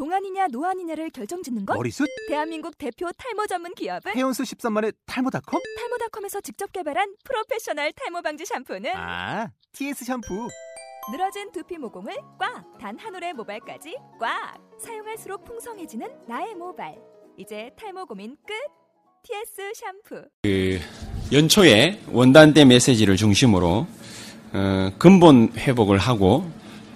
동안이냐 0.00 0.48
노안이냐를 0.52 1.08
결정짓는 1.08 1.64
것? 1.64 1.74
머리숱? 1.74 2.06
대한민국 2.28 2.76
대표 2.76 3.08
탈모 3.16 3.46
전문 3.46 3.74
기업은 3.74 4.12
헤어수 4.14 4.42
13만의 4.42 4.94
탈모닷컴? 5.06 5.62
탈모닷컴에서 5.78 6.42
직접 6.42 6.70
개발한 6.70 7.14
프로페셔널 7.24 7.92
탈모 7.92 8.20
방지 8.20 8.44
샴푸는 8.44 8.90
아, 8.94 9.50
TS 9.72 10.04
샴푸. 10.04 10.48
늘어진 11.10 11.50
두피 11.50 11.78
모공을 11.78 12.14
꽉! 12.38 12.62
단 12.78 12.98
한 12.98 13.14
올의 13.14 13.32
모발까지 13.32 13.96
꽉! 14.20 14.58
사용할수록 14.78 15.46
풍성해지는 15.46 16.06
나의 16.28 16.54
모발. 16.56 16.94
이제 17.38 17.70
탈모 17.78 18.04
고민 18.04 18.36
끝! 18.46 18.52
TS 19.22 19.72
샴푸. 19.74 20.28
그 20.42 20.78
연초에 21.32 22.02
원단대 22.12 22.66
메시지를 22.66 23.16
중심으로 23.16 23.86
어, 24.52 24.90
근본 24.98 25.52
회복을 25.56 25.96
하고 25.96 26.44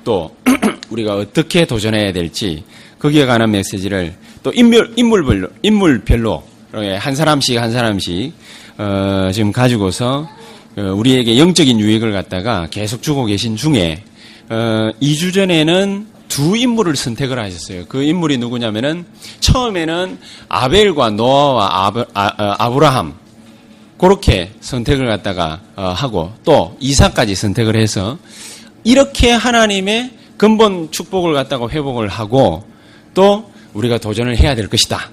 또 0.05 0.37
우리가 0.91 1.15
어떻게 1.17 1.67
도전해야 1.67 2.13
될지 2.13 2.65
거기에 3.01 3.27
관한 3.27 3.51
메시지를 3.51 4.15
또 4.43 4.53
인물 4.55 4.93
인물별로 4.97 5.49
인물별로 5.63 6.43
예, 6.77 6.95
한 6.95 7.17
사람씩 7.17 7.61
한 7.61 7.73
사람씩 7.73 8.33
어, 8.79 9.31
지금 9.33 9.53
가지고서 9.53 10.29
어, 10.77 10.83
우리에게 10.83 11.39
영적인 11.39 11.81
유익을 11.81 12.13
갖다가 12.13 12.69
계속 12.71 13.03
주고 13.03 13.25
계신 13.25 13.57
중에 13.57 14.05
어, 14.51 14.91
2주 15.03 15.35
전에는 15.35 16.07
두 16.29 16.57
인물을 16.57 16.95
선택을 16.95 17.39
하셨어요. 17.41 17.87
그 17.89 18.05
인물이 18.05 18.39
누구냐면은 18.39 19.05
처음에는 19.41 20.19
아벨과 20.49 21.11
노아와 21.11 21.87
아브, 21.87 22.05
아, 22.15 22.71
브라함 22.71 23.15
그렇게 23.99 24.53
선택을 24.61 25.07
갖다가 25.07 25.61
어, 25.75 25.93
하고 25.97 26.33
또 26.45 26.77
이사까지 26.79 27.35
선택을 27.35 27.77
해서 27.77 28.19
이렇게 28.85 29.33
하나님의 29.33 30.13
근본 30.37 30.91
축복을 30.91 31.35
갖다가 31.35 31.69
회복을 31.69 32.09
하고 32.09 32.70
또 33.15 33.51
우리가 33.75 33.99
도전을 33.99 34.37
해야 34.39 34.55
될 34.55 34.69
것이다. 34.69 35.11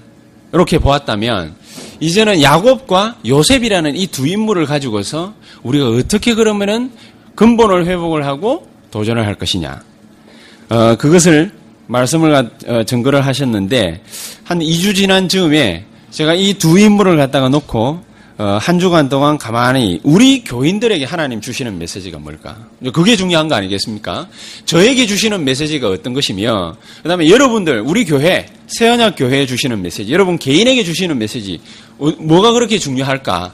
이렇게 0.52 0.78
보았다면 0.78 1.54
이제는 2.00 2.42
야곱과 2.42 3.18
요셉이라는 3.26 3.96
이 3.96 4.06
두 4.06 4.26
인물을 4.26 4.66
가지고서 4.66 5.34
우리가 5.62 5.88
어떻게 5.90 6.34
그러면은 6.34 6.90
근본을 7.34 7.86
회복을 7.86 8.24
하고 8.26 8.68
도전을 8.90 9.26
할 9.26 9.34
것이냐. 9.34 9.82
어, 10.70 10.96
그것을 10.96 11.52
말씀을 11.86 12.50
어, 12.66 12.84
증거를 12.84 13.24
하셨는데 13.26 14.02
한 14.44 14.58
2주 14.60 14.94
지난 14.94 15.28
즈음에 15.28 15.84
제가 16.10 16.34
이 16.34 16.54
두 16.54 16.78
인물을 16.78 17.16
갖다가 17.16 17.48
놓고 17.48 17.78
어, 17.88 18.07
한 18.38 18.78
주간 18.78 19.08
동안 19.08 19.36
가만히 19.36 20.00
우리 20.04 20.44
교인들에게 20.44 21.04
하나님 21.04 21.40
주시는 21.40 21.76
메시지가 21.76 22.18
뭘까? 22.18 22.56
그게 22.92 23.16
중요한 23.16 23.48
거 23.48 23.56
아니겠습니까? 23.56 24.28
저에게 24.64 25.06
주시는 25.06 25.44
메시지가 25.44 25.88
어떤 25.88 26.14
것이며, 26.14 26.76
그 27.02 27.08
다음에 27.08 27.28
여러분들, 27.28 27.82
우리 27.84 28.04
교회, 28.04 28.46
세언약 28.68 29.16
교회에 29.16 29.44
주시는 29.44 29.82
메시지, 29.82 30.12
여러분 30.12 30.38
개인에게 30.38 30.84
주시는 30.84 31.18
메시지, 31.18 31.60
어, 31.98 32.12
뭐가 32.20 32.52
그렇게 32.52 32.78
중요할까? 32.78 33.52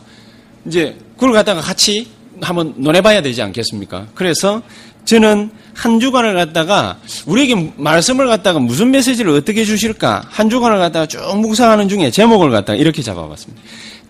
이제 0.67 0.95
그걸 1.15 1.33
갖다가 1.33 1.63
같이 1.63 2.09
한번 2.43 2.75
논해봐야 2.77 3.23
되지 3.23 3.41
않겠습니까? 3.41 4.09
그래서 4.15 4.61
저는 5.07 5.51
한 5.73 6.01
주간을 6.01 6.35
갖다가 6.35 6.98
우리에게 7.27 7.73
말씀을 7.77 8.27
갖다가 8.27 8.59
무슨 8.59 8.91
메시지를 8.91 9.33
어떻게 9.33 9.65
주실까? 9.65 10.27
한 10.29 10.51
주간을 10.51 10.79
갖다가 10.79 11.07
쭉 11.07 11.21
묵상하는 11.37 11.89
중에 11.89 12.11
제목을 12.11 12.51
갖다가 12.51 12.77
이렇게 12.77 13.01
잡아봤습니다. 13.01 13.63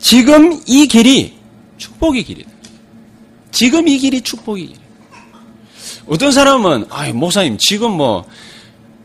지금 0.04 0.60
이 0.66 0.86
길이 0.86 1.32
축복의 1.78 2.24
길이다. 2.24 2.50
지금 3.50 3.88
이 3.88 3.96
길이 3.96 4.20
축복의 4.20 4.66
길. 4.66 4.76
어떤 6.06 6.30
사람은 6.30 6.84
아, 6.90 7.10
목사님 7.10 7.56
지금 7.56 7.92
뭐 7.92 8.26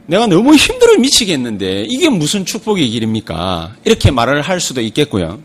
내가 0.07 0.27
너무 0.27 0.55
힘들어 0.55 0.97
미치겠는데 0.97 1.85
이게 1.87 2.09
무슨 2.09 2.43
축복의 2.43 2.89
길입니까? 2.89 3.77
이렇게 3.85 4.11
말을 4.11 4.41
할 4.41 4.59
수도 4.59 4.81
있겠고요. 4.81 5.39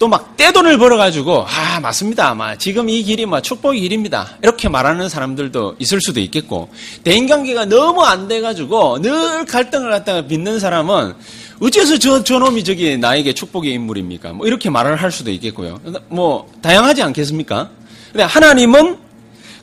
또 0.00 0.08
막 0.08 0.36
떼돈을 0.36 0.78
벌어가지고 0.78 1.46
아 1.46 1.78
맞습니다. 1.78 2.30
아마 2.30 2.58
지금 2.58 2.88
이 2.88 3.04
길이 3.04 3.24
뭐 3.24 3.40
축복의 3.40 3.82
길입니다. 3.82 4.36
이렇게 4.42 4.68
말하는 4.68 5.08
사람들도 5.08 5.76
있을 5.78 6.00
수도 6.00 6.18
있겠고 6.18 6.70
대인관계가 7.04 7.66
너무 7.66 8.02
안 8.02 8.26
돼가지고 8.26 9.00
늘 9.00 9.44
갈등을 9.44 9.92
갖다가 9.92 10.26
빚는 10.26 10.58
사람은 10.58 11.14
어째서 11.60 11.98
저, 11.98 12.22
저놈이 12.24 12.64
저기 12.64 12.96
나에게 12.96 13.32
축복의 13.32 13.72
인물입니까? 13.72 14.32
뭐 14.32 14.46
이렇게 14.46 14.70
말을 14.70 14.96
할 14.96 15.12
수도 15.12 15.30
있겠고요. 15.30 15.80
뭐, 16.08 16.50
다양하지 16.60 17.02
않겠습니까? 17.02 17.70
근데 18.12 18.24
하나님은 18.24 18.98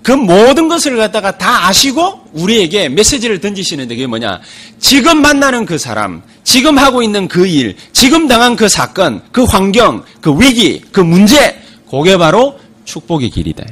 그 0.02 0.14
모든 0.14 0.68
것을 0.68 0.96
갖다가 0.98 1.38
다 1.38 1.68
아시고 1.68 2.30
우리에게 2.34 2.90
메시지를 2.90 3.40
던지시는데 3.40 3.96
그게 3.96 4.08
뭐냐? 4.08 4.40
지금 4.80 5.22
만나는 5.22 5.66
그 5.66 5.78
사람, 5.78 6.24
지금 6.44 6.78
하고 6.78 7.04
있는 7.04 7.28
그 7.28 7.46
일, 7.46 7.76
지금 7.92 8.28
당한 8.28 8.56
그 8.56 8.70
사건, 8.70 9.22
그 9.32 9.44
환경, 9.44 10.04
그 10.22 10.34
위기, 10.40 10.82
그 10.92 11.02
문제, 11.02 11.60
그게 11.90 12.18
바로 12.18 12.60
축복의 12.86 13.30
길이다. 13.30 13.66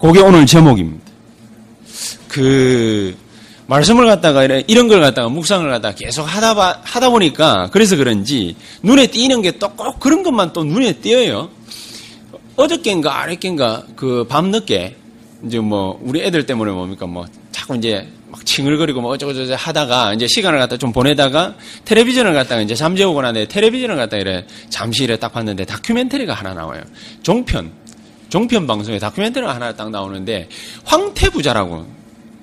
그게 0.00 0.20
오늘 0.20 0.44
제목입니다. 0.44 1.04
그, 2.28 3.16
말씀을 3.68 4.06
갖다가 4.06 4.44
이런 4.44 4.88
걸 4.88 5.00
갖다가 5.00 5.28
묵상을 5.28 5.68
갖다가 5.70 5.94
계속 5.94 6.22
하다 6.22 6.54
봐, 6.54 6.80
하다 6.82 7.10
보니까 7.10 7.68
그래서 7.70 7.96
그런지 7.96 8.56
눈에 8.82 9.06
띄는 9.08 9.42
게 9.42 9.52
또 9.52 9.68
꼭 9.76 10.00
그런 10.00 10.22
것만 10.22 10.52
또 10.54 10.64
눈에 10.64 10.94
띄어요. 10.94 11.50
어저께인가 12.56 13.20
아랫께인가 13.20 13.84
그 13.94 14.24
밤늦게 14.28 14.96
이제 15.46 15.60
뭐 15.60 16.00
우리 16.02 16.22
애들 16.22 16.46
때문에 16.46 16.72
뭡니까 16.72 17.06
뭐 17.06 17.26
자꾸 17.52 17.76
이제 17.76 18.08
막 18.30 18.44
칭을거리고 18.44 19.00
뭐 19.02 19.12
어쩌고저쩌고 19.12 19.54
하다가 19.54 20.14
이제 20.14 20.26
시간을 20.26 20.58
갖다 20.58 20.76
좀 20.78 20.90
보내다가 20.92 21.54
텔레비전을 21.84 22.32
갖다가 22.32 22.62
이제 22.62 22.74
잠재우고 22.74 23.20
나는데 23.22 23.48
텔레비전을 23.48 23.96
갖다 23.96 24.16
이래 24.16 24.46
잠시 24.70 25.04
이래 25.04 25.16
딱 25.18 25.32
봤는데 25.32 25.66
다큐멘터리가 25.66 26.32
하나 26.34 26.54
나와요. 26.54 26.82
종편 27.22 27.70
종편 28.30 28.66
방송에 28.66 28.98
다큐멘터리가 28.98 29.54
하나 29.54 29.74
딱 29.74 29.90
나오는데 29.90 30.48
황태부자라고 30.84 31.97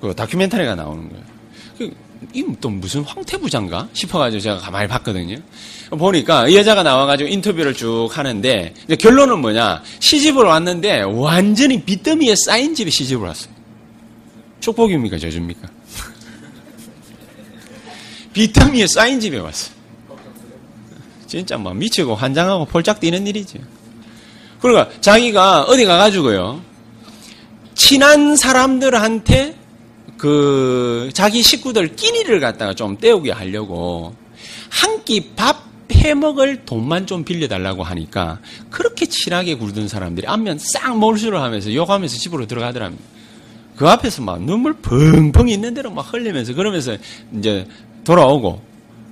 그 0.08 0.14
다큐멘터리가 0.14 0.74
나오는 0.74 1.08
거예요. 1.08 1.24
그, 1.78 1.90
이또 2.32 2.70
무슨 2.70 3.02
황태부장가 3.02 3.88
싶어가지고 3.92 4.40
제가 4.40 4.58
가만히 4.58 4.88
봤거든요. 4.88 5.36
보니까 5.90 6.48
이 6.48 6.56
여자가 6.56 6.82
나와가지고 6.82 7.30
인터뷰를 7.30 7.74
쭉 7.74 8.08
하는데 8.10 8.74
결론은 8.98 9.40
뭐냐 9.40 9.82
시집을 10.00 10.44
왔는데 10.44 11.02
완전히 11.02 11.82
빚더미에 11.82 12.34
쌓인 12.44 12.74
집에 12.74 12.90
시집을 12.90 13.26
왔어요. 13.26 13.54
축복입니까 14.60 15.18
저주입니까? 15.18 15.68
빚더미에 18.32 18.86
쌓인 18.86 19.20
집에 19.20 19.38
왔어요. 19.38 19.76
진짜 21.26 21.58
막 21.58 21.76
미치고 21.76 22.14
환장하고 22.14 22.66
폴짝 22.66 23.00
뛰는 23.00 23.26
일이죠. 23.26 23.58
그러니까 24.60 24.90
자기가 25.00 25.64
어디 25.64 25.84
가가지고요 25.84 26.62
친한 27.74 28.36
사람들한테 28.36 29.54
그 30.18 31.10
자기 31.12 31.42
식구들 31.42 31.96
끼니를 31.96 32.40
갖다가 32.40 32.74
좀 32.74 32.96
때우게 32.96 33.32
하려고 33.32 34.14
한 34.70 35.04
끼 35.04 35.34
밥 35.36 35.66
해먹을 35.92 36.64
돈만 36.64 37.06
좀 37.06 37.24
빌려달라고 37.24 37.82
하니까 37.84 38.40
그렇게 38.70 39.06
친하게 39.06 39.54
굴던 39.54 39.86
사람들이 39.88 40.26
안면 40.26 40.58
싹 40.58 40.98
몰수를 40.98 41.40
하면서 41.40 41.72
욕하면서 41.72 42.16
집으로 42.16 42.46
들어가더랍니다. 42.46 43.02
그 43.76 43.88
앞에서 43.88 44.22
막 44.22 44.42
눈물 44.42 44.72
펑펑 44.74 45.48
있는 45.48 45.74
대로 45.74 45.90
막 45.92 46.12
흘리면서 46.12 46.54
그러면서 46.54 46.96
이제 47.38 47.66
돌아오고 48.04 48.60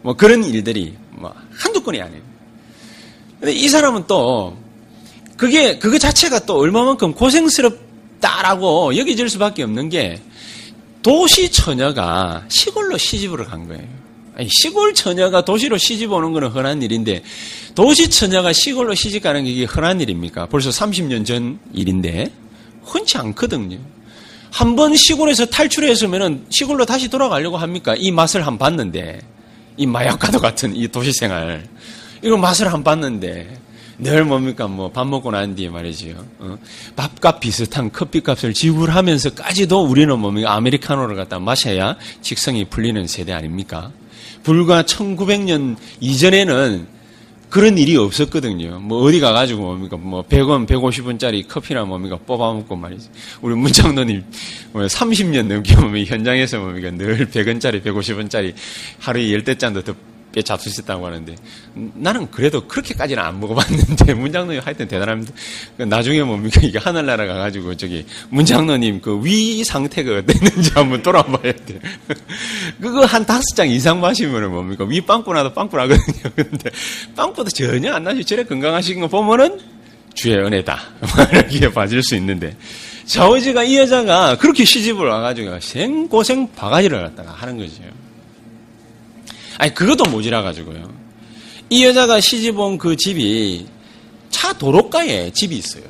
뭐 0.03 0.15
그런 0.15 0.43
일들이 0.45 0.97
뭐 1.11 1.33
한두 1.53 1.83
건이 1.83 2.01
아니에요. 2.01 2.23
근데 3.41 3.53
이 3.53 3.69
사람은 3.69 4.05
또 4.07 4.57
그게 5.37 5.79
그거 5.79 5.99
자체가 5.99 6.41
또 6.41 6.59
얼마만큼 6.59 7.15
고생스럽다라고 7.15 8.97
여겨질 8.97 9.29
수밖에 9.29 9.63
없는 9.63 9.89
게 9.91 10.21
도시 11.05 11.51
처녀가 11.51 12.45
시골로 12.49 12.97
시집을 12.97 13.45
간 13.45 13.69
거예요. 13.69 13.85
아니, 14.37 14.49
시골 14.51 14.95
처녀가 14.95 15.45
도시로 15.45 15.77
시집 15.77 16.11
오는 16.11 16.33
거는 16.33 16.49
흔한 16.49 16.83
일인데 16.83 17.23
도시 17.75 18.09
처녀가 18.09 18.53
시골로 18.53 18.95
시집 18.95 19.23
가는 19.23 19.45
게 19.45 19.51
이게 19.51 19.65
흔한 19.65 20.01
일입니까? 20.01 20.47
벌써 20.47 20.71
30년 20.71 21.25
전 21.27 21.61
일인데 21.75 22.33
흔치 22.83 23.19
않거든요. 23.19 23.79
한 24.51 24.77
번 24.77 24.97
시골에서 24.97 25.47
탈출했으면 25.47 26.47
시골로 26.49 26.87
다시 26.87 27.09
돌아가려고 27.09 27.59
합니까? 27.59 27.95
이 27.99 28.11
맛을 28.11 28.47
한 28.47 28.57
봤는데 28.57 29.21
이 29.77 29.87
마약과도 29.87 30.39
같은 30.41 30.75
이 30.75 30.89
도시 30.89 31.12
생활 31.12 31.69
이거 32.23 32.37
맛을 32.39 32.73
한 32.73 32.83
봤는데 32.83 33.61
늘 33.99 34.25
뭡니까 34.25 34.67
뭐 34.67 34.88
밥 34.88 35.06
먹고 35.06 35.31
난 35.31 35.55
뒤에 35.55 35.69
말이지요. 35.69 36.14
어? 36.38 36.58
밥값 36.96 37.41
비슷한 37.41 37.91
커피값을 37.91 38.55
지불하면서까지도 38.55 39.85
우리는 39.85 40.19
뭡니까 40.19 40.55
아메리카노를 40.55 41.17
갖다 41.17 41.38
마셔야 41.38 41.96
직성이 42.23 42.64
풀리는 42.64 43.06
세대 43.06 43.32
아닙니까? 43.32 43.91
불과 44.43 44.82
1900년 44.82 45.76
이전에는 46.00 46.94
그런 47.50 47.79
일이 47.79 47.96
없었거든요. 47.96 48.81
뭐 48.81 49.02
어디 49.02 49.20
가가지고 49.20 49.62
뭡니까 49.62 49.97
뭐 49.97 50.23
100원, 50.23 50.67
150원짜리 50.67 51.47
커피나 51.47 51.85
뭡니까 51.85 52.19
뽑아먹고 52.26 52.75
말이지. 52.75 53.08
우리 53.43 53.55
문장로님 53.55 54.25
30년 54.75 55.47
뭐 55.47 55.55
넘게 55.55 55.76
보면 55.76 56.05
현장에서 56.05 56.58
뭡니까 56.58 56.90
늘 56.90 57.29
100원짜리, 57.31 57.81
150원짜리 57.82 58.55
하루에 58.99 59.32
열대 59.32 59.56
잔도 59.56 59.82
더 59.82 59.94
꽤 60.35 60.43
잡수셨다고 60.43 61.07
하는데 61.07 61.37
나는 61.95 62.29
그래도 62.31 62.67
그렇게까지는 62.67 63.23
안 63.23 63.39
먹어봤는데 63.39 64.15
문장로님 64.19 64.61
하여튼 64.65 64.89
대단합니다. 64.89 65.33
그 65.77 65.85
나중에 65.85 66.23
뭡니까 66.23 66.61
이게 66.63 66.79
하늘나라 66.79 67.27
가가지고 67.27 67.77
저기 67.77 68.05
문장로님 68.31 69.01
그 69.01 69.15
위 69.25 69.63
상태가 69.65 70.19
어땠는지 70.19 70.71
한번 70.75 71.03
돌아봐야 71.03 71.53
돼. 71.53 71.79
그거 72.81 73.05
한 73.05 73.25
다섯 73.25 73.43
장 73.55 73.69
이상 73.69 74.01
마시면은 74.01 74.51
뭡니까 74.51 74.85
위 74.85 75.01
빵꾸 75.01 75.33
나도 75.33 75.55
빵꾸 75.55 75.77
나거든요. 75.77 76.31
근데 76.35 76.71
빵꾸도 77.15 77.51
전혀 77.51 77.95
안 77.95 78.03
나시 78.05 78.25
저래 78.25 78.43
건강하신 78.45 79.01
거 79.01 79.07
보면은 79.07 79.61
주의 80.15 80.37
은혜다 80.37 80.81
이렇게 81.33 81.73
봐줄 81.73 82.03
수 82.03 82.15
있는데 82.17 82.57
자오지가 83.07 83.65
이 83.65 83.79
여자가 83.79 84.37
그렇게 84.39 84.65
시집을 84.65 85.07
와가지고 85.07 85.61
생고생 85.61 86.53
바가지를 86.55 87.01
갖다가 87.03 87.33
하는 87.33 87.57
거죠. 87.59 87.83
아니 89.59 89.75
그것도 89.75 90.11
모자라 90.11 90.43
가지고요. 90.43 90.93
이 91.71 91.85
여자가 91.85 92.21
시집 92.21 92.59
온 92.59 92.79
그 92.79 92.97
집이 92.97 93.67
차 94.31 94.53
도로가에 94.53 95.31
집이 95.33 95.56
있어요. 95.56 95.85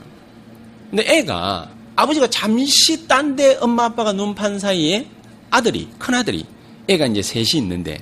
근데 0.91 1.05
애가 1.07 1.71
아버지가 1.97 2.29
잠시 2.29 3.07
딴 3.09 3.37
데 3.37 3.57
엄마 3.61 3.85
아빠가 3.87 4.13
눈 4.13 4.35
판 4.35 4.59
사이에 4.59 5.07
아들이 5.51 5.89
큰 5.99 6.15
아들이 6.15 6.45
애가 6.89 7.07
이제 7.07 7.23
셋이 7.23 7.63
있는데 7.63 7.99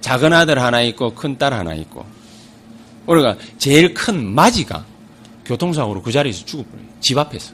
작은 0.00 0.32
아들 0.32 0.58
하나 0.60 0.80
있고 0.82 1.14
큰 1.14 1.36
딸 1.38 1.52
하나 1.52 1.74
있고 1.74 2.04
우리가 3.06 3.36
제일 3.58 3.92
큰 3.94 4.24
마지가 4.34 4.84
교통사고로 5.44 6.02
그 6.02 6.12
자리에서 6.12 6.44
죽어버려요. 6.44 6.86
집 7.00 7.18
앞에서. 7.18 7.52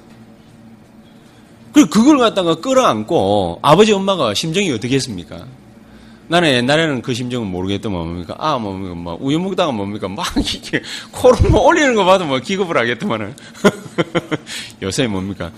그리고 1.72 1.88
그걸 1.90 2.18
갖다가 2.18 2.56
끌어안고 2.56 3.60
아버지 3.62 3.92
엄마가 3.92 4.34
심정이 4.34 4.70
어떻게 4.70 4.94
했습니까? 4.96 5.46
나는 6.28 6.50
옛날에는 6.50 7.02
그 7.02 7.14
심정은 7.14 7.48
모르겠더만 7.48 7.98
뭡니까? 7.98 8.36
아, 8.38 8.58
뭡니까? 8.58 8.94
뭐, 8.94 9.18
우유 9.20 9.38
먹다가 9.38 9.72
뭡니까? 9.72 10.08
막 10.08 10.26
이렇게 10.36 10.82
코를 11.10 11.50
뭐 11.50 11.62
올리는 11.62 11.94
거 11.94 12.04
봐도 12.04 12.26
뭐 12.26 12.38
기겁을 12.38 12.76
하겠더만은. 12.76 13.34
요새 14.82 15.06
뭡니까? 15.06 15.50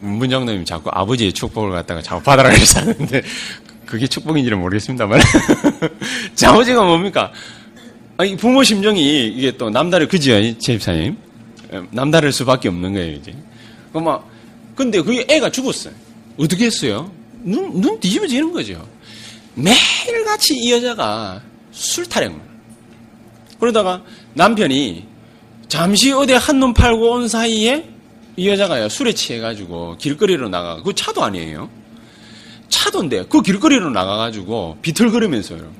문장님이 0.00 0.64
자꾸 0.64 0.90
아버지의 0.92 1.32
축복을 1.32 1.72
갖다가 1.72 2.00
자꾸 2.02 2.22
받아라 2.22 2.50
그래서 2.50 2.80
하는데 2.80 3.22
그게 3.84 4.06
축복인지는 4.06 4.60
모르겠습니다만. 4.60 5.20
자, 6.34 6.50
아버지가 6.50 6.84
뭡니까? 6.84 7.32
아니, 8.16 8.36
부모 8.36 8.62
심정이 8.62 9.26
이게 9.26 9.56
또 9.56 9.70
남다를 9.70 10.06
그지요, 10.06 10.56
제입사님. 10.58 11.16
남다를 11.90 12.32
수밖에 12.32 12.68
없는 12.68 12.92
거예요, 12.92 13.16
이제. 13.16 13.34
그 13.92 13.98
막, 13.98 14.28
근데 14.76 15.02
그 15.02 15.24
애가 15.28 15.50
죽었어요. 15.50 15.92
어떻게 16.38 16.66
했어요? 16.66 17.10
눈, 17.42 17.80
눈 17.80 17.98
뒤집어지는 17.98 18.52
거죠. 18.52 18.86
매일같이 19.56 20.54
이 20.54 20.72
여자가 20.72 21.42
술 21.72 22.06
타령. 22.06 22.40
그러다가 23.58 24.02
남편이 24.34 25.06
잠시 25.68 26.12
어디 26.12 26.34
한눈 26.34 26.74
팔고 26.74 27.10
온 27.10 27.28
사이에 27.28 27.88
이 28.36 28.48
여자가 28.48 28.88
술에 28.88 29.14
취해가지고 29.14 29.96
길거리로 29.96 30.48
나가. 30.48 30.82
그 30.82 30.94
차도 30.94 31.24
아니에요. 31.24 31.70
차도인데 32.68 33.26
그 33.28 33.40
길거리로 33.40 33.90
나가가지고 33.90 34.78
비틀거리면서요. 34.82 35.72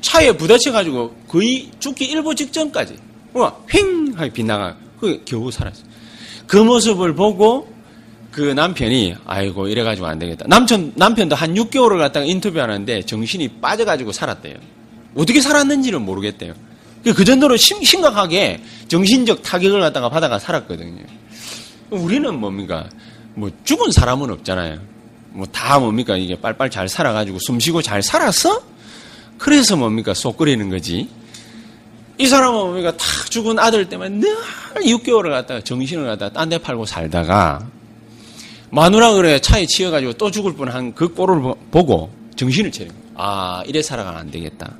차에 0.00 0.32
부딪혀가지고 0.32 1.14
거의 1.28 1.70
죽기 1.78 2.04
일보 2.06 2.34
직전까지. 2.34 2.98
횡! 3.74 4.12
하게 4.16 4.32
빗나가. 4.32 4.76
그 4.98 5.22
겨우 5.24 5.50
살았어. 5.50 5.84
그 6.46 6.56
모습을 6.56 7.14
보고 7.14 7.72
그 8.38 8.52
남편이 8.52 9.16
아이고 9.26 9.66
이래가지고 9.66 10.06
안 10.06 10.16
되겠다. 10.20 10.44
남편 10.48 10.92
남편도 10.94 11.34
한 11.34 11.54
6개월을 11.54 11.98
갖다가 11.98 12.24
인터뷰하는데 12.24 13.02
정신이 13.02 13.48
빠져가지고 13.60 14.12
살았대요. 14.12 14.54
어떻게 15.16 15.40
살았는지는 15.40 16.02
모르겠대요. 16.02 16.54
그 17.16 17.24
정도로 17.24 17.56
심, 17.56 17.82
심각하게 17.82 18.60
정신적 18.86 19.42
타격을 19.42 19.80
갖다가 19.80 20.08
받아가 20.08 20.38
살았거든요. 20.38 21.02
우리는 21.90 22.32
뭡니까? 22.38 22.88
뭐 23.34 23.50
죽은 23.64 23.90
사람은 23.90 24.30
없잖아요. 24.30 24.78
뭐 25.30 25.44
다 25.50 25.80
뭡니까? 25.80 26.16
이게 26.16 26.40
빨빨 26.40 26.70
잘 26.70 26.88
살아가지고 26.88 27.38
숨쉬고 27.40 27.82
잘 27.82 28.04
살았어? 28.04 28.62
그래서 29.36 29.76
뭡니까? 29.76 30.14
속 30.14 30.36
끓이는 30.36 30.70
거지. 30.70 31.08
이 32.18 32.26
사람은 32.28 32.56
뭡니까? 32.56 32.92
탁 32.96 33.28
죽은 33.32 33.58
아들 33.58 33.88
때문에 33.88 34.10
늘 34.10 34.36
6개월을 34.76 35.30
갖다가 35.30 35.60
정신을 35.60 36.06
갖다가 36.06 36.32
딴 36.32 36.48
데 36.48 36.58
팔고 36.58 36.86
살다가 36.86 37.66
마누라 38.70 39.14
그래 39.14 39.38
차에 39.38 39.66
치여가지고 39.66 40.14
또 40.14 40.30
죽을 40.30 40.54
뻔한 40.54 40.94
그 40.94 41.08
꼴을 41.08 41.54
보고 41.70 42.10
정신을 42.36 42.70
거예요. 42.70 42.90
아 43.14 43.62
이래 43.66 43.82
살아가면 43.82 44.20
안 44.20 44.30
되겠다. 44.30 44.76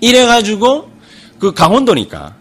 이래가지고 0.00 0.90
그 1.38 1.52
강원도니까 1.52 2.36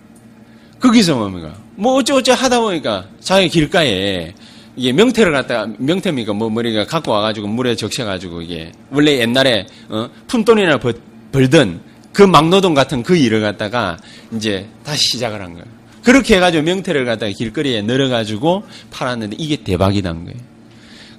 거기서 0.80 1.16
뭡니까 1.16 1.56
뭐 1.76 1.96
어쩌어쩌 1.96 2.34
하다 2.34 2.60
보니까 2.60 3.06
자기 3.20 3.50
길가에 3.50 4.34
이게 4.76 4.94
명태를 4.94 5.32
갖다가 5.32 5.72
명태입니까 5.78 6.34
뭐 6.34 6.50
머리가 6.50 6.86
갖고 6.86 7.12
와가지고 7.12 7.48
물에 7.48 7.76
적셔가지고 7.76 8.42
이게 8.42 8.72
원래 8.90 9.20
옛날에 9.20 9.66
어, 9.90 10.10
푼돈이나 10.28 10.80
벌, 10.80 10.94
벌던 11.32 11.82
그 12.14 12.24
막노동 12.24 12.74
같은 12.74 13.04
그 13.04 13.16
일을 13.16 13.42
갖다가 13.42 13.98
이제 14.34 14.68
다시 14.84 15.02
시작을 15.14 15.42
한 15.42 15.54
거예요. 15.54 15.66
그렇게 16.04 16.38
해가지고 16.38 16.64
명태를 16.64 17.06
갖다가 17.06 17.32
길거리에 17.32 17.82
늘어가지고 17.82 18.64
팔았는데 18.92 19.36
이게 19.40 19.58
대박이 19.58 20.02
난 20.02 20.26
거예요. 20.26 20.51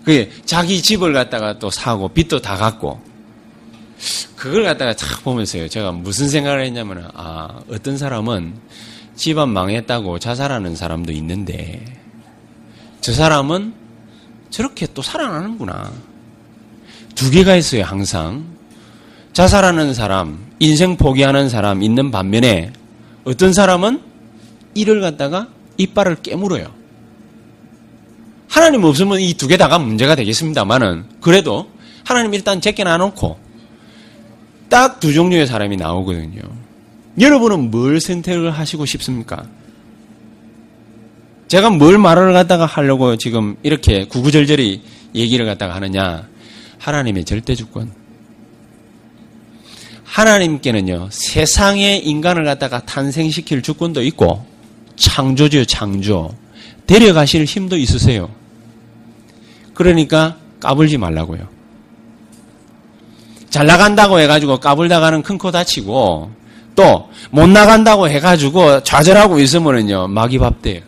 그 0.04 0.31
자기 0.44 0.82
집을 0.82 1.12
갖다가 1.12 1.58
또 1.58 1.70
사고 1.70 2.08
빚도 2.08 2.40
다 2.40 2.56
갚고 2.56 3.00
그걸 4.37 4.64
갖다가 4.64 4.94
탁 4.94 5.22
보면서요. 5.22 5.69
제가 5.69 5.93
무슨 5.93 6.28
생각을 6.28 6.64
했냐면 6.64 7.08
아 7.14 7.60
어떤 7.70 7.96
사람은 7.96 8.54
집안 9.14 9.50
망했다고 9.50 10.19
자살하는 10.19 10.75
사람도 10.75 11.12
있는데 11.12 11.84
저 13.00 13.12
사람은 13.12 13.75
저렇게 14.50 14.87
또 14.94 15.02
살아나는구나. 15.02 15.93
두 17.14 17.31
개가 17.31 17.56
있어요. 17.56 17.84
항상 17.84 18.44
자살하는 19.32 19.94
사람, 19.94 20.50
인생 20.58 20.96
포기하는 20.96 21.49
사람 21.49 21.82
있는 21.82 22.10
반면에 22.10 22.72
어떤 23.25 23.52
사람은 23.52 24.02
이를 24.75 25.00
갖다가 25.00 25.49
이빨을 25.78 26.16
깨물어요. 26.16 26.81
하나님 28.52 28.84
없으면 28.84 29.19
이 29.20 29.32
두 29.34 29.49
개 29.49 29.56
다가 29.56 29.78
문제가 29.78 30.14
되겠습니다만은 30.14 31.04
그래도 31.22 31.70
하나님 32.04 32.34
일단 32.34 32.60
제껴 32.60 32.84
놔놓고 32.84 33.38
딱 34.69 35.00
두 35.00 35.12
종류의 35.14 35.47
사람이 35.47 35.76
나오거든요. 35.76 36.40
여러분은 37.18 37.71
뭘 37.71 37.99
선택을 38.00 38.50
하시고 38.50 38.85
싶습니까? 38.87 39.47
제가 41.49 41.71
뭘 41.71 41.97
말을 41.99 42.32
갖다가 42.35 42.66
하려고 42.66 43.16
지금 43.16 43.56
이렇게 43.62 44.04
구구절절히 44.06 44.82
얘기를 45.14 45.44
갖다가 45.47 45.75
하느냐? 45.76 46.28
하나님의 46.78 47.25
절대 47.25 47.54
주권. 47.54 47.90
하나님께는요, 50.04 51.09
세상의 51.11 52.06
인간을 52.06 52.44
갖다가 52.44 52.80
탄생시킬 52.85 53.62
주권도 53.62 54.02
있고, 54.04 54.44
창조죠, 54.97 55.64
창조. 55.64 56.35
데려가실 56.87 57.44
힘도 57.44 57.76
있으세요. 57.76 58.28
그러니까 59.75 60.37
까불지 60.61 60.99
말라고요. 60.99 61.49
잘 63.50 63.67
나간다고 63.67 64.19
해가지고 64.21 64.59
까불다가는 64.59 65.23
큰 65.23 65.38
코 65.38 65.50
다치고 65.50 66.31
또 66.75 67.09
못 67.31 67.49
나간다고 67.49 68.09
해가지고 68.09 68.83
좌절하고 68.83 69.38
있으면은요 69.38 70.09
마귀밥 70.09 70.61
돼요. 70.62 70.81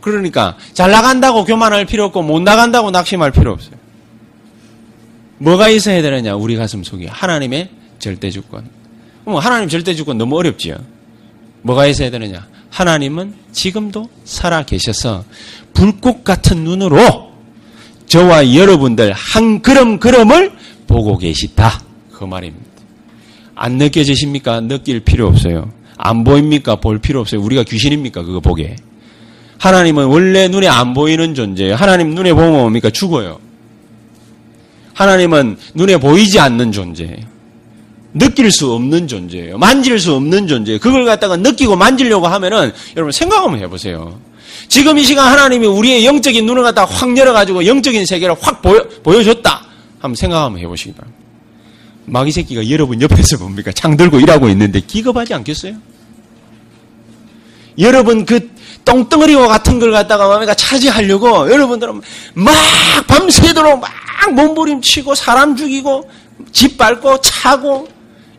그러니까 0.00 0.56
잘 0.72 0.90
나간다고 0.90 1.44
교만할 1.44 1.84
필요 1.84 2.04
없고 2.06 2.22
못 2.22 2.40
나간다고 2.42 2.90
낙심할 2.90 3.32
필요 3.32 3.52
없어요. 3.52 3.76
뭐가 5.38 5.68
있어야 5.68 6.02
되느냐 6.02 6.34
우리 6.34 6.56
가슴 6.56 6.82
속에 6.84 7.06
하나님의 7.08 7.70
절대 7.98 8.30
주권. 8.30 8.68
뭐 9.24 9.38
하나님 9.40 9.68
절대 9.68 9.94
주권 9.94 10.16
너무 10.18 10.36
어렵지요. 10.38 10.76
뭐가 11.62 11.86
있어야 11.86 12.10
되느냐? 12.10 12.46
하나님은 12.70 13.34
지금도 13.52 14.08
살아 14.24 14.64
계셔서 14.64 15.24
불꽃 15.72 16.24
같은 16.24 16.64
눈으로 16.64 17.32
저와 18.06 18.54
여러분들 18.54 19.12
한 19.12 19.62
걸음 19.62 19.98
걸음을 19.98 20.52
보고 20.86 21.18
계시다. 21.18 21.80
그 22.12 22.24
말입니다. 22.24 22.66
안 23.54 23.72
느껴지십니까? 23.74 24.60
느낄 24.60 25.00
필요 25.00 25.26
없어요. 25.26 25.70
안 25.96 26.24
보입니까? 26.24 26.76
볼 26.76 26.98
필요 26.98 27.20
없어요. 27.20 27.40
우리가 27.42 27.64
귀신입니까? 27.64 28.22
그거 28.22 28.40
보게. 28.40 28.76
하나님은 29.58 30.06
원래 30.06 30.48
눈에 30.48 30.68
안 30.68 30.94
보이는 30.94 31.34
존재예요. 31.34 31.74
하나님 31.74 32.14
눈에 32.14 32.32
보면 32.32 32.52
뭡니까? 32.52 32.90
죽어요. 32.90 33.40
하나님은 34.94 35.56
눈에 35.74 35.96
보이지 35.98 36.38
않는 36.38 36.72
존재예요. 36.72 37.37
느낄 38.18 38.50
수 38.50 38.72
없는 38.72 39.08
존재예요. 39.08 39.58
만질 39.58 39.98
수 39.98 40.14
없는 40.14 40.46
존재예요. 40.46 40.80
그걸 40.80 41.04
갖다가 41.04 41.36
느끼고 41.36 41.76
만지려고 41.76 42.26
하면은 42.26 42.72
여러분 42.96 43.12
생각 43.12 43.42
한번 43.42 43.60
해보세요. 43.60 44.18
지금 44.68 44.98
이 44.98 45.04
시간 45.04 45.28
하나님이 45.28 45.66
우리의 45.66 46.04
영적인 46.04 46.44
눈을 46.44 46.62
갖다 46.62 46.84
확 46.84 47.16
열어가지고 47.16 47.66
영적인 47.66 48.04
세계를 48.06 48.34
확 48.40 48.60
보여, 48.60 48.82
보여줬다. 49.02 49.64
한번 50.00 50.14
생각 50.14 50.44
한번 50.44 50.60
해보시기 50.60 50.92
바랍니다. 50.92 51.18
마귀 52.06 52.32
새끼가 52.32 52.68
여러분 52.70 53.00
옆에서 53.00 53.38
뭡니까? 53.38 53.70
창 53.72 53.96
들고 53.96 54.20
일하고 54.20 54.48
있는데 54.48 54.80
기겁하지 54.80 55.34
않겠어요? 55.34 55.74
여러분 57.78 58.24
그 58.24 58.50
똥덩어리와 58.84 59.46
같은 59.48 59.78
걸 59.78 59.92
갖다가 59.92 60.26
뭡니까? 60.26 60.54
차지하려고 60.54 61.50
여러분들은 61.50 62.00
막 62.34 62.54
밤새도록 63.06 63.80
막 63.80 63.90
몸부림치고 64.34 65.14
사람 65.14 65.56
죽이고 65.56 66.08
집 66.52 66.78
밟고 66.78 67.20
차고 67.20 67.88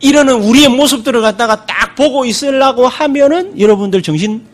이러는 0.01 0.35
우리의 0.35 0.69
모습들을 0.69 1.21
갖다가 1.21 1.65
딱 1.65 1.95
보고 1.95 2.25
있으려고 2.25 2.87
하면은 2.87 3.59
여러분들 3.59 4.01
정신 4.01 4.45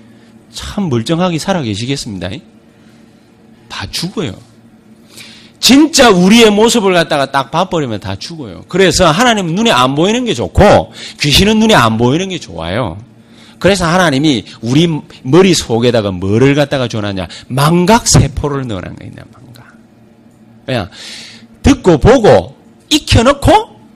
참 0.52 0.90
멀쩡하게 0.90 1.38
살아 1.38 1.62
계시겠습니다. 1.62 2.30
다 3.70 3.86
죽어요. 3.92 4.34
진짜 5.60 6.10
우리의 6.10 6.52
모습을 6.52 6.94
갖다가 6.94 7.32
딱 7.32 7.52
봐버리면 7.52 8.00
다 8.00 8.16
죽어요. 8.16 8.64
그래서 8.68 9.10
하나님은 9.10 9.56
눈에 9.56 9.72
안 9.72 9.96
보이는 9.96 10.24
게 10.25 10.34
좋고 10.34 10.94
귀신은 11.22 11.60
눈에 11.60 11.74
안 11.74 11.98
보이는 11.98 12.30
게 12.30 12.40
좋아요. 12.40 12.98
그래서 13.60 13.86
하나님이 13.86 14.46
우리 14.62 14.88
머리 15.24 15.54
속에다가 15.54 16.12
뭐를 16.12 16.56
갖다가 16.56 16.88
줘놨냐? 16.88 17.28
망각 17.48 18.08
세포를 18.08 18.68
넣어놓은 18.68 18.96
거있냐 18.96 19.24
망각. 19.34 19.74
그냥 20.66 20.90
듣고 21.64 21.98
보고 21.98 22.56
익혀놓고 22.90 23.52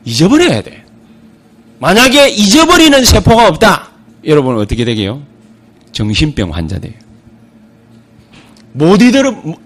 잊어버려야 0.05 0.61
돼. 0.63 0.83
만약에 1.79 2.29
잊어버리는 2.29 3.03
세포가 3.05 3.47
없다. 3.47 3.89
여러분 4.25 4.57
어떻게 4.57 4.83
되게요? 4.85 5.23
정신병 5.91 6.53
환자 6.53 6.77
돼요. 6.79 6.93
못 8.73 9.01
잊어, 9.01 9.19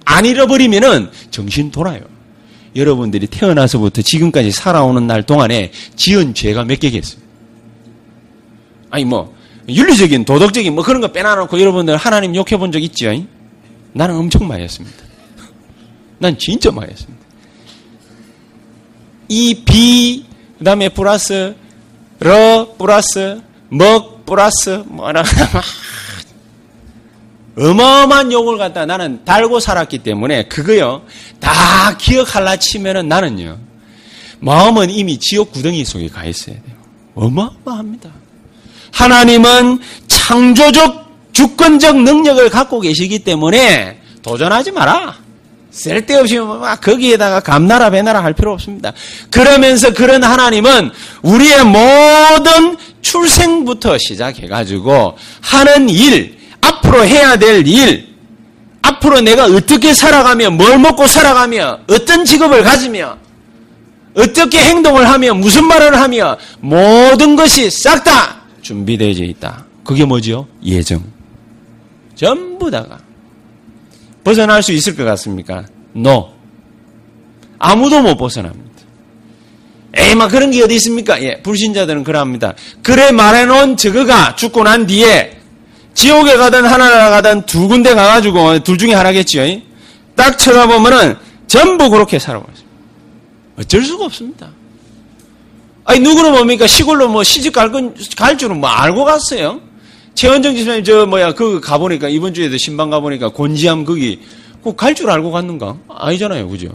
안 0.06 0.26
잃어버리면은 0.26 1.10
정신 1.32 1.72
돌아요. 1.72 2.02
여러분들이 2.76 3.28
태어나서부터 3.28 4.02
지금까지 4.02 4.52
살아오는 4.52 5.06
날 5.06 5.24
동안에 5.24 5.72
지은 5.96 6.34
죄가 6.34 6.64
몇 6.64 6.80
개겠어요? 6.80 7.22
아니, 8.90 9.06
뭐, 9.06 9.36
윤리적인, 9.68 10.26
도덕적인 10.26 10.74
뭐 10.74 10.84
그런 10.84 11.02
거 11.02 11.12
빼놔놓고 11.12 11.60
여러분들 11.60 11.98
하나님 11.98 12.36
욕해 12.36 12.58
본 12.58 12.72
적 12.72 12.82
있죠? 12.84 13.12
나는 13.94 14.16
엄청 14.16 14.48
많이 14.48 14.64
했습니다. 14.64 14.98
난 16.20 16.38
진짜 16.38 16.72
많이 16.72 16.92
했습니다. 16.92 17.24
이 19.30 19.64
비, 19.66 20.26
그 20.58 20.64
다음에 20.64 20.90
플러스, 20.90 21.56
러, 22.20 22.76
플러스, 22.78 23.42
먹, 23.70 24.26
플러스, 24.26 24.84
뭐라, 24.88 25.24
어마어마한 27.58 28.32
욕을 28.32 28.58
갖다 28.58 28.86
나는 28.86 29.24
달고 29.26 29.60
살았기 29.60 30.00
때문에 30.00 30.48
그거요 30.48 31.04
다 31.40 31.96
기억할라 31.98 32.56
치면은 32.56 33.08
나는요 33.08 33.60
마음은 34.40 34.90
이미 34.90 35.20
지옥 35.20 35.52
구덩이 35.54 35.86
속에 35.86 36.10
가 36.10 36.26
있어야 36.26 36.56
돼요. 36.56 36.76
어마어마합니다. 37.16 38.10
하나님은 38.92 39.80
창조적 40.08 41.32
주권적 41.32 42.02
능력을 42.02 42.50
갖고 42.50 42.82
계시기 42.82 43.20
때문에 43.20 44.02
도전하지 44.22 44.72
마라. 44.72 45.16
쓸데없이 45.74 46.38
막 46.38 46.80
거기에다가 46.80 47.40
감나라 47.40 47.90
배나라 47.90 48.24
할 48.24 48.34
필요 48.34 48.54
없습니다. 48.54 48.94
그러면서 49.32 49.92
그런 49.92 50.24
하나님은 50.24 50.92
우리의 51.24 51.64
모든 51.66 52.78
출생부터 53.02 53.98
시작해가지고 53.98 55.18
하는 55.42 55.90
일, 55.90 56.38
앞으로 56.62 57.06
해야 57.06 57.38
될 57.38 57.68
일, 57.68 58.08
앞으로 58.84 59.22
내가 59.22 59.46
어떻게 59.46 59.94
살아가며, 59.94 60.52
뭘 60.52 60.78
먹고 60.78 61.08
살아가며, 61.08 61.80
어떤 61.90 62.24
직업을 62.24 62.64
가지며, 62.64 63.18
어떻게 64.16 64.60
행동을 64.60 65.10
하며, 65.10 65.34
무슨 65.34 65.66
말을 65.66 66.00
하며, 66.00 66.38
모든 66.60 67.36
것이 67.36 67.70
싹 67.72 68.04
다 68.04 68.44
준비되어 68.62 69.10
있다. 69.10 69.66
그게 69.84 70.06
뭐지요? 70.06 70.48
예정. 70.64 71.04
전부 72.16 72.70
다가. 72.72 73.00
벗어날 74.24 74.64
수 74.64 74.72
있을 74.72 74.96
것 74.96 75.04
같습니까? 75.04 75.66
No. 75.96 76.30
아무도 77.60 78.02
못 78.02 78.18
벗어납니다. 78.18 78.64
에이, 79.96 80.16
막 80.16 80.30
그런 80.30 80.52
게 80.52 80.64
어디 80.64 80.76
있습니까? 80.76 81.22
예, 81.22 81.42
불신자들은 81.42 82.04
그러합니다. 82.04 82.56
그래 82.82 83.12
말해놓은 83.12 83.78
저거가 83.78 84.36
죽고 84.36 84.64
난 84.64 84.88
뒤에 84.88 85.38
지옥에 85.94 86.36
가든 86.36 86.66
하나나라 86.66 87.10
가든 87.12 87.46
두 87.46 87.68
군데 87.68 87.94
가가지고 87.94 88.60
둘 88.64 88.78
중에 88.78 88.94
하나겠지요. 88.94 89.62
딱 90.16 90.38
쳐다보면은 90.38 91.16
전부 91.48 91.90
그렇게 91.90 92.18
살아왔어요. 92.18 92.64
어쩔 93.60 93.84
수가 93.84 94.06
없습니다. 94.06 94.50
아니 95.86 96.00
누구는 96.00 96.32
뭡니까 96.32 96.66
시골로 96.66 97.10
뭐 97.10 97.24
시집 97.24 97.54
갈, 97.54 97.72
건, 97.72 97.96
갈 98.18 98.38
줄은 98.38 98.60
뭐 98.60 98.70
알고 98.70 99.04
갔어요. 99.04 99.62
최원정 100.16 100.56
지사님 100.56 100.84
저 100.84 101.06
뭐야 101.06 101.34
그 101.34 101.60
가보니까 101.60 102.10
이번 102.10 102.34
주에도 102.34 102.58
신방 102.58 102.90
가보니까 102.90 103.30
곤지암 103.30 103.86
거기 103.86 104.20
그갈줄 104.64 105.10
알고 105.10 105.32
갔는가? 105.32 105.78
아니잖아요, 105.90 106.48
그죠? 106.48 106.70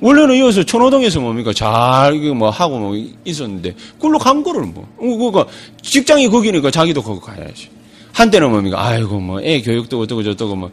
원래는 0.00 0.36
이어서 0.36 0.62
천호동에서 0.62 1.20
뭡니까 1.20 1.52
잘 1.52 2.14
이거 2.14 2.34
뭐 2.34 2.50
하고 2.50 2.78
뭐 2.78 2.96
있었는데 3.24 3.74
그걸로 3.96 4.18
간 4.18 4.42
거를 4.42 4.62
뭐 4.62 4.86
그거 4.98 5.46
직장이 5.82 6.28
거기니까 6.28 6.70
자기도 6.70 7.02
거기 7.02 7.20
가야지. 7.20 7.68
한때는 8.12 8.50
뭡니까? 8.50 8.84
아이고, 8.84 9.20
뭐, 9.20 9.40
애 9.40 9.62
교육도 9.62 10.00
어쩌고 10.00 10.24
저쩌고, 10.24 10.56
뭐, 10.56 10.72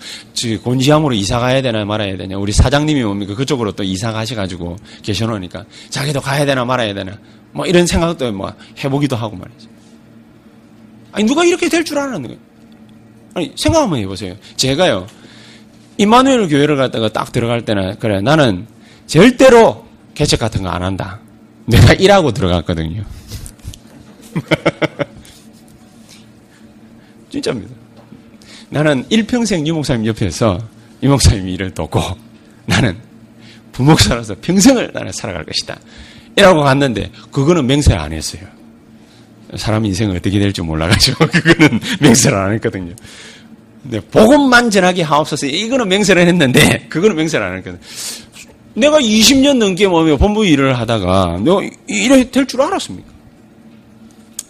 곤지암으로 0.64 1.14
이사 1.14 1.38
가야 1.38 1.62
되나 1.62 1.86
말아야 1.86 2.18
되냐. 2.18 2.38
우리 2.40 2.52
사장님이 2.52 3.04
뭡니까? 3.04 3.36
그쪽으로 3.36 3.72
또 3.74 3.84
이사 3.84 4.12
가셔가지고 4.12 4.78
계셔놓으니까 5.04 5.64
자기도 5.92 6.22
가야 6.22 6.46
되나 6.46 6.66
말아야 6.66 6.96
되나. 6.96 7.20
뭐, 7.52 7.68
이런 7.68 7.86
생각도 7.86 8.32
뭐, 8.32 8.52
해보기도 8.84 9.16
하고 9.16 9.36
말이죠. 9.36 9.68
아니, 11.16 11.26
누가 11.26 11.44
이렇게 11.46 11.70
될 11.70 11.84
줄 11.84 11.98
알았는 11.98 12.24
거예요? 12.24 12.38
아니, 13.36 13.54
생각 13.56 13.82
한번 13.82 14.00
해보세요. 14.00 14.36
제가요, 14.58 15.08
이마누엘 15.98 16.48
교회를 16.50 16.76
갔다가 16.78 17.10
딱 17.10 17.32
들어갈 17.32 17.64
때는, 17.66 17.98
그래, 18.00 18.22
나는 18.22 18.68
절대로 19.08 19.86
개척 20.14 20.40
같은 20.40 20.62
거 20.64 20.70
안 20.70 20.84
한다. 20.84 21.20
내가 21.66 21.94
일하고 22.00 22.32
들어갔거든요. 22.32 23.04
진짜입니다. 27.30 27.74
나는 28.70 29.06
일평생 29.10 29.66
유목사님 29.68 30.06
옆에서 30.08 30.60
유목사님 31.04 31.48
일을 31.50 31.72
돕고 31.74 32.02
나는 32.66 32.98
부목사로서 33.72 34.36
평생을 34.42 34.92
나는 34.94 35.12
살아갈 35.12 35.44
것이다. 35.46 35.78
이라고 36.38 36.64
갔는데 36.64 37.12
그거는 37.32 37.66
맹세를 37.68 38.00
안 38.00 38.12
했어요. 38.14 38.42
사람 39.56 39.86
인생은 39.86 40.16
어떻게 40.16 40.40
될지 40.40 40.62
몰라가지고 40.62 41.28
그거는 41.32 41.80
맹세를 42.02 42.38
안 42.38 42.54
했거든요. 42.54 42.94
근데 43.84 44.00
복음만 44.00 44.72
전하게 44.72 45.04
하옵소서 45.04 45.46
이거는 45.46 45.88
맹세를 45.88 46.28
했는데 46.28 46.88
그거는 46.90 47.16
맹세를 47.16 47.46
안 47.46 47.58
했거든요. 47.58 47.80
내가 48.74 49.00
20년 49.00 49.58
넘게 49.58 49.88
뭐 49.88 50.04
본부 50.18 50.46
일을 50.46 50.78
하다가 50.78 51.40
내가 51.44 51.62
이래 51.88 52.30
될 52.30 52.46
줄 52.46 52.62
알았습니까? 52.62 53.08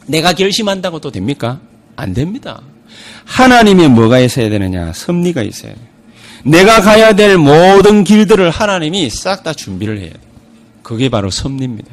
내가 0.07 0.33
결심한다고 0.33 0.99
또 0.99 1.11
됩니까? 1.11 1.59
안 1.95 2.13
됩니다. 2.13 2.61
하나님이 3.25 3.87
뭐가 3.87 4.19
있어야 4.19 4.49
되느냐? 4.49 4.93
섭리가 4.93 5.41
있어야 5.43 5.73
돼요. 5.73 5.85
내가 6.43 6.81
가야 6.81 7.13
될 7.13 7.37
모든 7.37 8.03
길들을 8.03 8.49
하나님이 8.51 9.09
싹 9.09 9.43
다 9.43 9.53
준비를 9.53 9.97
해야 9.97 10.09
돼요. 10.09 10.19
그게 10.83 11.09
바로 11.09 11.29
섭리입니다. 11.31 11.89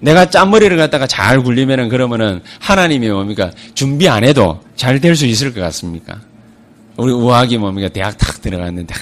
내가 0.00 0.30
짠머리를 0.30 0.76
갖다가 0.76 1.06
잘 1.06 1.42
굴리면은 1.42 1.88
그러면은 1.88 2.42
하나님이 2.60 3.08
뭡니까? 3.08 3.50
준비 3.74 4.08
안 4.08 4.24
해도 4.24 4.60
잘 4.76 5.00
될 5.00 5.14
수 5.16 5.26
있을 5.26 5.52
것 5.54 5.60
같습니까? 5.60 6.20
우리 6.96 7.12
우학이 7.12 7.58
뭡니까? 7.58 7.88
대학 7.88 8.16
탁 8.18 8.40
들어갔는데, 8.40 8.94
하, 8.94 9.00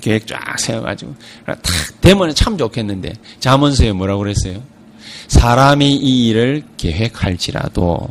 계획 0.00 0.26
쫙 0.26 0.58
세워가지고, 0.58 1.14
탁 1.46 1.60
되면 2.00 2.34
참 2.34 2.58
좋겠는데, 2.58 3.12
자문서에 3.40 3.92
뭐라고 3.92 4.20
그랬어요? 4.20 4.62
사람이 5.28 5.94
이 5.96 6.28
일을 6.28 6.62
계획할지라도 6.76 8.08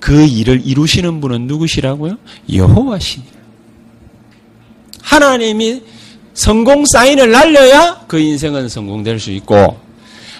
그 0.00 0.26
일을 0.26 0.62
이루시는 0.64 1.20
분은 1.20 1.46
누구시라고요? 1.46 2.16
여호와시니라. 2.52 3.38
하나님이 5.02 5.82
성공 6.34 6.84
사인을 6.86 7.30
날려야 7.30 8.04
그 8.06 8.18
인생은 8.18 8.68
성공될 8.68 9.18
수 9.20 9.30
있고 9.32 9.78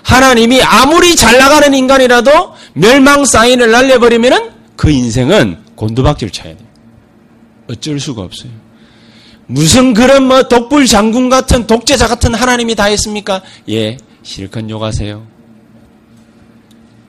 하나님이 0.03 0.63
아무리 0.63 1.17
잘 1.17 1.39
나가는 1.39 1.73
인간이라도 1.73 2.55
멸망 2.75 3.25
사인을 3.25 3.71
날려버리면 3.71 4.53
그 4.77 4.91
인생은 4.91 5.59
곤두박질 5.75 6.31
쳐야 6.31 6.57
돼요. 6.57 6.69
어쩔 7.71 8.01
수가 8.01 8.23
없어요. 8.23 8.51
무슨 9.47 9.95
그런 9.95 10.25
뭐 10.25 10.43
독불 10.43 10.87
장군 10.87 11.29
같은 11.29 11.67
독재자 11.67 12.07
같은 12.07 12.35
하나님이 12.35 12.75
다 12.75 12.85
했습니까? 12.85 13.43
예, 13.69 13.97
실컷 14.23 14.69
욕하세요. 14.69 15.27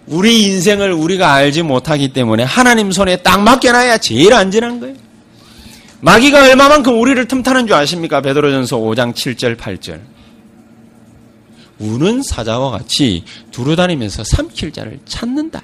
우리 0.08 0.44
인생을 0.44 0.92
우리가 0.92 1.34
알지 1.34 1.62
못하기 1.62 2.14
때문에 2.14 2.44
하나님 2.44 2.92
손에 2.92 3.18
딱 3.18 3.42
맡겨놔야 3.42 4.00
제일 4.00 4.34
안전한 4.34 4.80
거예요. 4.80 4.96
마귀가 6.02 6.46
얼마만큼 6.46 7.00
우리를 7.00 7.28
틈타는 7.28 7.68
줄 7.68 7.76
아십니까? 7.76 8.22
베드로전서 8.22 8.78
5장 8.78 9.14
7절 9.14 9.58
8절. 9.58 10.00
우는 11.80 12.22
사자와 12.24 12.72
같이 12.72 13.24
두루다니면서 13.52 14.24
삼킬 14.24 14.72
자를 14.72 15.00
찾는다. 15.06 15.62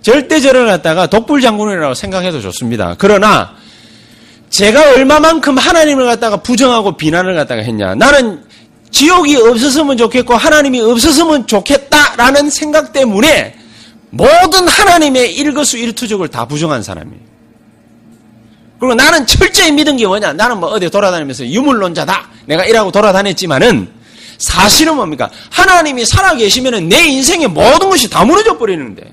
절대 0.00 0.40
저를 0.40 0.66
갖다가 0.66 1.06
독불장군이라고 1.06 1.94
생각해도 1.94 2.40
좋습니다. 2.40 2.96
그러나 2.98 3.54
제가 4.50 4.94
얼마만큼 4.94 5.56
하나님을 5.56 6.04
갖다가 6.06 6.38
부정하고 6.38 6.96
비난을 6.96 7.34
갖다가 7.34 7.62
했냐. 7.62 7.94
나는 7.94 8.42
지옥이 8.90 9.36
없었으면 9.36 9.96
좋겠고 9.96 10.34
하나님이 10.34 10.80
없었으면 10.80 11.46
좋겠다라는 11.46 12.50
생각 12.50 12.92
때문에 12.92 13.56
모든 14.10 14.68
하나님의 14.68 15.34
일거수 15.36 15.78
일투족을 15.78 16.28
다 16.28 16.46
부정한 16.46 16.82
사람이에요. 16.82 17.32
그리고 18.78 18.94
나는 18.94 19.26
철저히 19.26 19.72
믿은 19.72 19.96
게 19.96 20.06
뭐냐? 20.06 20.32
나는 20.34 20.58
뭐 20.58 20.68
어디 20.70 20.90
돌아다니면서 20.90 21.46
유물론자다. 21.46 22.28
내가 22.46 22.64
이라고 22.66 22.90
돌아다녔지만은 22.90 24.01
사실은 24.42 24.96
뭡니까? 24.96 25.30
하나님이 25.50 26.04
살아계시면 26.04 26.88
내 26.88 27.06
인생의 27.06 27.48
모든 27.48 27.88
것이 27.88 28.10
다 28.10 28.24
무너져 28.24 28.58
버리는데. 28.58 29.10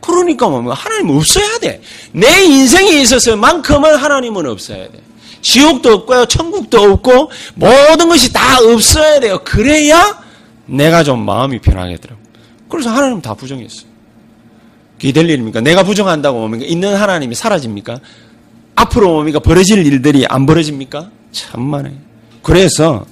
그러니까 0.00 0.48
뭡니까? 0.48 0.74
하나님 0.74 1.10
없어야 1.10 1.58
돼. 1.58 1.82
내 2.12 2.42
인생에 2.44 2.90
있어서만큼은 3.02 3.96
하나님은 3.96 4.46
없어야 4.46 4.90
돼. 4.90 5.00
지옥도 5.42 5.92
없고요, 5.92 6.26
천국도 6.26 6.82
없고, 6.82 7.30
모든 7.54 8.08
것이 8.08 8.32
다 8.32 8.58
없어야 8.60 9.20
돼요. 9.20 9.40
그래야 9.44 10.18
내가 10.64 11.02
좀 11.02 11.24
마음이 11.24 11.60
편하겠더라고. 11.60 12.20
그래서 12.70 12.90
하나님 12.90 13.20
다 13.20 13.34
부정했어요. 13.34 13.90
그게 14.96 15.12
될 15.12 15.28
일입니까? 15.28 15.60
내가 15.60 15.82
부정한다고 15.82 16.38
뭡니까? 16.38 16.64
있는 16.66 16.94
하나님이 16.94 17.34
사라집니까? 17.34 18.00
앞으로 18.74 19.12
뭡니까? 19.12 19.38
벌어질 19.38 19.84
일들이 19.84 20.24
안 20.26 20.46
벌어집니까? 20.46 21.10
참만해. 21.32 21.92
그래서 22.42 23.04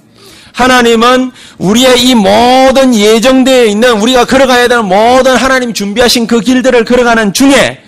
하나님은 0.63 1.31
우리의 1.57 2.03
이 2.03 2.15
모든 2.15 2.93
예정되어 2.93 3.63
있는 3.63 4.01
우리가 4.01 4.25
걸어가야 4.25 4.67
되는 4.67 4.85
모든 4.85 5.37
하나님 5.37 5.73
준비하신 5.73 6.27
그 6.27 6.41
길들을 6.41 6.83
걸어가는 6.83 7.31
중에 7.31 7.81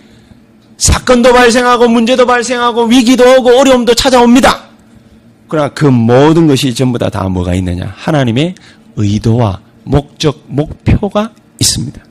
사건도 0.78 1.34
발생하고 1.34 1.90
문제도 1.90 2.26
발생하고 2.26 2.86
위기도 2.86 3.26
오고 3.36 3.60
어려움도 3.60 3.94
찾아옵니다. 3.94 4.64
그러나 5.50 5.68
그 5.70 5.86
모든 5.86 6.48
것이 6.48 6.74
전부 6.74 6.98
다 6.98 7.10
다 7.10 7.28
뭐가 7.28 7.54
있느냐? 7.56 7.94
하나님의 7.98 8.56
의도와 8.96 9.60
목적, 9.84 10.42
목표가 10.48 11.32
있습니다. 11.60 12.02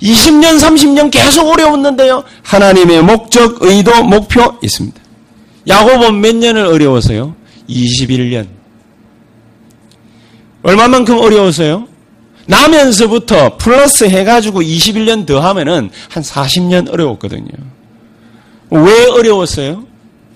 20년, 0.00 0.58
30년 0.58 1.10
계속 1.10 1.46
어려웠는데요. 1.48 2.24
하나님의 2.42 3.02
목적, 3.02 3.58
의도, 3.60 4.02
목표 4.02 4.56
있습니다. 4.62 4.98
야곱은 5.68 6.20
몇 6.20 6.34
년을 6.36 6.64
어려워서요? 6.64 7.35
21년. 7.68 8.46
얼마만큼 10.62 11.18
어려워서요? 11.18 11.86
나면서부터 12.46 13.56
플러스 13.56 14.04
해가지고 14.04 14.62
21년 14.62 15.26
더 15.26 15.40
하면은 15.40 15.90
한 16.08 16.22
40년 16.22 16.92
어려웠거든요. 16.92 17.50
왜 18.70 19.06
어려웠어요? 19.10 19.84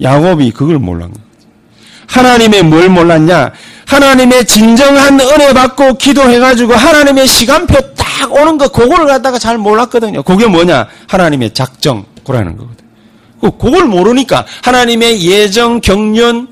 야곱이 0.00 0.50
그걸 0.52 0.78
몰랐는 0.78 1.12
거죠. 1.12 1.24
하나님의 2.06 2.62
뭘 2.64 2.88
몰랐냐? 2.88 3.52
하나님의 3.86 4.44
진정한 4.46 5.20
은혜 5.20 5.52
받고 5.52 5.94
기도해가지고 5.94 6.74
하나님의 6.74 7.26
시간표 7.26 7.94
딱 7.94 8.32
오는 8.32 8.56
거, 8.56 8.68
그걸 8.68 9.06
갖다가 9.06 9.38
잘 9.38 9.58
몰랐거든요. 9.58 10.22
그게 10.22 10.46
뭐냐? 10.46 10.86
하나님의 11.08 11.54
작정, 11.54 12.04
그라는 12.24 12.56
거거든. 12.56 12.84
그걸 13.40 13.86
모르니까 13.86 14.44
하나님의 14.62 15.22
예정, 15.22 15.80
경륜, 15.80 16.48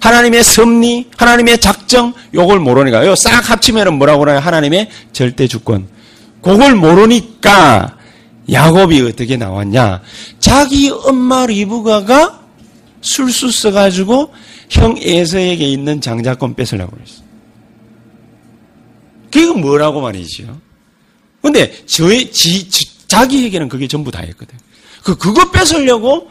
하나님의 0.00 0.44
섭리, 0.44 1.08
하나님의 1.16 1.60
작정, 1.60 2.14
요걸 2.34 2.60
모르니까. 2.60 3.06
요 3.06 3.14
싹 3.14 3.50
합치면은 3.50 3.94
뭐라고 3.98 4.20
그러냐? 4.20 4.40
하나님의 4.40 4.88
절대 5.12 5.46
주권. 5.46 5.88
그걸 6.42 6.74
모르니까 6.76 7.96
야곱이 8.50 9.00
어떻게 9.02 9.36
나왔냐? 9.36 10.00
자기 10.38 10.90
엄마 10.90 11.46
리브가가 11.46 12.40
술수 13.00 13.50
써가지고 13.50 14.32
형 14.70 14.96
에서에게 14.98 15.66
있는 15.68 16.00
장자권 16.00 16.54
뺏으려고 16.54 16.92
그랬어. 16.96 17.22
그게 19.30 19.46
뭐라고 19.46 20.00
말이죠? 20.00 20.58
근데 21.42 21.84
저의 21.86 22.30
지, 22.32 22.68
자기에게는 23.06 23.68
그게 23.68 23.86
전부 23.86 24.10
다였거든. 24.10 24.58
그 25.02 25.16
그거 25.16 25.50
뺏으려고 25.50 26.30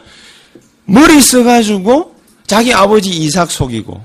머리 0.84 1.20
써가지고 1.20 2.17
자기 2.48 2.72
아버지 2.72 3.10
이삭 3.10 3.50
속이고 3.52 4.02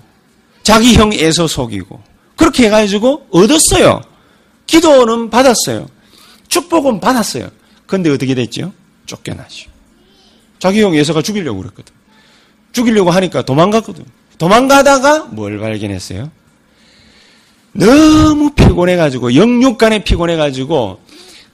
자기 0.61 0.95
형 0.95 1.11
에서 1.13 1.47
속이고 1.47 1.99
그렇게 2.35 2.65
해가지고 2.65 3.27
얻었어요. 3.31 4.01
기도는 4.67 5.29
받았어요. 5.29 5.87
축복은 6.49 6.99
받았어요. 6.99 7.49
근데 7.87 8.11
어떻게 8.11 8.35
됐죠? 8.35 8.73
쫓겨나죠. 9.05 9.71
자기 10.59 10.81
형 10.81 10.93
에서가 10.93 11.21
죽이려고 11.21 11.61
그랬거든. 11.61 11.93
죽이려고 12.73 13.11
하니까 13.11 13.43
도망갔거든. 13.43 14.05
도망가다가 14.37 15.25
뭘 15.31 15.57
발견했어요? 15.59 16.29
너무 17.71 18.51
피곤해가지고 18.51 19.35
영육간에 19.35 20.03
피곤해가지고 20.03 20.99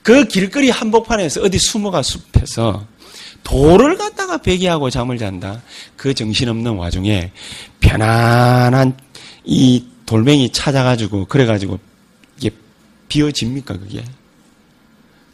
그 0.02 0.26
길거리 0.26 0.70
한복판에서 0.72 1.42
어디 1.42 1.60
숨어가 1.60 2.02
숲에서 2.02 2.86
돌을 3.44 3.98
갖다가 3.98 4.38
베개하고 4.38 4.90
잠을 4.90 5.18
잔다. 5.18 5.62
그 5.96 6.14
정신없는 6.14 6.76
와중에 6.76 7.32
편안한 7.80 8.96
이 9.44 9.86
돌멩이 10.06 10.52
찾아가지고 10.52 11.26
그래가지고 11.26 11.80
이게 12.38 12.52
비어집니까 13.08 13.78
그게? 13.78 14.04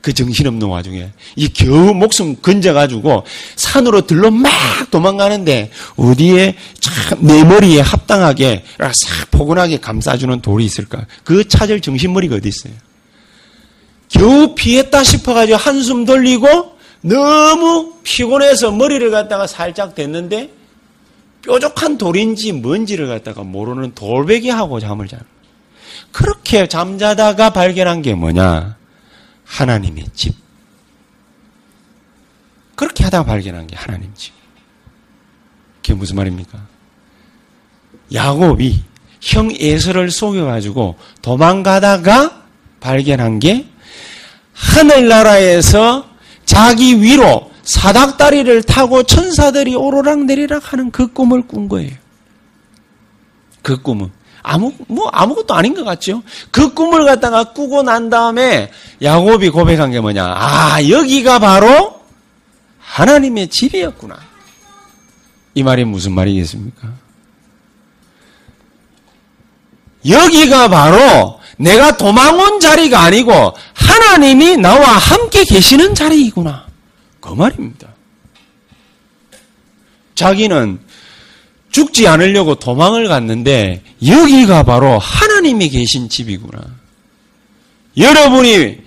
그 0.05 0.13
정신없는 0.13 0.67
와중에 0.67 1.09
이 1.35 1.47
겨우 1.47 1.91
목숨 1.95 2.35
건져가지고 2.35 3.23
산으로 3.55 4.05
들러 4.05 4.29
막 4.29 4.51
도망가는데 4.91 5.71
어디에 5.95 6.55
참내 6.79 7.43
머리에 7.43 7.81
합당하게 7.81 8.63
싹 8.93 9.31
포근하게 9.31 9.79
감싸주는 9.79 10.41
돌이 10.41 10.63
있을까? 10.63 11.07
그 11.23 11.47
찾을 11.47 11.81
정신머리가 11.81 12.35
어디 12.35 12.49
있어요? 12.49 12.73
겨우 14.09 14.53
피했다 14.53 15.03
싶어가지고 15.03 15.57
한숨 15.57 16.05
돌리고 16.05 16.74
너무 17.01 17.93
피곤해서 18.03 18.71
머리를 18.71 19.09
갖다가 19.11 19.47
살짝 19.47 19.95
댔는데 19.95 20.51
뾰족한 21.43 21.97
돌인지 21.97 22.51
뭔지를 22.53 23.07
갖다가 23.07 23.43
모르는 23.43 23.93
돌베개하고 23.93 24.79
잠을 24.79 25.07
자는 25.07 25.23
그렇게 26.11 26.67
잠자다가 26.67 27.51
발견한 27.51 28.01
게 28.01 28.15
뭐냐? 28.15 28.77
하나님의 29.45 30.05
집. 30.13 30.33
그렇게 32.75 33.03
하다가 33.03 33.25
발견한 33.25 33.67
게 33.67 33.75
하나님 33.75 34.11
집. 34.15 34.33
그게 35.81 35.93
무슨 35.93 36.15
말입니까? 36.15 36.59
야곱이 38.13 38.83
형 39.21 39.51
에서를 39.51 40.11
속여가지고 40.11 40.95
도망가다가 41.21 42.43
발견한 42.79 43.39
게 43.39 43.67
하늘나라에서 44.53 46.14
자기 46.45 47.01
위로 47.01 47.51
사닥다리를 47.63 48.63
타고 48.63 49.03
천사들이 49.03 49.75
오르락내리락 49.75 50.71
하는 50.71 50.91
그 50.91 51.11
꿈을 51.11 51.47
꾼 51.47 51.67
거예요. 51.67 51.91
그 53.61 53.81
꿈은. 53.81 54.11
아무, 54.43 54.71
뭐, 54.87 55.09
아무것도 55.09 55.55
아닌 55.55 55.73
것 55.73 55.83
같죠? 55.83 56.21
그 56.51 56.75
꿈을 56.75 57.03
갖다가 57.05 57.45
꾸고 57.45 57.81
난 57.81 58.11
다음에 58.11 58.71
야곱이 59.01 59.49
고백한 59.49 59.89
게 59.89 59.99
뭐냐. 59.99 60.23
아, 60.23 60.77
여기가 60.87 61.39
바로 61.39 61.99
하나님의 62.79 63.47
집이었구나. 63.47 64.19
이 65.55 65.63
말이 65.63 65.83
무슨 65.83 66.11
말이겠습니까? 66.11 66.93
여기가 70.07 70.67
바로 70.67 71.39
내가 71.57 71.95
도망 71.97 72.37
온 72.37 72.59
자리가 72.59 73.01
아니고 73.01 73.53
하나님이 73.73 74.57
나와 74.57 74.85
함께 74.97 75.43
계시는 75.43 75.95
자리이구나. 75.95 76.65
그 77.19 77.29
말입니다. 77.29 77.89
자기는 80.15 80.79
죽지 81.71 82.07
않으려고 82.07 82.55
도망을 82.55 83.07
갔는데 83.07 83.83
여기가 84.05 84.63
바로 84.63 84.97
하나님이 84.97 85.69
계신 85.69 86.07
집이구나. 86.07 86.61
여러분이 87.97 88.77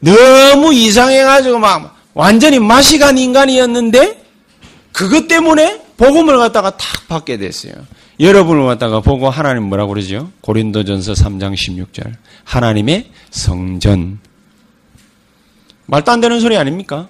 너무 0.00 0.74
이상해가지고 0.74 1.58
막 1.58 1.96
완전히 2.12 2.58
마시간 2.58 3.16
인간이었는데 3.16 4.22
그것 4.92 5.26
때문에 5.26 5.80
복음을 5.96 6.36
갖다가 6.38 6.76
탁 6.76 7.08
받게 7.08 7.38
됐어요. 7.38 7.72
여러분을 8.20 8.64
갖다가 8.66 9.00
보고 9.00 9.28
하나님 9.28 9.64
뭐라고 9.64 9.92
그러죠? 9.94 10.30
고린도전서 10.40 11.12
3장 11.14 11.54
16절. 11.54 12.12
하나님의 12.44 13.10
성전. 13.30 14.18
말도 15.86 16.12
안 16.12 16.20
되는 16.20 16.40
소리 16.40 16.56
아닙니까? 16.56 17.08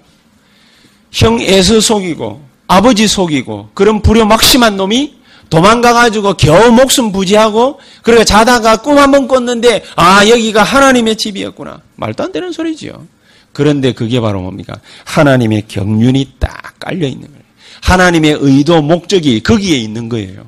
형 1.11 1.39
에서 1.39 1.79
속이고 1.79 2.43
아버지 2.67 3.07
속이고 3.07 3.69
그런 3.73 4.01
불효 4.01 4.25
막심한 4.25 4.75
놈이 4.75 5.15
도망가가지고 5.49 6.33
겨우 6.33 6.71
목숨 6.71 7.11
부지하고 7.11 7.79
그리고 8.01 8.23
자다가 8.25 8.77
꿈 8.77 8.97
한 8.97 9.11
번 9.11 9.27
꿨는데 9.27 9.83
아 9.95 10.27
여기가 10.27 10.63
하나님의 10.63 11.15
집이었구나 11.15 11.81
말도 11.95 12.23
안 12.23 12.31
되는 12.31 12.51
소리지요. 12.51 13.07
그런데 13.53 13.93
그게 13.93 14.19
바로 14.19 14.41
뭡니까? 14.41 14.77
하나님의 15.05 15.65
경륜이 15.69 16.33
딱 16.39 16.73
깔려 16.79 17.07
있는 17.07 17.27
거예요. 17.29 17.43
하나님의 17.81 18.37
의도 18.41 18.81
목적이 18.81 19.41
거기에 19.41 19.77
있는 19.77 20.09
거예요. 20.09 20.43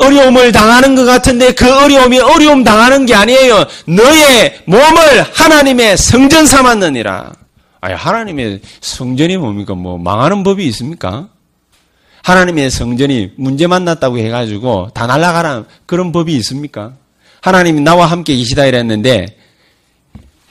어려움을 0.00 0.52
당하는 0.52 0.94
것 0.94 1.04
같은데 1.04 1.52
그 1.52 1.72
어려움이 1.72 2.18
어려움 2.18 2.64
당하는 2.64 3.06
게 3.06 3.14
아니에요. 3.14 3.64
너의 3.86 4.60
몸을 4.64 5.22
하나님의 5.32 5.96
성전 5.96 6.46
삼았느니라. 6.46 7.32
아니, 7.82 7.94
하나님의 7.94 8.60
성전이 8.80 9.36
뭡니까? 9.36 9.74
뭐, 9.74 9.98
망하는 9.98 10.42
법이 10.42 10.66
있습니까? 10.68 11.28
하나님의 12.22 12.70
성전이 12.70 13.32
문제 13.36 13.66
만났다고 13.66 14.18
해가지고 14.18 14.90
다 14.92 15.06
날아가라 15.06 15.64
그런 15.86 16.12
법이 16.12 16.34
있습니까? 16.36 16.92
하나님이 17.40 17.80
나와 17.80 18.06
함께 18.06 18.36
계시다 18.36 18.66
이랬는데 18.66 19.38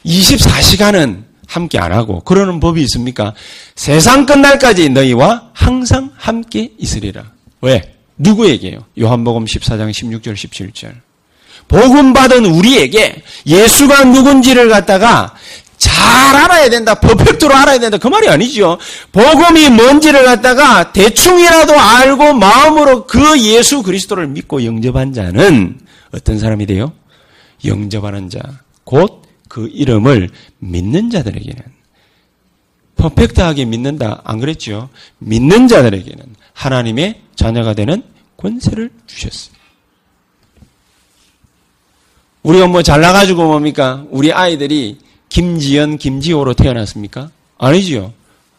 24시간은 0.03 1.23
함께 1.47 1.77
안 1.77 1.91
하고 1.91 2.21
그러는 2.21 2.59
법이 2.59 2.81
있습니까? 2.83 3.33
세상 3.75 4.25
끝날까지 4.25 4.89
너희와 4.89 5.51
항상 5.53 6.11
함께 6.17 6.71
있으리라. 6.79 7.25
왜? 7.61 7.98
누구에게요? 8.19 8.85
요한복음 8.99 9.45
14장 9.45 9.89
16절 9.91 10.33
17절. 10.33 10.93
복음 11.67 12.13
받은 12.13 12.45
우리에게 12.45 13.21
예수가 13.45 14.05
누군지를 14.05 14.69
갖다가 14.69 15.35
잘 15.77 16.35
알아야 16.35 16.69
된다. 16.69 16.95
퍼펙트로 16.95 17.53
알아야 17.53 17.79
된다. 17.79 17.97
그 17.97 18.07
말이 18.07 18.27
아니죠. 18.29 18.77
복음이 19.11 19.69
뭔지를 19.69 20.25
갖다가 20.25 20.91
대충이라도 20.91 21.79
알고 21.79 22.33
마음으로 22.33 23.07
그 23.07 23.39
예수 23.41 23.81
그리스도를 23.81 24.27
믿고 24.27 24.63
영접한 24.63 25.13
자는 25.13 25.79
어떤 26.13 26.37
사람이 26.37 26.65
돼요? 26.67 26.93
영접하는 27.65 28.29
자. 28.29 28.39
곧 28.83 29.29
그 29.49 29.67
이름을 29.73 30.29
믿는 30.59 31.09
자들에게는 31.09 31.61
퍼펙트하게 32.99 33.65
믿는다. 33.65 34.21
안 34.25 34.39
그랬죠? 34.39 34.89
믿는 35.19 35.67
자들에게는 35.69 36.35
하나님의 36.53 37.21
자녀가 37.35 37.73
되는 37.73 38.03
권세를 38.37 38.91
주셨습니다. 39.07 39.57
우리가 42.43 42.67
뭐 42.67 42.83
잘나가지고 42.83 43.47
뭡니까? 43.47 44.05
우리 44.09 44.33
아이들이 44.33 44.97
김지연, 45.29 45.97
김지호로 45.97 46.53
태어났습니까? 46.53 47.31
아니지요. 47.57 48.13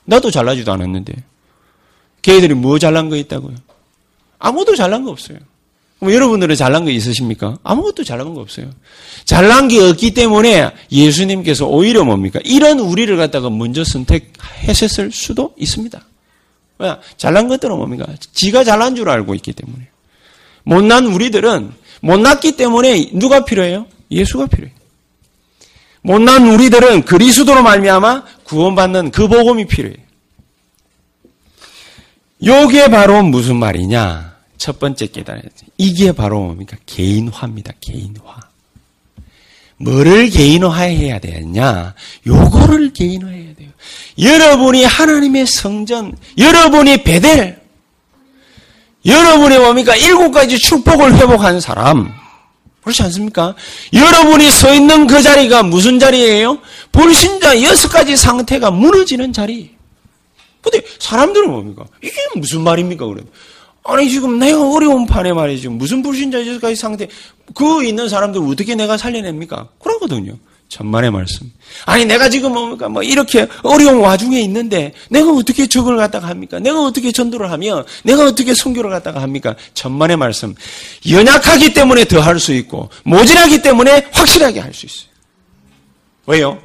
나도 0.05 0.31
잘나지도 0.31 0.72
않았는데. 0.72 1.12
걔들이 2.22 2.55
뭐 2.55 2.79
잘난 2.79 3.09
거 3.11 3.16
있다고요? 3.16 3.57
아무도 4.38 4.74
잘난 4.74 5.05
거 5.05 5.11
없어요. 5.11 5.38
그럼 6.00 6.14
여러분들은 6.14 6.56
잘난 6.56 6.84
거 6.84 6.90
있으십니까? 6.90 7.58
아무것도 7.62 8.04
잘난 8.04 8.34
거 8.34 8.40
없어요. 8.40 8.70
잘난 9.26 9.68
게 9.68 9.80
없기 9.80 10.14
때문에 10.14 10.70
예수님께서 10.90 11.66
오히려 11.66 12.04
뭡니까? 12.04 12.40
이런 12.42 12.80
우리를 12.80 13.14
갖다가 13.18 13.50
먼저 13.50 13.84
선택하셨을 13.84 15.12
수도 15.12 15.54
있습니다. 15.58 16.00
왜? 16.78 16.96
잘난 17.18 17.48
것들은 17.48 17.76
뭡니까? 17.76 18.06
지가 18.32 18.64
잘난 18.64 18.96
줄 18.96 19.10
알고 19.10 19.34
있기 19.36 19.52
때문에. 19.52 19.88
못난 20.64 21.06
우리들은 21.06 21.70
못났기 22.00 22.52
때문에 22.52 23.10
누가 23.12 23.44
필요해요? 23.44 23.86
예수가 24.10 24.46
필요해요. 24.46 24.74
못난 26.00 26.48
우리들은 26.48 27.04
그리스도로 27.04 27.62
말미암아 27.62 28.24
구원받는 28.44 29.10
그 29.10 29.28
복음이 29.28 29.66
필요해요. 29.66 29.98
요게 32.42 32.88
바로 32.88 33.22
무슨 33.22 33.56
말이냐? 33.56 34.30
첫 34.61 34.79
번째 34.79 35.07
깨달아야 35.07 35.40
돼. 35.40 35.51
이게 35.79 36.12
바로 36.12 36.38
뭡니까? 36.38 36.77
개인화입니다. 36.85 37.73
개인화. 37.81 38.40
뭐를 39.79 40.29
개인화해야 40.29 41.18
되냐? 41.18 41.94
요거를 42.27 42.92
개인화해야 42.92 43.55
돼요. 43.55 43.70
여러분이 44.20 44.85
하나님의 44.85 45.46
성전, 45.46 46.14
여러분이 46.37 47.03
베델, 47.05 47.59
여러분이 49.07 49.59
뭡니까? 49.59 49.96
일곱 49.96 50.31
가지 50.31 50.59
축복을 50.59 51.16
회복한 51.16 51.59
사람. 51.59 52.12
그렇지 52.83 53.03
않습니까? 53.05 53.55
여러분이 53.94 54.51
서 54.51 54.75
있는 54.75 55.07
그 55.07 55.23
자리가 55.23 55.62
무슨 55.62 55.99
자리예요? 55.99 56.59
불신자 56.92 57.62
여섯 57.62 57.88
가지 57.88 58.14
상태가 58.14 58.70
무너지는 58.70 59.33
자리. 59.33 59.75
근데 60.61 60.83
사람들은 60.99 61.51
뭡니까? 61.51 61.87
이게 62.03 62.14
무슨 62.35 62.61
말입니까? 62.61 63.07
그래. 63.07 63.23
아니 63.85 64.09
지금 64.11 64.38
내가 64.38 64.71
어려운 64.71 65.07
판에 65.07 65.33
말이지 65.33 65.69
무슨 65.69 66.03
불신자 66.03 66.47
여섯 66.47 66.61
가지 66.61 66.77
상태 66.77 67.09
그 67.55 67.85
있는 67.85 68.09
사람들 68.09 68.40
어떻게 68.43 68.75
내가 68.75 68.97
살려냅니까? 68.97 69.69
그러거든요. 69.83 70.37
천만의 70.69 71.11
말씀. 71.11 71.51
아니 71.87 72.05
내가 72.05 72.29
지금 72.29 72.53
뭡니까 72.53 72.88
뭐 72.88 73.03
이렇게 73.03 73.49
어려운 73.64 73.99
와중에 73.99 74.40
있는데 74.43 74.93
내가 75.11 75.33
어떻게 75.33 75.66
적을 75.66 75.97
갖다가 75.97 76.29
합니까? 76.29 76.61
내가 76.61 76.85
어떻게 76.85 77.11
전도를 77.11 77.51
하며 77.51 77.85
내가 78.05 78.25
어떻게 78.25 78.55
선교를 78.55 78.88
갖다가 78.90 79.21
합니까? 79.21 79.57
천만의 79.75 80.16
말씀. 80.16 80.55
연약하기 81.11 81.73
때문에 81.75 82.05
더 82.05 82.21
할 82.21 82.38
수 82.38 82.53
있고 82.55 82.88
모질하기 83.05 83.62
때문에 83.62 84.11
확실하게 84.12 84.61
할 84.61 84.73
수 84.73 84.87
있어요. 84.87 85.11
왜요? 86.27 86.62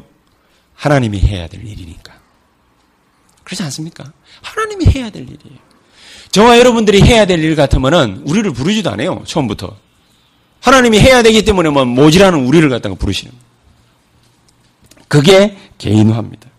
하나님이 0.75 1.19
해야 1.21 1.47
될 1.47 1.65
일이니까. 1.65 2.13
그렇지 3.43 3.63
않습니까? 3.63 4.03
하나님이 4.41 4.85
해야 4.85 5.09
될 5.09 5.23
일이에요. 5.23 5.64
저와 6.35 6.59
여러분들이 6.59 7.01
해야 7.01 7.25
될 7.25 7.39
일 7.41 7.55
같으면은 7.55 8.21
우리를 8.25 8.51
부르지도 8.51 8.89
않아요. 8.91 9.23
처음부터. 9.25 9.77
하나님이 10.59 10.99
해야 10.99 11.23
되기 11.23 11.45
때문에 11.45 11.69
뭐 11.69 11.85
모질하는 11.85 12.45
우리를 12.45 12.67
갖다가 12.67 12.93
부르시는 12.95 13.31
거예요. 13.31 13.45
그게 15.07 15.55
개인화입니다. 15.77 16.49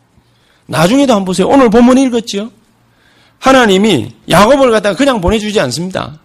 나중에도 0.65 1.13
한번 1.13 1.27
보세요. 1.27 1.47
오늘 1.49 1.69
본문 1.69 1.99
읽었죠? 1.99 2.53
하나님이 3.39 4.13
야곱을 4.31 4.71
갖다가 4.71 4.97
그냥 4.97 5.21
보내주지 5.21 5.61
않습니다. 5.61 6.21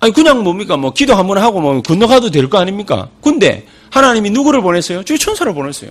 아니, 0.00 0.14
그냥 0.14 0.42
뭡니까? 0.42 0.78
뭐, 0.78 0.94
기도 0.94 1.14
한번 1.14 1.36
하고 1.36 1.60
뭐, 1.60 1.82
건너가도 1.82 2.30
될 2.30 2.48
거 2.48 2.56
아닙니까? 2.58 3.08
근데, 3.22 3.66
하나님이 3.90 4.30
누구를 4.30 4.62
보냈어요? 4.62 5.02
저희 5.04 5.18
천사를 5.18 5.52
보냈어요. 5.52 5.90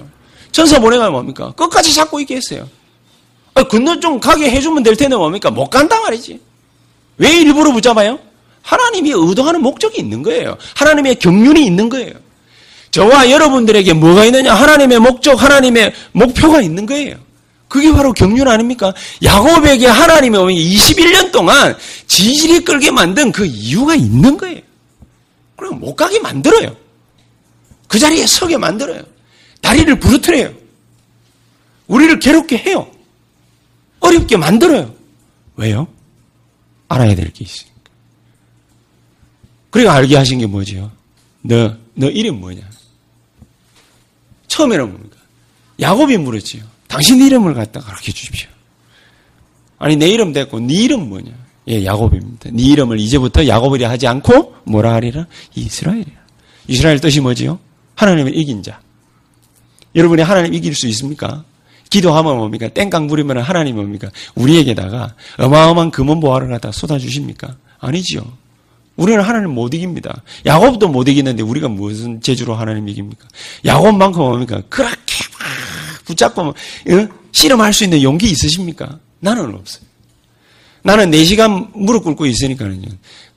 천사 0.51 0.79
보내가 0.79 1.11
뭡니까? 1.11 1.51
끝까지 1.55 1.93
잡고 1.93 2.19
있게 2.21 2.35
했어요. 2.37 2.67
아니, 3.53 3.67
건너 3.67 3.99
좀 3.99 4.19
가게 4.19 4.49
해주면 4.49 4.81
될 4.81 4.95
텐데 4.95 5.15
뭡니까? 5.15 5.51
못 5.51 5.69
간다 5.69 5.99
말이지. 6.01 6.39
왜 7.17 7.37
일부러 7.37 7.71
붙잡아요? 7.71 8.19
하나님이 8.61 9.11
의도하는 9.13 9.61
목적이 9.61 9.99
있는 9.99 10.23
거예요. 10.23 10.57
하나님의 10.75 11.15
경륜이 11.15 11.65
있는 11.65 11.89
거예요. 11.89 12.13
저와 12.91 13.29
여러분들에게 13.29 13.93
뭐가 13.93 14.25
있느냐? 14.25 14.53
하나님의 14.53 14.99
목적, 14.99 15.41
하나님의 15.41 15.93
목표가 16.11 16.61
있는 16.61 16.85
거예요. 16.85 17.17
그게 17.67 17.91
바로 17.91 18.13
경륜 18.13 18.47
아닙니까? 18.47 18.93
야곱에게 19.23 19.87
하나님이 19.87 20.37
21년 20.37 21.31
동안 21.31 21.75
지질이 22.05 22.63
끌게 22.63 22.91
만든 22.91 23.31
그 23.31 23.45
이유가 23.45 23.95
있는 23.95 24.37
거예요. 24.37 24.61
그럼 25.55 25.79
못 25.79 25.95
가게 25.95 26.19
만들어요. 26.19 26.75
그 27.87 27.97
자리에 27.97 28.27
서게 28.27 28.57
만들어요. 28.57 29.01
다리를 29.61 29.99
부르트려요. 29.99 30.53
우리를 31.87 32.19
괴롭게 32.19 32.57
해요. 32.57 32.87
어렵게 33.99 34.37
만들어요. 34.37 34.93
왜요? 35.55 35.87
알아야 36.93 37.15
될 37.15 37.31
게 37.31 37.43
있으니까. 37.45 37.73
그리고 39.69 39.89
알게 39.89 40.15
하신 40.15 40.39
게 40.39 40.45
뭐지요? 40.45 40.91
너, 41.41 41.75
너 41.95 42.07
이름 42.09 42.39
뭐냐? 42.39 42.61
처음에는 44.47 44.89
뭡니까? 44.89 45.17
야곱이 45.79 46.17
물었지요. 46.17 46.63
당신 46.87 47.19
이름을 47.25 47.53
갖다가 47.55 47.87
가르쳐 47.87 48.11
주십시오. 48.11 48.49
아니 49.79 49.95
내 49.95 50.07
이름 50.09 50.31
됐고 50.31 50.59
네 50.59 50.75
이름 50.75 51.09
뭐냐? 51.09 51.31
예, 51.69 51.83
야곱입니다. 51.85 52.49
네 52.53 52.63
이름을 52.63 52.99
이제부터 52.99 53.47
야곱이라 53.47 53.89
하지 53.89 54.05
않고 54.07 54.55
뭐라 54.65 54.93
하리라? 54.93 55.25
이스라엘이라. 55.55 56.11
이스라엘 56.67 56.99
뜻이 56.99 57.19
뭐지요? 57.19 57.59
하나님을 57.95 58.35
이긴 58.37 58.61
자. 58.61 58.79
여러분이 59.95 60.21
하나님 60.21 60.53
이길 60.53 60.75
수 60.75 60.87
있습니까? 60.87 61.43
기도하면 61.93 62.37
뭡니까? 62.37 62.67
땡깡 62.69 63.05
부리면 63.05 63.37
하나님 63.37 63.75
뭡니까? 63.75 64.09
우리에게다가 64.33 65.13
어마어마한 65.37 65.91
금원 65.91 66.19
보화를 66.19 66.49
갖다 66.49 66.71
쏟아주십니까? 66.71 67.55
아니지요. 67.79 68.23
우리는 68.95 69.21
하나님 69.21 69.51
못 69.51 69.75
이깁니다. 69.75 70.23
야곱도 70.43 70.87
못 70.87 71.07
이기는데 71.07 71.43
우리가 71.43 71.67
무슨 71.67 72.19
재주로 72.19 72.55
하나님 72.55 72.89
이깁니까? 72.89 73.27
야곱만큼 73.63 74.21
뭡니까? 74.21 74.63
그렇게 74.69 75.23
막 75.37 76.03
붙잡고 76.05 76.41
어? 76.41 76.53
실험할 77.31 77.73
수 77.73 77.83
있는 77.83 78.01
용기 78.01 78.27
있으십니까? 78.31 78.97
나는 79.19 79.53
없어요. 79.53 79.83
나는 80.81 81.11
4시간 81.11 81.69
무릎 81.75 82.05
꿇고 82.05 82.25
있으니까는요. 82.25 82.87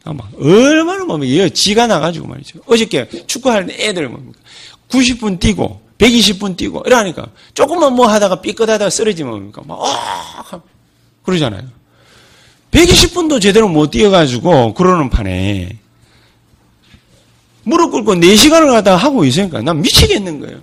아마 0.05 0.25
얼마나 0.39 1.05
뭡니까? 1.05 1.47
지가 1.51 1.87
나가지고 1.87 2.27
말이죠. 2.27 2.61
어저께 2.65 3.27
축구할 3.27 3.67
때 3.67 3.89
애들 3.89 4.09
뭡니까? 4.09 4.41
90분 4.89 5.41
뛰고 5.41 5.86
120분 5.99 6.57
뛰고 6.57 6.83
이러니까 6.87 7.29
조금만 7.55 7.95
뭐 7.95 8.07
하다가 8.07 8.41
삐끗하다가 8.41 8.91
쓰러지면 8.91 9.31
뭡니까? 9.33 9.63
막 9.67 9.79
아, 9.81 10.61
그러잖아요. 11.23 11.63
120분도 12.71 13.41
제대로 13.41 13.69
못 13.69 13.91
뛰어가지고 13.91 14.75
그러는 14.75 15.09
판에 15.09 15.79
무릎 17.63 17.91
꿇고 17.91 18.15
4시간을 18.15 18.71
가다 18.71 18.97
하고 18.97 19.25
있으니까 19.25 19.63
난 19.63 19.81
미치겠는 19.81 20.41
거예요. 20.41 20.61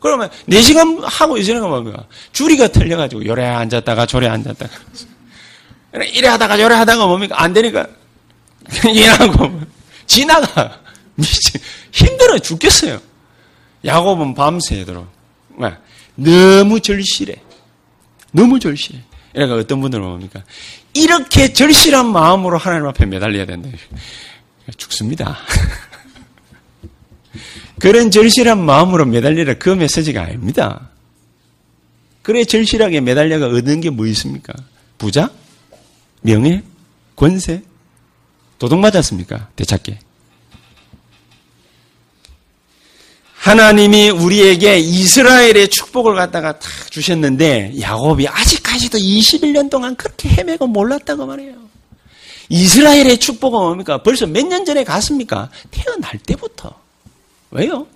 그러면 0.00 0.30
4시간 0.48 1.00
하고 1.02 1.36
있으니까 1.36 1.68
뭡니까? 1.68 2.04
줄이가 2.32 2.68
틀려가지고 2.68 3.26
요래 3.26 3.46
앉았다가 3.46 4.06
저래 4.06 4.26
앉았다가 4.28 4.74
이래 6.12 6.28
하다가 6.28 6.56
저래 6.56 6.74
하다가 6.74 7.06
뭡니까? 7.06 7.40
안 7.40 7.52
되니까 7.52 7.86
얘하고 8.94 9.60
지나가 10.06 10.80
미치 11.14 11.52
힘들어 11.92 12.38
죽겠어요. 12.38 13.00
야곱은 13.84 14.34
밤새도록 14.34 15.06
너무 16.14 16.80
절실해. 16.80 17.34
너무 18.32 18.58
절실해. 18.58 19.00
그러니까 19.32 19.56
어떤 19.56 19.80
분들은 19.80 20.04
뭡니까? 20.04 20.42
이렇게 20.94 21.52
절실한 21.52 22.12
마음으로 22.12 22.58
하나님 22.58 22.86
앞에 22.86 23.06
매달려야 23.06 23.46
된다. 23.46 23.68
죽습니다. 24.76 25.38
그런 27.80 28.10
절실한 28.10 28.64
마음으로 28.64 29.06
매달리라 29.06 29.54
그 29.54 29.70
메시지가 29.70 30.22
아닙니다. 30.22 30.90
그래 32.22 32.44
절실하게 32.44 33.00
매달려가 33.00 33.46
얻는 33.46 33.80
게 33.80 33.90
뭐 33.90 34.06
있습니까? 34.06 34.52
부자? 34.98 35.30
명예? 36.20 36.62
권세? 37.16 37.62
도둑 38.58 38.78
맞았습니까? 38.78 39.48
되찾게. 39.56 39.98
하나님이 43.42 44.10
우리에게 44.10 44.78
이스라엘의 44.78 45.68
축복을 45.68 46.14
갖다가 46.14 46.60
탁 46.60 46.70
주셨는데 46.92 47.72
야곱이 47.80 48.28
아직까지도 48.28 48.98
21년 48.98 49.68
동안 49.68 49.96
그렇게 49.96 50.28
헤매고 50.28 50.68
몰랐다고 50.68 51.26
말해요. 51.26 51.54
이스라엘의 52.48 53.18
축복은 53.18 53.58
뭡니까? 53.58 54.00
벌써 54.04 54.26
몇 54.28 54.46
년 54.46 54.64
전에 54.64 54.84
갔습니까? 54.84 55.50
태어날 55.72 56.18
때부터. 56.20 56.72
왜요? 57.50 57.88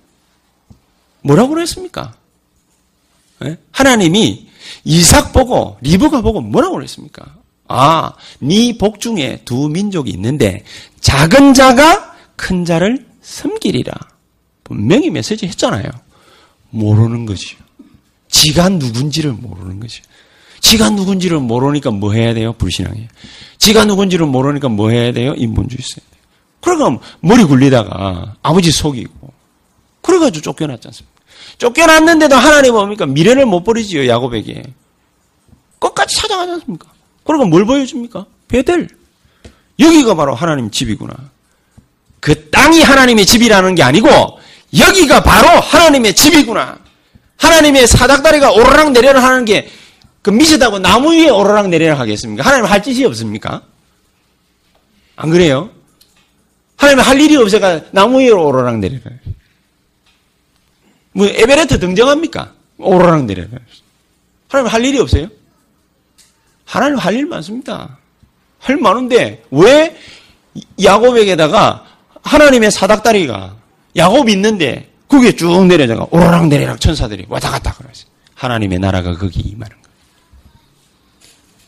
뭐라고 1.23 1.51
그랬습니까? 1.51 2.15
네? 3.39 3.57
하나님이 3.71 4.49
이삭 4.83 5.33
보고 5.33 5.79
리브가 5.81 6.23
보고 6.23 6.41
뭐라고 6.41 6.75
그랬습니까? 6.75 7.25
아, 7.69 8.15
네 8.41 8.73
복 8.77 8.99
중에 8.99 9.43
두 9.45 9.69
민족이 9.69 10.11
있는데 10.11 10.65
작은 11.01 11.55
자가 11.55 12.17
큰 12.35 12.65
자를 12.65 13.07
섬기리라. 13.23 13.93
분명히 14.66 15.11
메시지 15.11 15.46
했잖아요. 15.46 15.85
모르는 16.70 17.24
거지요. 17.24 17.59
지가 18.29 18.68
누군지를 18.68 19.33
모르는 19.33 19.79
거죠. 19.79 20.02
지가 20.61 20.90
누군지를 20.90 21.38
모르니까 21.38 21.90
뭐 21.90 22.12
해야 22.12 22.35
돼요? 22.35 22.52
불신앙이에요. 22.55 23.09
지가 23.59 23.85
누군지를 23.85 24.26
모르니까 24.26 24.68
뭐 24.68 24.90
해야 24.90 25.12
돼요? 25.12 25.35
인본주의 25.37 25.79
써야 25.83 26.05
돼요. 26.11 26.22
그러니까 26.61 27.07
머리 27.20 27.44
굴리다가 27.44 28.35
아버지 28.42 28.72
속이고 28.72 29.33
그래가지고 30.02 30.42
쫓겨났지 30.42 30.88
않습니까? 30.88 31.20
쫓겨났는데도 31.59 32.35
하나님 32.35 32.72
뭡니까? 32.72 33.07
미련을 33.07 33.46
못 33.46 33.62
버리지요, 33.62 34.09
야곱에게. 34.09 34.64
끝까지 35.79 36.16
찾아가지 36.16 36.50
않습니까? 36.52 36.88
그러고 37.22 37.44
뭘 37.46 37.64
보여줍니까? 37.64 38.26
베델. 38.48 38.88
여기가 39.79 40.14
바로 40.14 40.35
하나님 40.35 40.70
집이구나. 40.72 41.14
그 42.18 42.50
땅이 42.50 42.83
하나님의 42.83 43.24
집이라는 43.26 43.76
게 43.76 43.85
아니고 43.85 44.09
여기가 44.79 45.23
바로 45.23 45.49
하나님의 45.61 46.15
집이구나. 46.15 46.79
하나님의 47.39 47.87
사닥다리가 47.87 48.53
오르락 48.53 48.93
내리락 48.93 49.23
하는 49.23 49.45
게 49.45 49.69
그 50.27 50.31
미세다고 50.31 50.81
나무 50.81 51.12
위에 51.12 51.29
오르락 51.29 51.69
내리락 51.69 52.01
하겠습니까? 52.01 52.43
하나님 52.43 52.65
할 52.65 52.83
짓이 52.83 53.05
없습니까? 53.05 53.62
안 55.15 55.31
그래요? 55.31 55.71
하나님 56.77 56.99
할 56.99 57.21
일이 57.21 57.37
없어가 57.37 57.83
나무 57.93 58.19
위에 58.19 58.31
오르락 58.31 58.79
내리락. 58.81 59.05
뭐 61.12 61.29
에베레스트 61.29 61.79
등정합니까? 61.79 62.53
오르락 62.79 63.25
내리락. 63.27 63.51
하나님 64.49 64.73
할 64.73 64.85
일이 64.85 64.99
없어요? 64.99 65.29
하나님 66.65 66.99
할 66.99 67.15
일 67.15 67.27
많습니다. 67.27 67.97
할 68.59 68.77
많은데 68.79 69.45
왜 69.53 69.97
야곱에게다가 70.83 71.87
하나님의 72.25 72.73
사닥다리가 72.73 73.55
야곱 73.97 74.29
있는데 74.31 74.91
그게 75.09 75.33
쭉 75.33 75.67
내려다가 75.67 76.07
오르락 76.11 76.49
내리락 76.49 76.81
천사들이 76.81 77.27
왔다 77.29 77.51
갔다 77.51 77.73
그러지. 77.73 78.05
하나님의 78.35 78.79
나라가 78.79 79.17
거기 79.17 79.41
임하는. 79.41 79.75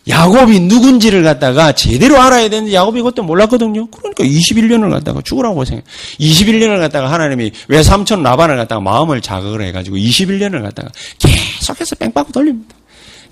야곱이 0.09 0.61
누군지를 0.61 1.23
갖다가 1.23 1.73
제대로 1.73 2.21
알아야 2.21 2.49
되는데 2.49 2.73
야곱이 2.73 3.01
그것도 3.01 3.23
몰랐거든요. 3.25 3.89
그러니까 3.91 4.25
21년을 4.25 4.91
갖다가 4.91 5.21
죽으라고 5.23 5.65
생각. 5.65 5.85
21년을 6.19 6.79
갖다가 6.79 7.13
하나님이 7.13 7.53
왜 7.69 7.83
삼촌 7.83 8.23
라반을 8.23 8.57
갖다가 8.57 8.81
마음을 8.81 9.21
자극을 9.21 9.63
해가지고 9.67 9.97
21년을 9.97 10.63
갖다가 10.63 10.91
계속해서 11.19 11.97
뺑빠고 11.97 12.33
돌립니다. 12.33 12.75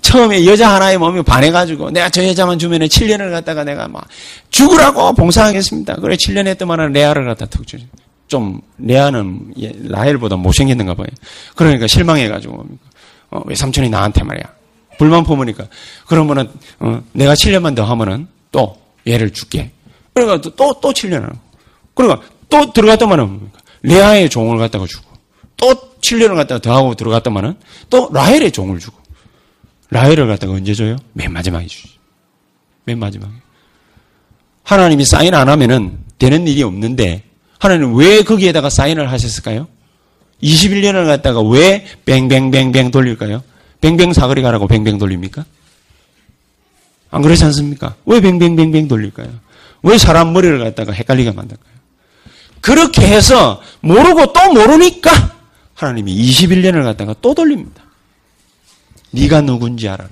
처음에 0.01 0.45
여자 0.45 0.73
하나의 0.75 0.99
몸이 0.99 1.23
반해가지고 1.23 1.89
내가 1.89 2.09
저 2.09 2.23
여자만 2.23 2.59
주면 2.59 2.83
은 2.83 2.87
7년을 2.87 3.31
갖다가 3.31 3.63
내가 3.63 3.87
막 3.87 4.05
죽으라고 4.51 5.13
봉사하겠습니다. 5.13 5.95
그래 5.95 6.15
7년 6.15 6.45
했더만은 6.47 6.93
레아를 6.93 7.25
갖다 7.25 7.47
턱 7.47 7.65
주지. 7.65 7.87
좀 8.27 8.61
레아는 8.77 9.53
라헬보다 9.89 10.35
못생겼는가 10.35 10.93
봐요. 10.93 11.07
그러니까 11.55 11.87
실망해가지고 11.87 12.65
어, 13.31 13.41
왜 13.45 13.55
삼촌이 13.55 13.89
나한테 13.89 14.23
말이야 14.23 14.43
불만 14.97 15.23
품으니까 15.23 15.67
그러면은 16.07 16.49
어, 16.79 17.01
내가 17.13 17.33
7년만 17.33 17.75
더 17.75 17.83
하면은 17.83 18.27
또 18.51 18.77
얘를 19.07 19.31
줄게. 19.31 19.71
그러니까 20.13 20.41
또또 20.41 20.79
또 20.81 20.91
7년 20.91 21.21
하고 21.21 21.35
그러니까 21.93 22.27
또 22.49 22.71
들어갔더만은 22.73 23.51
레아의 23.83 24.29
종을 24.29 24.57
갖다가 24.57 24.85
주고 24.87 25.05
또 25.55 25.73
7년을 26.01 26.35
갖다가 26.35 26.59
더 26.59 26.75
하고 26.75 26.95
들어갔더만은 26.95 27.55
또 27.89 28.09
라헬의 28.13 28.51
종을 28.51 28.79
주고 28.79 28.97
라헬을 29.89 30.27
갖다가 30.27 30.53
언제 30.53 30.73
줘요? 30.73 30.97
맨 31.13 31.31
마지막에 31.31 31.65
주지. 31.65 31.97
맨 32.83 32.99
마지막에. 32.99 33.31
하나님이 34.63 35.05
사인 35.05 35.33
안 35.33 35.47
하면은 35.47 35.97
되는 36.19 36.47
일이 36.47 36.63
없는데 36.63 37.23
하나님 37.59 37.95
왜 37.95 38.21
거기에다가 38.23 38.69
사인을 38.69 39.11
하셨을까요? 39.11 39.67
21년을 40.43 41.05
갖다가 41.05 41.41
왜 41.41 41.85
뱅뱅뱅뱅 42.05 42.91
돌릴까요? 42.91 43.43
뱅뱅 43.81 44.13
사거리 44.13 44.41
가라고 44.41 44.67
뱅뱅 44.67 44.97
돌립니까? 44.97 45.45
안 47.09 47.21
그렇지 47.21 47.43
않습니까? 47.45 47.95
왜 48.05 48.21
뱅뱅뱅뱅 48.21 48.87
돌릴까요? 48.87 49.29
왜 49.83 49.97
사람 49.97 50.33
머리를 50.33 50.59
갖다가 50.59 50.91
헷갈리게 50.91 51.31
만들까요? 51.31 51.77
그렇게 52.61 53.07
해서 53.07 53.61
모르고 53.79 54.33
또 54.33 54.53
모르니까 54.53 55.35
하나님이 55.73 56.15
21년을 56.15 56.83
갖다가 56.83 57.15
또 57.21 57.33
돌립니다. 57.33 57.83
네가 59.11 59.41
누군지 59.41 59.87
알아라. 59.87 60.09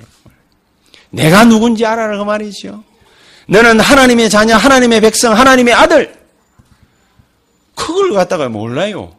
내가 1.09 1.45
누군지 1.45 1.85
알아라 1.85 2.17
그 2.17 2.23
말이죠. 2.23 2.83
너는 3.47 3.79
하나님의 3.79 4.29
자녀, 4.29 4.55
하나님의 4.55 5.01
백성, 5.01 5.37
하나님의 5.37 5.73
아들. 5.73 6.24
그걸 7.75 8.13
갖다가 8.13 8.49
몰라요. 8.49 9.15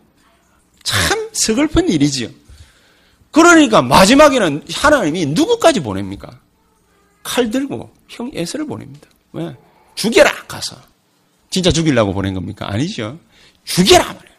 참 0.83 1.29
서글픈 1.33 1.89
일이지요. 1.89 2.29
그러니까 3.31 3.83
마지막에는 3.83 4.65
하나님이 4.73 5.27
누구까지 5.27 5.81
보냅니까? 5.81 6.41
칼 7.23 7.51
들고 7.51 7.93
형 8.09 8.31
에서를 8.33 8.67
보냅니다. 8.67 9.09
왜? 9.33 9.55
죽여라 9.95 10.47
가서. 10.47 10.77
진짜 11.51 11.71
죽이려고 11.71 12.13
보낸 12.15 12.35
겁니까? 12.35 12.67
아니죠. 12.71 13.19
죽여라 13.65 14.05
말이에요. 14.05 14.37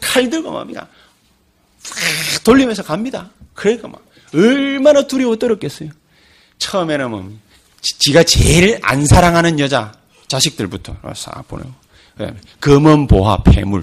칼 0.00 0.30
들고 0.30 0.50
뭡니까? 0.50 0.86
돌리면서 2.44 2.82
갑니다. 2.82 3.30
그러니까 3.54 3.88
막 3.88 4.04
얼마나 4.34 5.06
두려워 5.06 5.36
떨었겠어요. 5.36 5.90
처음에는 6.58 7.10
뭐 7.10 7.32
지가 7.80 8.22
제일 8.24 8.78
안 8.82 9.06
사랑하는 9.06 9.58
여자 9.58 9.92
자식들부터 10.28 10.96
싹 11.14 11.48
보내고 11.48 11.70
검은 12.60 13.06
보화 13.06 13.42
폐물 13.42 13.82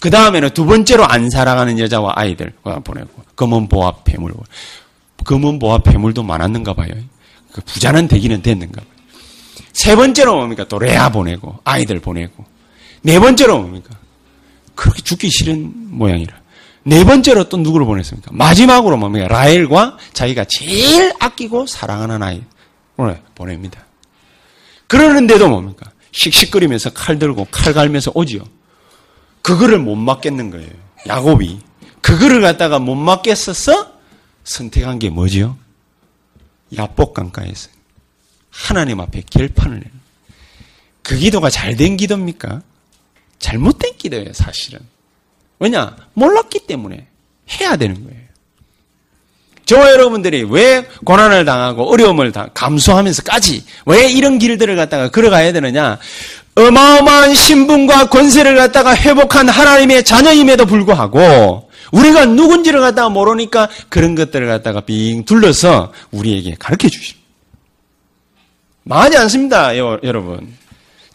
그 0.00 0.10
다음에는 0.10 0.50
두 0.50 0.64
번째로 0.64 1.04
안 1.04 1.28
사랑하는 1.30 1.78
여자와 1.78 2.12
아이들 2.16 2.52
보내고 2.84 3.08
검은 3.36 3.68
보화 3.68 3.92
폐물 4.04 4.32
검은 5.24 5.58
보화 5.58 5.78
폐물도 5.78 6.22
많았는가 6.22 6.74
봐요. 6.74 6.90
그 7.52 7.60
부자는 7.62 8.08
되기는 8.08 8.42
됐는가 8.42 8.80
봐요. 8.80 8.90
세 9.72 9.96
번째로 9.96 10.36
뭡니까? 10.36 10.64
또 10.68 10.78
레아 10.78 11.10
보내고 11.10 11.58
아이들 11.64 12.00
보내고 12.00 12.44
네 13.02 13.18
번째로 13.18 13.58
뭡니까? 13.58 13.96
그렇게 14.74 15.02
죽기 15.02 15.28
싫은 15.30 15.72
모양이라. 15.90 16.36
네 16.84 17.04
번째로 17.04 17.48
또 17.48 17.56
누구를 17.56 17.84
보냈습니까? 17.86 18.30
마지막으로 18.32 18.96
뭡니까? 18.96 19.28
라헬과 19.28 19.98
자기가 20.12 20.44
제일 20.48 21.12
아끼고 21.18 21.66
사랑하는 21.66 22.22
아이 22.22 22.42
오늘 22.96 23.20
보냅니다. 23.34 23.84
그러는데도 24.86 25.48
뭡니까? 25.48 25.90
씩씩거리면서 26.12 26.90
칼 26.90 27.18
들고 27.18 27.46
칼 27.50 27.72
갈면서 27.72 28.12
오지요. 28.14 28.42
그거를 29.42 29.78
못 29.78 29.96
막겠는 29.96 30.50
거예요. 30.50 30.70
야곱이. 31.06 31.60
그거를 32.00 32.40
갖다가 32.40 32.78
못 32.78 32.94
막겠어서 32.94 33.92
선택한 34.44 34.98
게 34.98 35.10
뭐지요? 35.10 35.56
야복 36.76 37.14
강가에서 37.14 37.70
하나님 38.50 39.00
앞에 39.00 39.22
결판을 39.30 39.76
내는. 39.78 39.90
그 41.02 41.16
기도가 41.16 41.48
잘 41.50 41.76
된 41.76 41.96
기도입니까? 41.96 42.62
잘못된 43.38 43.96
기도예요, 43.96 44.32
사실은. 44.32 44.80
왜냐? 45.58 45.96
몰랐기 46.14 46.66
때문에 46.66 47.06
해야 47.60 47.76
되는 47.76 48.04
거예요. 48.04 48.27
저와 49.68 49.90
여러분들이 49.92 50.46
왜 50.48 50.86
고난을 51.04 51.44
당하고 51.44 51.92
어려움을 51.92 52.32
다 52.32 52.48
감수하면서까지 52.54 53.64
왜 53.84 54.10
이런 54.10 54.38
길들을 54.38 54.74
갖다가 54.76 55.10
걸어가야 55.10 55.52
되느냐? 55.52 55.98
어마어마한 56.54 57.34
신분과 57.34 58.08
권세를 58.08 58.56
갖다가 58.56 58.96
회복한 58.96 59.46
하나님의 59.46 60.04
자녀임에도 60.04 60.64
불구하고 60.64 61.68
우리가 61.92 62.24
누군지를 62.24 62.80
갖다가 62.80 63.10
모르니까 63.10 63.68
그런 63.90 64.14
것들을 64.14 64.46
갖다가 64.46 64.80
빙 64.80 65.26
둘러서 65.26 65.92
우리에게 66.12 66.56
가르쳐 66.58 66.88
주십니다. 66.88 67.26
망하지 68.84 69.18
않습니다, 69.18 69.76
여러분. 69.76 70.56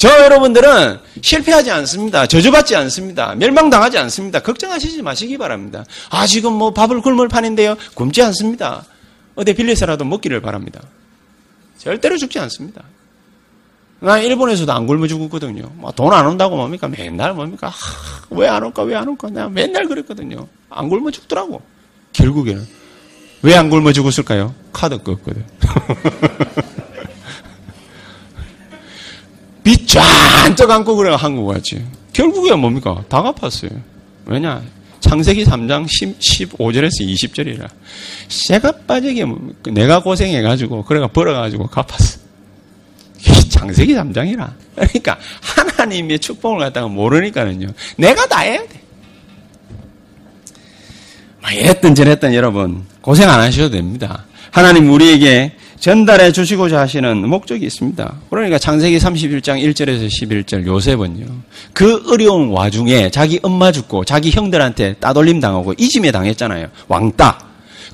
저 0.04 0.10
여러분들은 0.22 1.00
실패하지 1.22 1.72
않습니다. 1.72 2.28
저주받지 2.28 2.76
않습니다. 2.76 3.36
멸망당하지 3.36 3.98
않습니다. 4.00 4.42
걱정하시지 4.42 5.02
마시기 5.02 5.38
바랍니다. 5.38 5.86
아, 6.10 6.28
지금 6.28 6.52
뭐 6.52 6.74
밥을 6.74 7.00
굶을 7.00 7.30
판인데요. 7.30 7.78
굶지 7.94 8.22
않습니다. 8.24 8.84
어디 9.36 9.54
빌려서라도 9.54 10.04
먹기를 10.04 10.42
바랍니다. 10.42 10.82
절대로 11.78 12.18
죽지 12.18 12.38
않습니다. 12.40 12.84
나 14.02 14.20
일본에서도 14.20 14.74
안 14.74 14.88
굶어 14.88 15.08
죽었거든요. 15.08 15.72
뭐 15.76 15.90
돈안 15.94 16.28
온다고 16.28 16.58
뭡니까? 16.58 16.90
맨날 16.90 17.34
뭡니까? 17.34 17.72
왜안 18.30 18.62
올까? 18.62 18.84
왜 18.84 18.96
안 18.98 19.08
올까? 19.08 19.30
내가 19.30 19.48
맨날 19.48 19.88
그랬거든요. 19.88 20.50
안 20.70 20.90
굶어 20.90 21.12
죽더라고. 21.12 21.62
결국에는. 22.12 22.68
왜 23.44 23.56
안 23.56 23.70
굶어 23.70 23.94
죽었을까요? 23.94 24.54
카드 24.74 24.98
껐거든. 24.98 25.46
빚 29.64 29.88
쫙쩍 29.88 30.70
안고 30.70 30.96
그래 30.96 31.16
한국 31.18 31.48
왔지. 31.48 31.86
결국에 32.12 32.54
뭡니까? 32.56 33.04
다 33.08 33.22
갚았어요. 33.22 33.72
왜냐? 34.26 34.62
창세기 35.00 35.46
3장 35.46 35.86
10, 35.88 36.20
15절에서 36.20 37.02
20절이라. 37.02 37.70
새가 38.30 38.72
빠지게 38.88 39.26
내가 39.72 40.02
고생해가지고, 40.02 40.86
그래가 40.86 41.08
벌어가지고 41.08 41.68
갚았어. 41.68 42.20
창세기 43.50 43.94
3장이라. 43.94 44.54
그러니까 44.76 45.18
하나님의 45.42 46.20
축복을 46.20 46.60
갖다가 46.60 46.88
모르니까는요. 46.88 47.68
내가 47.98 48.26
다 48.28 48.40
해야 48.40 48.60
돼. 48.60 48.82
뭐 51.42 51.52
이랬든 51.52 51.96
저랬든 51.96 52.34
여러분 52.34 52.86
고생 53.02 53.30
안 53.30 53.40
하셔도 53.42 53.72
됩니다. 53.72 54.26
하나님 54.52 54.90
우리에게 54.92 55.56
전달해 55.84 56.32
주시고자 56.32 56.80
하시는 56.80 57.28
목적이 57.28 57.66
있습니다. 57.66 58.16
그러니까 58.30 58.58
창세기 58.58 59.00
31장 59.00 59.62
1절에서 59.62 60.08
11절 60.08 60.66
요셉은요. 60.66 61.26
그 61.74 62.02
어려운 62.08 62.52
와중에 62.52 63.10
자기 63.10 63.38
엄마 63.44 63.70
죽고 63.70 64.06
자기 64.06 64.32
형들한테 64.32 64.94
따돌림 65.02 65.42
당하고 65.42 65.74
이짐에 65.78 66.14
당했잖아요. 66.14 66.68
왕따. 66.88 67.38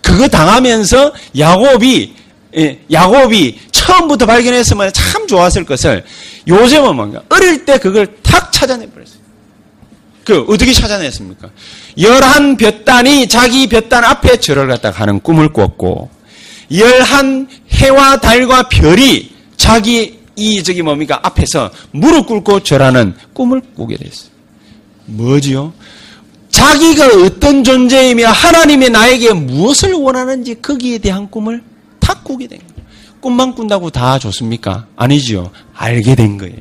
그거 0.04 0.28
당하면서 0.28 1.14
야곱이 1.36 2.14
예, 2.58 2.80
야곱이 2.92 3.58
처음부터 3.72 4.28
발견했으면 4.28 4.94
참 4.94 5.26
좋았을 5.26 5.66
것을 5.66 6.04
요셉은 6.48 6.96
뭔가 6.96 7.24
어릴 7.30 7.66
때 7.66 7.80
그걸 7.80 8.06
탁 8.22 8.54
찾아내 8.54 8.88
버렸어요. 8.88 9.18
그 10.26 10.46
어떻게 10.48 10.74
찾아냈습니까? 10.74 11.50
열한 12.00 12.58
볕단이 12.58 13.28
자기 13.28 13.66
볕단 13.66 14.04
앞에 14.04 14.38
절을 14.38 14.68
갖다 14.68 14.92
가는 14.92 15.20
꿈을 15.20 15.52
꿨고 15.52 16.20
열한 16.72 17.48
해와 17.80 18.18
달과 18.20 18.70
별이 18.70 19.32
자기 19.58 20.20
이 20.36 20.64
저기 20.64 20.82
뭡니까 20.82 21.20
앞에서 21.24 21.72
무릎 21.92 22.28
꿇고 22.28 22.62
절하는 22.62 23.14
꿈을 23.34 23.62
꾸게 23.76 23.98
됐어요. 23.98 24.30
뭐지요? 25.06 25.74
자기가 26.50 27.08
어떤 27.26 27.64
존재이며 27.64 28.28
하나님이 28.28 28.90
나에게 28.90 29.34
무엇을 29.34 29.94
원하는지 29.94 30.62
거기에 30.62 30.98
대한 30.98 31.30
꿈을 31.30 31.64
탁 32.00 32.24
꾸게 32.24 32.48
된 32.48 32.60
거예요. 32.60 32.74
꿈만 33.20 33.54
꾼다고 33.54 33.90
다 33.90 34.18
좋습니까? 34.20 34.88
아니지요. 34.96 35.52
알게 35.76 36.16
된 36.16 36.38
거예요. 36.38 36.56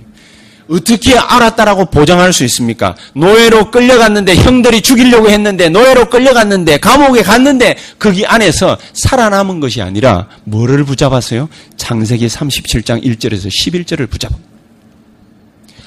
어떻게 0.68 1.16
알았다라고 1.16 1.86
보장할 1.86 2.32
수 2.32 2.44
있습니까? 2.44 2.94
노예로 3.14 3.70
끌려갔는데 3.70 4.36
형들이 4.36 4.82
죽이려고 4.82 5.30
했는데 5.30 5.68
노예로 5.70 6.10
끌려갔는데 6.10 6.78
감옥에 6.78 7.22
갔는데 7.22 7.76
거기 7.98 8.26
안에서 8.26 8.76
살아남은 8.92 9.60
것이 9.60 9.80
아니라 9.80 10.28
뭐를 10.44 10.84
붙잡았어요? 10.84 11.48
창세기 11.76 12.26
37장 12.26 13.02
1절에서 13.02 13.48
11절을 13.48 14.10
붙잡아. 14.10 14.36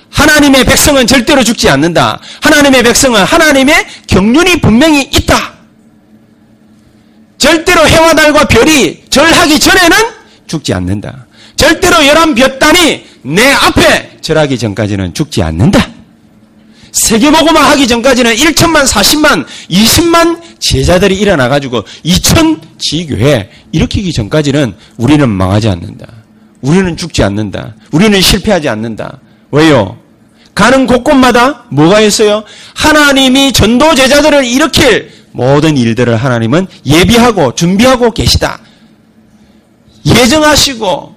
하나님의 0.09 0.65
백성은 0.65 1.07
절대로 1.07 1.43
죽지 1.43 1.69
않는다. 1.69 2.19
하나님의 2.41 2.83
백성은 2.83 3.23
하나님의 3.23 3.85
경륜이 4.07 4.59
분명히 4.61 5.03
있다. 5.03 5.53
절대로 7.37 7.87
해와 7.87 8.13
달과 8.13 8.45
별이 8.45 9.03
절하기 9.09 9.59
전에는 9.59 9.97
죽지 10.47 10.73
않는다. 10.73 11.25
절대로 11.55 12.05
열한 12.05 12.35
볕단이 12.35 13.05
내 13.23 13.51
앞에 13.51 14.10
절하기 14.21 14.57
전까지는 14.57 15.13
죽지 15.13 15.41
않는다. 15.43 15.87
세계보고만 16.91 17.63
하기 17.71 17.87
전까지는 17.87 18.35
1천만, 18.35 18.85
40만, 18.85 19.45
20만 19.69 20.41
제자들이 20.59 21.17
일어나가지고 21.17 21.83
2천 22.05 22.59
지교회 22.77 23.49
일으키기 23.71 24.11
전까지는 24.13 24.75
우리는 24.97 25.29
망하지 25.29 25.69
않는다. 25.69 26.07
우리는 26.61 26.95
죽지 26.95 27.23
않는다. 27.23 27.75
우리는 27.91 28.19
실패하지 28.19 28.69
않는다. 28.69 29.19
왜요? 29.51 29.97
가는 30.53 30.85
곳곳마다 30.85 31.65
뭐가 31.69 32.01
있어요? 32.01 32.43
하나님이 32.75 33.53
전도 33.53 33.95
제자들을 33.95 34.45
일으킬 34.45 35.11
모든 35.31 35.77
일들을 35.77 36.15
하나님은 36.15 36.67
예비하고 36.85 37.55
준비하고 37.55 38.11
계시다. 38.11 38.59
예정하시고 40.05 41.15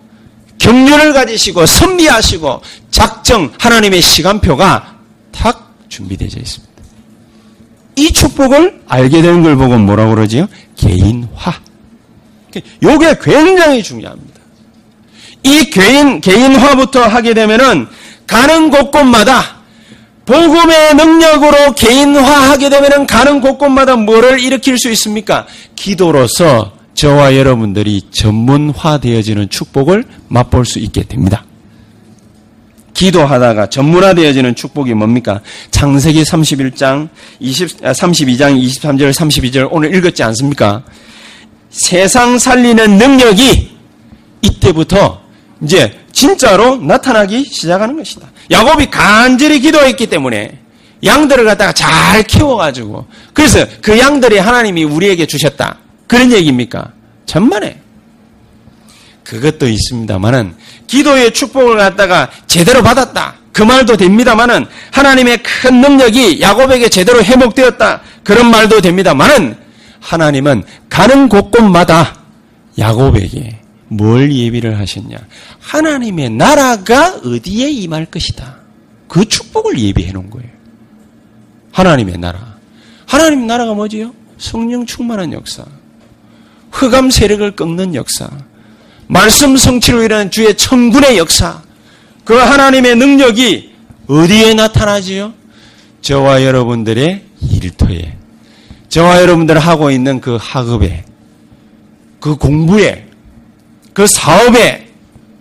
경륜을 0.58 1.12
가지시고 1.12 1.66
선비하시고 1.66 2.62
작정 2.90 3.52
하나님의 3.58 4.00
시간표가 4.00 4.96
탁 5.32 5.74
준비되어 5.88 6.28
있습니다. 6.28 6.74
이 7.96 8.12
축복을 8.12 8.82
알게 8.88 9.22
되는 9.22 9.42
걸 9.42 9.56
보고 9.56 9.76
뭐라고 9.78 10.14
그러지요? 10.14 10.48
개인화. 10.76 11.60
요게 12.82 13.18
굉장히 13.22 13.82
중요합니다. 13.82 14.40
이 15.42 15.70
개인, 15.70 16.20
개인화부터 16.20 17.02
하게 17.02 17.34
되면은 17.34 17.88
가는 18.26 18.70
곳곳마다 18.70 19.56
복음의 20.24 20.94
능력으로 20.94 21.72
개인화하게 21.74 22.70
되면은 22.70 23.06
가는 23.06 23.40
곳곳마다 23.40 23.96
뭐를 23.96 24.40
일으킬 24.40 24.78
수 24.78 24.90
있습니까? 24.90 25.46
기도로서 25.76 26.73
저와 26.94 27.36
여러분들이 27.36 28.02
전문화되어지는 28.10 29.48
축복을 29.50 30.04
맛볼 30.28 30.64
수 30.64 30.78
있게 30.78 31.02
됩니다. 31.02 31.44
기도하다가 32.94 33.68
전문화되어지는 33.68 34.54
축복이 34.54 34.94
뭡니까? 34.94 35.40
창세기 35.70 36.22
31장 36.22 37.08
20, 37.40 37.82
32장 37.82 38.56
23절 38.62 39.12
32절 39.12 39.68
오늘 39.70 39.94
읽었지 39.94 40.22
않습니까? 40.22 40.84
세상 41.70 42.38
살리는 42.38 42.96
능력이 42.98 43.76
이때부터 44.42 45.20
이제 45.62 45.98
진짜로 46.12 46.76
나타나기 46.76 47.44
시작하는 47.44 47.96
것이다. 47.96 48.28
야곱이 48.50 48.86
간절히 48.86 49.58
기도했기 49.58 50.06
때문에 50.06 50.60
양들을 51.04 51.44
갖다가 51.44 51.72
잘 51.72 52.22
키워가지고 52.22 53.06
그래서 53.32 53.66
그 53.82 53.98
양들이 53.98 54.38
하나님이 54.38 54.84
우리에게 54.84 55.26
주셨다. 55.26 55.78
그런 56.14 56.30
얘기입니까? 56.30 56.92
천만에. 57.26 57.80
그것도 59.24 59.66
있습니다만은 59.66 60.54
기도의 60.86 61.34
축복을 61.34 61.76
갖다가 61.76 62.30
제대로 62.46 62.84
받았다. 62.84 63.34
그 63.52 63.64
말도 63.64 63.96
됩니다만은 63.96 64.64
하나님의 64.92 65.42
큰 65.42 65.80
능력이 65.80 66.40
야곱에게 66.40 66.88
제대로 66.88 67.20
회복되었다. 67.20 68.02
그런 68.22 68.48
말도 68.48 68.80
됩니다만은 68.80 69.56
하나님은 69.98 70.62
가는 70.88 71.28
곳곳마다 71.28 72.20
야곱에게 72.78 73.58
뭘 73.88 74.32
예비를 74.32 74.78
하셨냐? 74.78 75.16
하나님의 75.58 76.30
나라가 76.30 77.16
어디에 77.24 77.70
임할 77.70 78.06
것이다. 78.06 78.58
그 79.08 79.24
축복을 79.24 79.80
예비해 79.80 80.12
놓은 80.12 80.30
거예요. 80.30 80.48
하나님의 81.72 82.18
나라. 82.18 82.54
하나님 83.04 83.48
나라가 83.48 83.74
뭐지요? 83.74 84.14
성령 84.38 84.86
충만한 84.86 85.32
역사. 85.32 85.64
흑암 86.74 87.10
세력을 87.10 87.54
꺾는 87.54 87.94
역사, 87.94 88.28
말씀 89.06 89.56
성취로 89.56 90.02
일어나는 90.02 90.30
주의 90.30 90.54
천군의 90.56 91.18
역사, 91.18 91.62
그 92.24 92.34
하나님의 92.34 92.96
능력이 92.96 93.72
어디에 94.08 94.54
나타나지요? 94.54 95.32
저와 96.02 96.42
여러분들의 96.42 97.22
일터에, 97.40 98.16
저와 98.88 99.22
여러분들 99.22 99.58
하고 99.58 99.90
있는 99.92 100.20
그 100.20 100.36
학업에, 100.40 101.04
그 102.18 102.34
공부에, 102.36 103.06
그 103.92 104.06
사업에, 104.08 104.90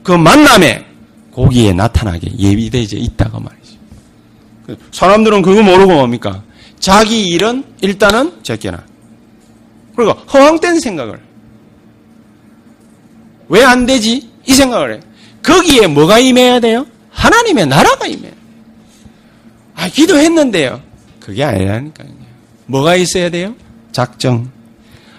그 0.04 0.12
만남에, 0.12 0.86
거기에 1.34 1.74
나타나게 1.74 2.32
예비되어 2.38 2.84
있다고 2.92 3.40
말이죠. 3.40 4.78
사람들은 4.92 5.42
그거 5.42 5.64
모르고 5.64 5.94
뭡니까? 5.94 6.44
자기 6.80 7.26
일은 7.26 7.64
일단은 7.82 8.44
제껴나. 8.44 8.84
그리고 9.96 10.12
허황된 10.14 10.80
생각을. 10.80 11.20
왜 13.50 13.64
안 13.64 13.86
되지? 13.86 14.30
이 14.46 14.54
생각을 14.54 14.96
해. 14.96 15.00
거기에 15.44 15.88
뭐가 15.88 16.20
임해야 16.20 16.60
돼요? 16.60 16.86
하나님의 17.12 17.68
나라가 17.68 18.08
임해요. 18.08 18.32
아, 19.76 19.90
기도했는데요. 19.90 20.82
그게 21.20 21.44
아니라니까요. 21.44 22.08
뭐가 22.66 22.96
있어야 22.96 23.30
돼요? 23.30 23.56
작정. 23.92 24.50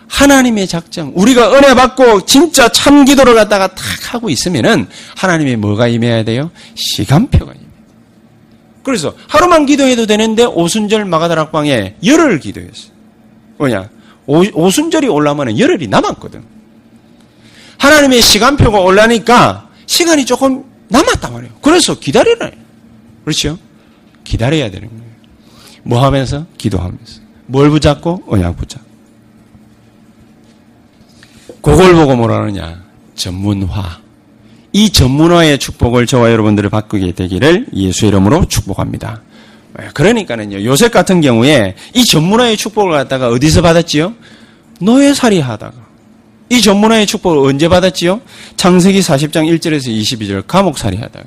하나님의 0.08 0.66
작정. 0.66 1.12
우리가 1.14 1.52
은혜 1.54 1.74
받고 1.74 2.24
진짜 2.26 2.68
참 2.70 3.04
기도를 3.04 3.34
갖다가 3.34 3.68
탁 3.68 4.14
하고 4.14 4.30
있으면은 4.30 4.86
하나님의 5.16 5.56
뭐가 5.56 5.88
임해야 5.88 6.24
돼요? 6.24 6.50
시간표가 6.74 7.52
임해요. 7.52 7.64
그래서 8.82 9.14
하루만 9.28 9.66
기도해도 9.66 10.06
되는데 10.06 10.44
오순절 10.44 11.04
마가다락방에 11.06 11.96
열흘 12.04 12.38
기도했어요. 12.38 12.92
뭐냐? 13.58 13.88
오, 14.26 14.70
순절이 14.70 15.08
올라면 15.08 15.58
열흘이 15.58 15.88
남았거든. 15.88 16.42
하나님의 17.78 18.22
시간표가 18.22 18.80
올라니까 18.80 19.68
시간이 19.86 20.24
조금 20.24 20.64
남았단 20.88 21.32
말이에요. 21.32 21.54
그래서 21.60 21.98
기다리라. 21.98 22.50
그렇죠? 23.24 23.58
기다려야 24.24 24.70
되는 24.70 24.88
거예요. 24.88 25.04
뭐 25.82 26.04
하면서? 26.04 26.46
기도하면서. 26.56 27.20
뭘 27.46 27.70
붙잡고? 27.70 28.24
언약 28.26 28.56
붙잡고. 28.56 28.84
그걸 31.60 31.94
보고 31.94 32.16
뭐라느냐? 32.16 32.82
전문화. 33.14 34.00
이 34.72 34.90
전문화의 34.90 35.58
축복을 35.58 36.06
저와 36.06 36.32
여러분들을 36.32 36.68
바꾸게 36.68 37.12
되기를 37.12 37.66
예수 37.74 38.06
이름으로 38.06 38.46
축복합니다. 38.46 39.22
그러니까는요, 39.92 40.64
요셉 40.64 40.92
같은 40.92 41.20
경우에 41.20 41.74
이 41.94 42.04
전문화의 42.04 42.56
축복을 42.56 42.92
갖다가 42.92 43.28
어디서 43.28 43.62
받았지요? 43.62 44.14
노예살이 44.80 45.40
하다가. 45.40 45.84
이 46.50 46.60
전문화의 46.60 47.06
축복을 47.06 47.38
언제 47.38 47.68
받았지요? 47.68 48.20
창세기 48.56 49.00
40장 49.00 49.58
1절에서 49.58 49.88
22절 49.88 50.46
감옥살이 50.46 50.96
하다가. 50.98 51.24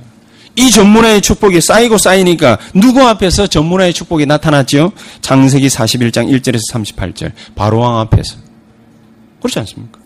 이 0.55 0.71
전문화의 0.71 1.21
축복이 1.21 1.61
쌓이고 1.61 1.97
쌓이니까 1.97 2.57
누구 2.73 3.01
앞에서 3.01 3.47
전문화의 3.47 3.93
축복이 3.93 4.25
나타났지요? 4.25 4.91
창세기 5.21 5.67
41장 5.67 6.27
1절에서 6.31 6.61
38절. 6.73 7.31
바로왕 7.55 7.99
앞에서. 7.99 8.37
그렇지 9.39 9.59
않습니까? 9.59 9.99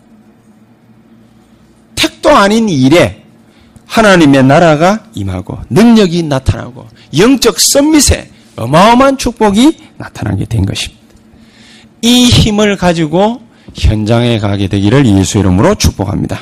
택도 1.94 2.30
아닌 2.30 2.68
일에 2.68 3.22
하나님의 3.86 4.44
나라가 4.44 5.04
임하고 5.14 5.58
능력이 5.70 6.22
나타나고 6.24 6.86
영적 7.16 7.60
썸밋에 7.60 8.31
어마어마한 8.56 9.18
축복이 9.18 9.76
나타나게 9.96 10.44
된 10.46 10.66
것입니다. 10.66 11.02
이 12.02 12.26
힘을 12.26 12.76
가지고 12.76 13.40
현장에 13.74 14.38
가게 14.38 14.66
되기를 14.66 15.06
예수 15.06 15.38
이름으로 15.38 15.74
축복합니다. 15.76 16.40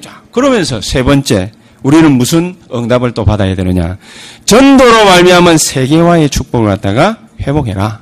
자, 0.00 0.22
그러면서 0.30 0.80
세 0.80 1.02
번째 1.02 1.52
우리는 1.82 2.12
무슨 2.12 2.56
응답을 2.72 3.12
또 3.12 3.24
받아야 3.24 3.54
되느냐? 3.54 3.98
전도로 4.44 5.04
말미암은 5.04 5.58
세계화의 5.58 6.30
축복을 6.30 6.68
갖다가 6.68 7.18
회복해라. 7.40 8.00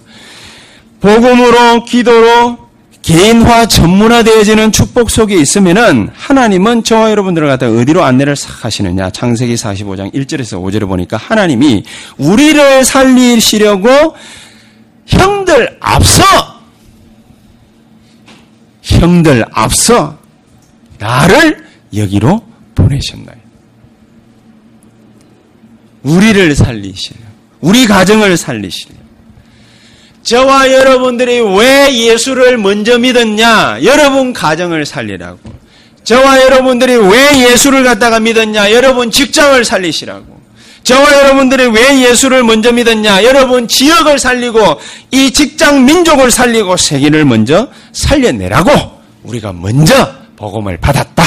복음으로 1.01 1.85
기도로 1.85 2.70
개인화 3.11 3.67
전문화되어지는 3.67 4.71
축복 4.71 5.11
속에 5.11 5.35
있으면은 5.35 6.11
하나님은 6.15 6.85
저와 6.85 7.11
여러분들을 7.11 7.49
갖다 7.49 7.69
어디로 7.69 8.05
안내를 8.05 8.37
싹 8.37 8.65
하시느냐. 8.65 9.11
창세기 9.11 9.55
45장 9.55 10.15
1절에서 10.15 10.63
5절에 10.63 10.87
보니까 10.87 11.17
하나님이 11.17 11.83
우리를 12.19 12.85
살리시려고 12.85 13.89
형들 15.07 15.77
앞서 15.81 16.23
형들 18.83 19.45
앞서 19.51 20.17
나를 20.99 21.67
여기로 21.97 22.45
보내셨나요? 22.77 23.41
우리를 26.05 26.55
살리시려 26.55 27.19
우리 27.61 27.87
가정을 27.87 28.37
살리시려 28.37 29.00
저와 30.23 30.71
여러분들이 30.73 31.41
왜 31.41 31.93
예수를 31.95 32.59
먼저 32.59 32.99
믿었냐? 32.99 33.79
여러분 33.85 34.33
가정을 34.33 34.85
살리라고. 34.85 35.39
저와 36.05 36.43
여러분들이 36.43 36.97
왜 36.97 37.51
예수를 37.51 37.85
갖다가 37.85 38.21
믿었냐? 38.21 38.73
여러분 38.73 39.11
직장을 39.11 39.65
살리시라고. 39.65 40.41
저와 40.83 41.13
여러분들이 41.19 41.67
왜 41.69 42.03
예수를 42.09 42.43
먼저 42.43 42.73
믿었냐? 42.73 43.23
여러분 43.25 43.69
지역을 43.69 44.19
살리고 44.19 44.59
이 45.11 45.31
직장 45.31 45.85
민족을 45.85 46.31
살리고 46.31 46.77
세계를 46.77 47.25
먼저 47.25 47.69
살려내라고 47.93 48.71
우리가 49.25 49.53
먼저 49.53 50.13
복음을 50.37 50.77
받았다. 50.79 51.21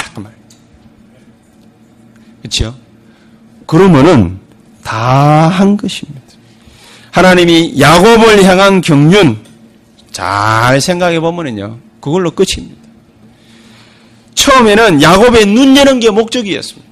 그렇죠? 2.42 2.76
그러면은 3.66 4.40
다 4.84 5.48
한 5.50 5.78
것입니다. 5.78 6.20
하나님이 7.14 7.80
야곱을 7.80 8.44
향한 8.44 8.82
경륜 8.82 9.38
잘 10.12 10.82
생각해 10.82 11.20
보면은요. 11.20 11.78
그걸로 12.02 12.32
끝입니다. 12.32 12.76
처음에는 14.34 15.02
야곱의 15.02 15.46
눈 15.46 15.78
여는 15.78 16.00
게 16.00 16.10
목적이었습니다. 16.10 16.92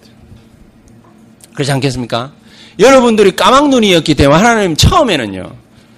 그렇지 1.55 1.71
않겠습니까? 1.71 2.31
여러분들이 2.77 3.35
까막눈이었기 3.35 4.13
때문에 4.13 4.39
하나님 4.39 4.75
처음에는요. 4.75 5.51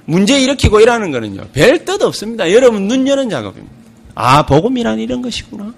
문제 0.05 0.39
일으키고 0.39 0.79
일하는 0.79 1.11
거는요. 1.11 1.41
별 1.53 1.83
뜻 1.83 2.01
없습니다. 2.01 2.49
여러분 2.53 2.87
눈 2.87 3.05
여는 3.05 3.29
작업입니다. 3.29 3.73
아, 4.15 4.45
복음이란 4.45 4.99
이런 4.99 5.21
것이구나. 5.21 5.73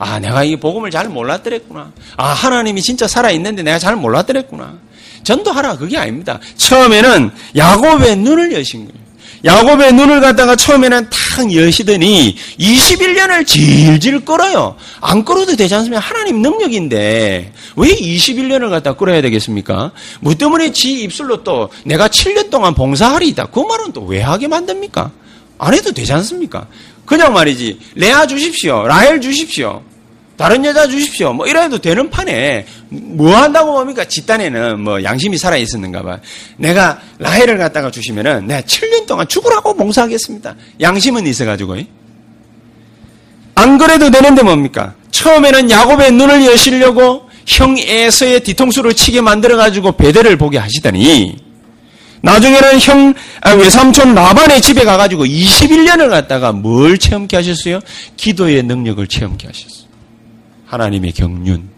아, 0.00 0.18
내가 0.18 0.42
이 0.42 0.56
복음을 0.56 0.90
잘 0.90 1.08
몰랐더랬구나. 1.08 1.92
아, 2.16 2.24
하나님이 2.26 2.82
진짜 2.82 3.06
살아 3.06 3.30
있는데 3.30 3.62
내가 3.62 3.78
잘 3.78 3.94
몰랐더랬구나. 3.94 4.78
전도하라 5.24 5.76
그게 5.78 5.96
아닙니다. 5.98 6.38
처음에는 6.56 7.30
야곱의 7.56 8.16
눈을 8.16 8.52
여신 8.52 8.86
거예요. 8.86 9.04
야곱의 9.44 9.92
눈을 9.92 10.22
갖다가 10.22 10.56
처음에는 10.56 11.08
탁 11.10 11.54
여시더니 11.54 12.34
21년을 12.58 13.46
질질 13.46 14.24
끌어요. 14.24 14.74
안 15.02 15.22
끌어도 15.22 15.54
되지 15.54 15.74
않습니까? 15.74 16.00
하나님 16.00 16.40
능력인데 16.40 17.52
왜 17.76 17.88
21년을 17.88 18.70
갖다 18.70 18.94
끌어야 18.94 19.20
되겠습니까? 19.20 19.92
뭐 20.20 20.34
때문에 20.34 20.72
지 20.72 21.02
입술로 21.02 21.42
또 21.44 21.68
내가 21.84 22.08
7년 22.08 22.48
동안 22.50 22.74
봉사하리이다. 22.74 23.46
그 23.46 23.60
말은 23.60 23.92
또 23.92 24.04
왜 24.06 24.22
하게 24.22 24.48
만듭니까? 24.48 25.10
안 25.58 25.74
해도 25.74 25.92
되지 25.92 26.12
않습니까? 26.14 26.66
그냥 27.04 27.34
말이지. 27.34 27.78
레아 27.96 28.26
주십시오. 28.26 28.86
라헬 28.86 29.20
주십시오. 29.20 29.82
다른 30.36 30.64
여자 30.64 30.88
주십시오. 30.88 31.32
뭐 31.32 31.46
이래도 31.46 31.78
되는 31.78 32.10
판에 32.10 32.66
뭐 32.88 33.36
한다고 33.36 33.72
봅니까? 33.72 34.04
집단에는 34.04 34.80
뭐 34.80 35.02
양심이 35.02 35.38
살아 35.38 35.56
있었는가 35.56 36.02
봐. 36.02 36.18
내가 36.56 37.00
라헬을 37.18 37.58
갖다가 37.58 37.90
주시면은 37.90 38.46
내가 38.46 38.60
7년 38.62 39.06
동안 39.06 39.28
죽으라고 39.28 39.74
봉사하겠습니다. 39.74 40.56
양심은 40.80 41.26
있어 41.28 41.44
가지고. 41.44 41.76
안 43.54 43.78
그래도 43.78 44.10
되는데 44.10 44.42
뭡니까? 44.42 44.94
처음에는 45.12 45.70
야곱의 45.70 46.12
눈을 46.12 46.44
여시려고 46.46 47.28
형 47.46 47.76
에서의 47.78 48.40
뒤통수를 48.40 48.94
치게 48.94 49.20
만들어 49.20 49.56
가지고 49.56 49.92
배대를 49.92 50.36
보게 50.36 50.58
하시더니 50.58 51.36
나중에는 52.22 52.78
형 52.80 53.14
아, 53.42 53.52
외삼촌 53.52 54.14
나반의 54.14 54.62
집에 54.62 54.84
가 54.84 54.96
가지고 54.96 55.24
21년을 55.26 56.08
갖다가 56.08 56.52
뭘 56.52 56.98
체험케 56.98 57.36
하셨어요? 57.36 57.80
기도의 58.16 58.62
능력을 58.62 59.06
체험케 59.06 59.46
하셨어요. 59.46 59.83
하나님의 60.74 61.12
경륜. 61.12 61.68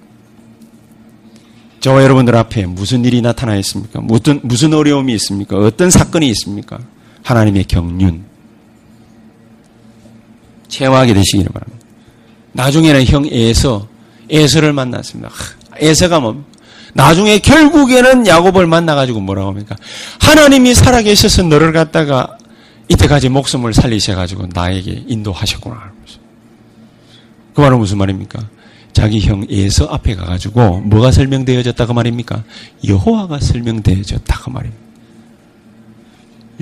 저와 1.81 2.03
여러분들 2.03 2.35
앞에 2.35 2.67
무슨 2.67 3.05
일이 3.05 3.21
나타나 3.21 3.55
있습니까? 3.57 4.01
무슨, 4.01 4.41
무슨 4.43 4.73
어려움이 4.73 5.13
있습니까? 5.15 5.57
어떤 5.59 5.91
사건이 5.91 6.27
있습니까? 6.31 6.79
하나님의 7.23 7.65
경륜. 7.65 8.25
체험하게 10.69 11.15
되시기를 11.15 11.53
바랍니다. 11.53 11.87
나중에는 12.53 13.05
형 13.05 13.27
에서, 13.31 13.87
에서를 14.31 14.73
만났습니다. 14.73 15.31
에서가 15.77 16.21
뭐, 16.21 16.45
나중에 16.95 17.39
결국에는 17.39 18.27
야곱을 18.27 18.67
만나가지고 18.67 19.21
뭐라고 19.21 19.51
합니까? 19.51 19.77
하나님이 20.21 20.75
살아계셔서 20.75 21.43
너를 21.43 21.73
갖다가 21.73 22.39
이때까지 22.89 23.29
목숨을 23.29 23.75
살리셔가지고 23.75 24.47
나에게 24.55 25.05
인도하셨구나. 25.07 25.93
그 27.55 27.61
말은 27.61 27.79
무슨 27.79 27.99
말입니까? 27.99 28.56
자기 28.97 29.21
형 29.21 29.47
예서 29.51 29.85
앞에 29.85 30.15
가가지고 30.15 30.81
뭐가 30.81 31.11
설명되어졌다고 31.11 31.93
말입니까? 31.93 32.45
여호와가 32.89 33.41
설명되어졌다고 33.41 34.51
말입니다. 34.51 34.83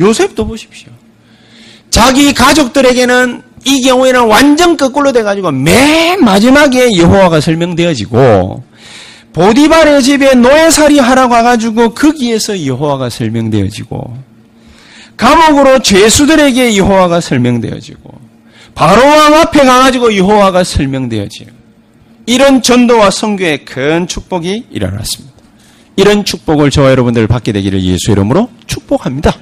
요셉도 0.01 0.45
보십시오. 0.45 0.91
자기 1.91 2.35
가족들에게는 2.35 3.41
이 3.67 3.83
경우에는 3.83 4.27
완전 4.27 4.77
거꾸로 4.77 5.13
돼가지고 5.13 5.53
맨 5.53 6.25
마지막에 6.25 6.97
여호와가 6.97 7.41
설명되어지고 7.41 8.65
보디발의 9.33 10.03
집에 10.03 10.35
노예살이 10.35 10.99
하라고 10.99 11.35
와가지고 11.35 11.95
거기에서 11.95 12.67
여호와가 12.67 13.11
설명되어지고 13.11 14.19
감옥으로 15.17 15.79
죄수들에게 15.79 16.79
여호와가 16.79 17.21
설명되어지고 17.21 18.13
바로왕 18.75 19.35
앞에 19.35 19.65
가가지고 19.65 20.17
여호와가 20.17 20.65
설명되어지는 20.65 21.64
이런 22.27 22.63
전도와 22.63 23.11
성교의 23.11 23.65
큰 23.65 24.07
축복이 24.07 24.67
일어났습니다. 24.71 25.35
이런 25.97 26.25
축복을 26.25 26.71
저와 26.71 26.91
여러분들 26.91 27.27
받게 27.27 27.53
되기를 27.53 27.83
예수 27.83 28.11
이름으로 28.11 28.51
축복합니다. 28.67 29.35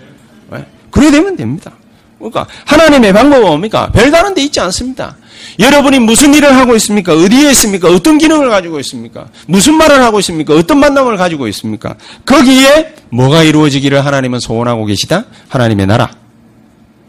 그래 0.91 1.11
되면 1.11 1.37
됩니다. 1.37 1.73
그러니까 2.19 2.47
하나님의 2.67 3.13
방법은 3.13 3.43
뭡니까? 3.45 3.91
별다른 3.91 4.35
데 4.35 4.43
있지 4.43 4.61
않습니다. 4.61 5.17
여러분이 5.59 5.99
무슨 5.99 6.35
일을 6.35 6.55
하고 6.57 6.77
있습니까? 6.77 7.15
어디에 7.15 7.51
있습니까? 7.51 7.89
어떤 7.89 8.19
기능을 8.19 8.49
가지고 8.49 8.79
있습니까? 8.81 9.27
무슨 9.47 9.75
말을 9.75 10.03
하고 10.03 10.21
있습니까? 10.21 10.55
어떤 10.55 10.79
만남을 10.79 11.17
가지고 11.17 11.49
있습니까? 11.49 11.97
거기에 12.25 12.95
뭐가 13.11 13.43
이루어지기를 13.43 14.05
하나님은 14.05 14.39
소원하고 14.39 14.85
계시다? 14.85 15.25
하나님의 15.49 15.87
나라. 15.87 16.11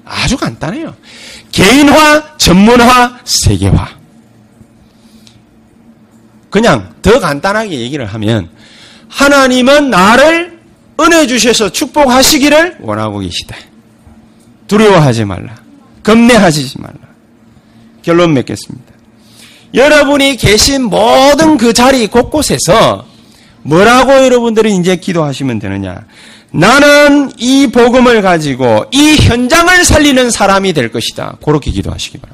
아주 0.05 0.35
간단해요. 0.37 0.95
개인화, 1.51 2.37
전문화, 2.37 3.19
세계화. 3.23 4.02
그냥 6.53 6.93
더 7.01 7.19
간단하게 7.19 7.79
얘기를 7.79 8.05
하면 8.05 8.47
하나님은 9.09 9.89
나를 9.89 10.59
은혜 10.99 11.25
주셔서 11.25 11.71
축복하시기를 11.71 12.77
원하고 12.81 13.17
계시다. 13.17 13.55
두려워하지 14.67 15.25
말라. 15.25 15.55
겁내하지 16.03 16.75
말라. 16.77 16.93
결론 18.03 18.35
맺겠습니다. 18.35 18.93
여러분이 19.73 20.37
계신 20.37 20.83
모든 20.83 21.57
그 21.57 21.73
자리 21.73 22.05
곳곳에서 22.05 23.07
뭐라고 23.63 24.11
여러분들이 24.11 24.75
이제 24.75 24.95
기도하시면 24.95 25.57
되느냐? 25.57 26.05
나는 26.51 27.31
이 27.39 27.71
복음을 27.73 28.21
가지고 28.21 28.85
이 28.91 29.15
현장을 29.15 29.83
살리는 29.83 30.29
사람이 30.29 30.73
될 30.73 30.91
것이다. 30.91 31.37
그렇게 31.43 31.71
기도하시기 31.71 32.19
바랍니다. 32.19 32.32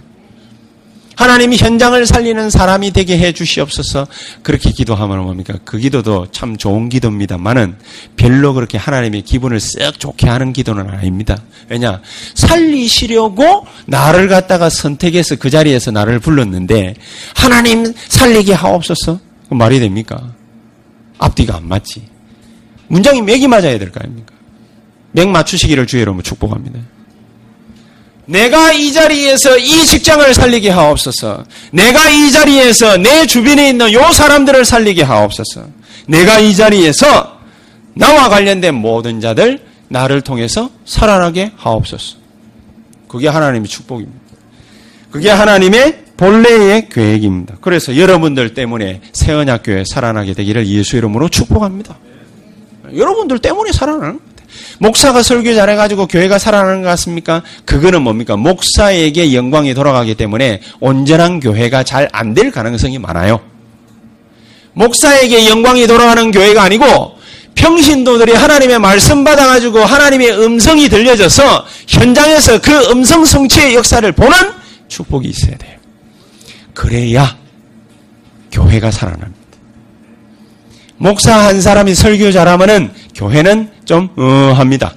하나님이 1.19 1.57
현장을 1.57 2.05
살리는 2.05 2.49
사람이 2.49 2.91
되게 2.91 3.17
해 3.17 3.33
주시옵소서. 3.33 4.07
그렇게 4.41 4.71
기도하면 4.71 5.21
뭡니까? 5.23 5.55
그 5.65 5.77
기도도 5.77 6.27
참 6.31 6.55
좋은 6.55 6.87
기도입니다만은 6.87 7.75
별로 8.15 8.53
그렇게 8.53 8.77
하나님의 8.77 9.23
기분을 9.23 9.57
쓱 9.57 9.99
좋게 9.99 10.29
하는 10.29 10.53
기도는 10.53 10.89
아닙니다. 10.89 11.37
왜냐? 11.67 11.99
살리시려고 12.35 13.65
나를 13.85 14.29
갖다가 14.29 14.69
선택해서 14.69 15.35
그 15.35 15.49
자리에서 15.49 15.91
나를 15.91 16.19
불렀는데 16.19 16.95
하나님 17.35 17.93
살리게 18.07 18.53
하옵소서. 18.53 19.19
그 19.49 19.53
말이 19.53 19.81
됩니까? 19.81 20.31
앞뒤가 21.17 21.57
안 21.57 21.67
맞지. 21.67 22.01
문장이 22.87 23.21
맥이 23.23 23.49
맞아야 23.49 23.77
될 23.77 23.91
거 23.91 23.99
아닙니까? 23.99 24.33
맥 25.11 25.27
맞추시기를 25.27 25.85
주의 25.85 26.01
이름으로 26.03 26.23
축복합니다. 26.23 26.79
내가 28.29 28.71
이 28.73 28.93
자리에서 28.93 29.57
이 29.57 29.85
직장을 29.85 30.33
살리게 30.35 30.69
하옵소서. 30.69 31.45
내가 31.71 32.09
이 32.09 32.31
자리에서 32.31 32.97
내 32.97 33.25
주변에 33.25 33.69
있는 33.69 33.91
요 33.91 34.11
사람들을 34.11 34.65
살리게 34.65 35.01
하옵소서. 35.01 35.65
내가 36.07 36.39
이 36.39 36.55
자리에서 36.55 37.39
나와 37.95 38.29
관련된 38.29 38.75
모든 38.75 39.19
자들 39.19 39.59
나를 39.87 40.21
통해서 40.21 40.69
살아나게 40.85 41.53
하옵소서. 41.55 42.17
그게 43.07 43.27
하나님의 43.27 43.67
축복입니다. 43.67 44.19
그게 45.09 45.31
하나님의 45.31 46.03
본래의 46.15 46.89
계획입니다. 46.89 47.55
그래서 47.61 47.97
여러분들 47.97 48.53
때문에 48.53 49.01
새언약교회 49.11 49.85
살아나게 49.87 50.35
되기를 50.35 50.67
예수 50.67 50.97
이름으로 50.97 51.29
축복합니다. 51.29 51.97
여러분들 52.95 53.39
때문에 53.39 53.71
살아나는 53.71 54.19
목사가 54.79 55.21
설교 55.23 55.53
잘해가지고 55.55 56.07
교회가 56.07 56.37
살아나는 56.39 56.81
것 56.81 56.87
같습니까? 56.89 57.43
그거는 57.65 58.01
뭡니까? 58.01 58.35
목사에게 58.35 59.33
영광이 59.33 59.73
돌아가기 59.73 60.15
때문에 60.15 60.61
온전한 60.79 61.39
교회가 61.39 61.83
잘 61.83 62.09
안 62.13 62.33
될 62.33 62.51
가능성이 62.51 62.99
많아요. 62.99 63.39
목사에게 64.73 65.47
영광이 65.49 65.87
돌아가는 65.87 66.31
교회가 66.31 66.63
아니고 66.63 67.17
평신도들이 67.55 68.33
하나님의 68.33 68.79
말씀 68.79 69.23
받아가지고 69.23 69.79
하나님의 69.79 70.31
음성이 70.39 70.87
들려져서 70.87 71.65
현장에서 71.87 72.61
그 72.61 72.89
음성 72.91 73.25
성취의 73.25 73.75
역사를 73.75 74.09
보는 74.11 74.37
축복이 74.87 75.27
있어야 75.27 75.57
돼요. 75.57 75.77
그래야 76.73 77.35
교회가 78.51 78.91
살아납니다. 78.91 79.38
목사 80.99 81.45
한 81.45 81.61
사람이 81.61 81.95
설교 81.95 82.31
잘하면은 82.31 82.91
교회는 83.15 83.71
좀, 83.85 84.09
어, 84.17 84.53
합니다. 84.53 84.93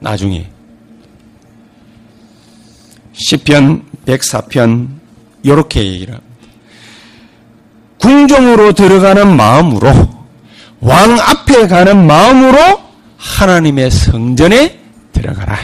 나중에. 0.00 0.48
10편, 3.14 3.82
104편, 4.04 4.88
요렇게 5.46 5.84
얘기를 5.84 6.14
합니다. 6.14 6.32
궁정으로 7.98 8.72
들어가는 8.72 9.36
마음으로, 9.36 9.92
왕 10.80 11.18
앞에 11.20 11.68
가는 11.68 12.04
마음으로 12.04 12.58
하나님의 13.16 13.92
성전에 13.92 14.80
들어가라. 15.12 15.56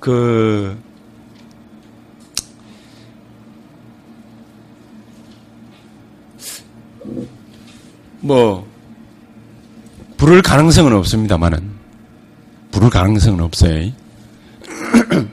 그, 0.00 0.76
뭐 8.20 8.68
부를 10.16 10.42
가능성은 10.42 10.92
없습니다만은 10.92 11.70
부를 12.70 12.90
가능성은 12.90 13.40
없어요. 13.42 13.90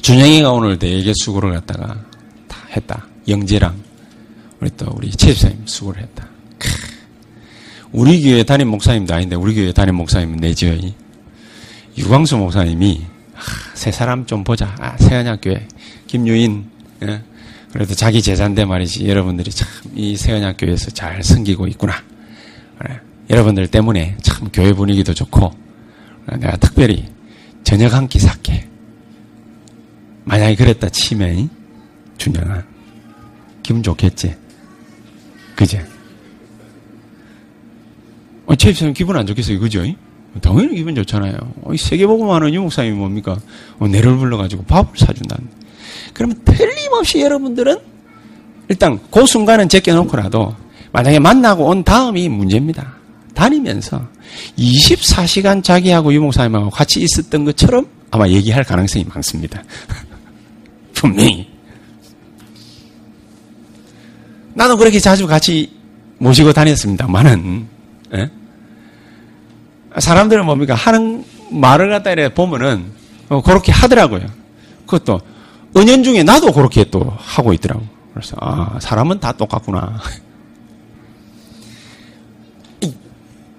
준영이가 0.00 0.52
오늘 0.52 0.78
대개 0.78 1.12
수고를 1.14 1.52
갖다가 1.52 2.04
다 2.46 2.58
했다. 2.70 3.06
영재랑 3.26 3.74
우리 4.60 4.70
또 4.76 4.86
우리 4.94 5.10
최집사님 5.10 5.62
수고를 5.66 6.02
했다. 6.02 6.28
우리 7.92 8.22
교회 8.22 8.42
담임 8.42 8.68
목사님도 8.68 9.14
아닌데 9.14 9.36
우리 9.36 9.54
교회 9.54 9.72
담임 9.72 9.96
목사님은 9.96 10.36
내지요. 10.36 10.78
유광수 11.96 12.36
목사님이 12.36 13.02
아, 13.34 13.40
새 13.74 13.90
사람 13.90 14.24
좀 14.26 14.44
보자. 14.44 14.74
아, 14.78 14.96
세안학교회 14.98 15.66
김유인 16.06 16.66
예? 17.02 17.22
그래도 17.72 17.94
자기 17.94 18.22
제자인데 18.22 18.64
말이지 18.64 19.08
여러분들이 19.08 19.50
참 19.50 19.68
이 19.94 20.16
세연학교에서 20.16 20.90
잘 20.92 21.22
섬기고 21.24 21.66
있구나. 21.68 21.92
여러분들 23.28 23.66
때문에 23.66 24.16
참 24.22 24.48
교회 24.52 24.72
분위기도 24.72 25.12
좋고 25.12 25.50
내가 26.38 26.56
특별히 26.56 27.04
저녁 27.64 27.92
한끼 27.92 28.20
샀게. 28.20 28.68
만약에 30.24 30.54
그랬다 30.54 30.88
치면 30.90 31.50
준영아 32.16 32.62
기분 33.62 33.82
좋겠지? 33.82 34.36
그제? 35.56 35.84
어, 38.46 38.54
최입사님 38.54 38.94
기분 38.94 39.16
안 39.16 39.26
좋겠어요, 39.26 39.58
그죠? 39.58 39.82
당연히 40.40 40.76
기분 40.76 40.94
좋잖아요. 40.94 41.36
어, 41.62 41.76
세계보고만 41.76 42.36
하는 42.36 42.54
유목사님이 42.54 42.96
뭡니까? 42.96 43.36
어, 43.78 43.88
내를 43.88 44.16
불러가지고 44.16 44.64
밥을 44.64 44.96
사준다는. 44.96 45.48
그러면 46.14 46.40
틀림없이 46.98 47.20
여러분들은 47.20 47.78
일단 48.68 48.98
그 49.10 49.26
순간은 49.26 49.68
제껴놓고라도 49.68 50.54
만약에 50.92 51.18
만나고 51.18 51.66
온 51.66 51.84
다음이 51.84 52.28
문제입니다. 52.28 52.94
다니면서 53.34 54.06
24시간 54.58 55.62
자기하고 55.62 56.12
유목사님하고 56.12 56.70
같이 56.70 57.00
있었던 57.00 57.44
것처럼 57.44 57.86
아마 58.10 58.28
얘기할 58.28 58.64
가능성이 58.64 59.04
많습니다. 59.04 59.62
분명히. 60.94 61.48
나도 64.54 64.76
그렇게 64.76 64.98
자주 64.98 65.26
같이 65.26 65.70
모시고 66.18 66.52
다녔습니다만은, 66.52 67.66
예? 68.14 68.30
사람들은 69.96 70.44
뭡니까? 70.44 70.74
하는 70.74 71.24
말을 71.50 71.90
갖다 71.90 72.10
이래 72.10 72.34
보면은, 72.34 72.86
어, 73.28 73.40
그렇게 73.40 73.70
하더라고요. 73.70 74.26
그것도 74.86 75.20
은연 75.76 76.02
중에 76.02 76.22
나도 76.22 76.52
그렇게 76.52 76.84
또 76.84 77.12
하고 77.16 77.52
있더라고. 77.52 77.82
그래서 78.12 78.36
아 78.40 78.78
사람은 78.80 79.20
다 79.20 79.32
똑같구나. 79.32 80.00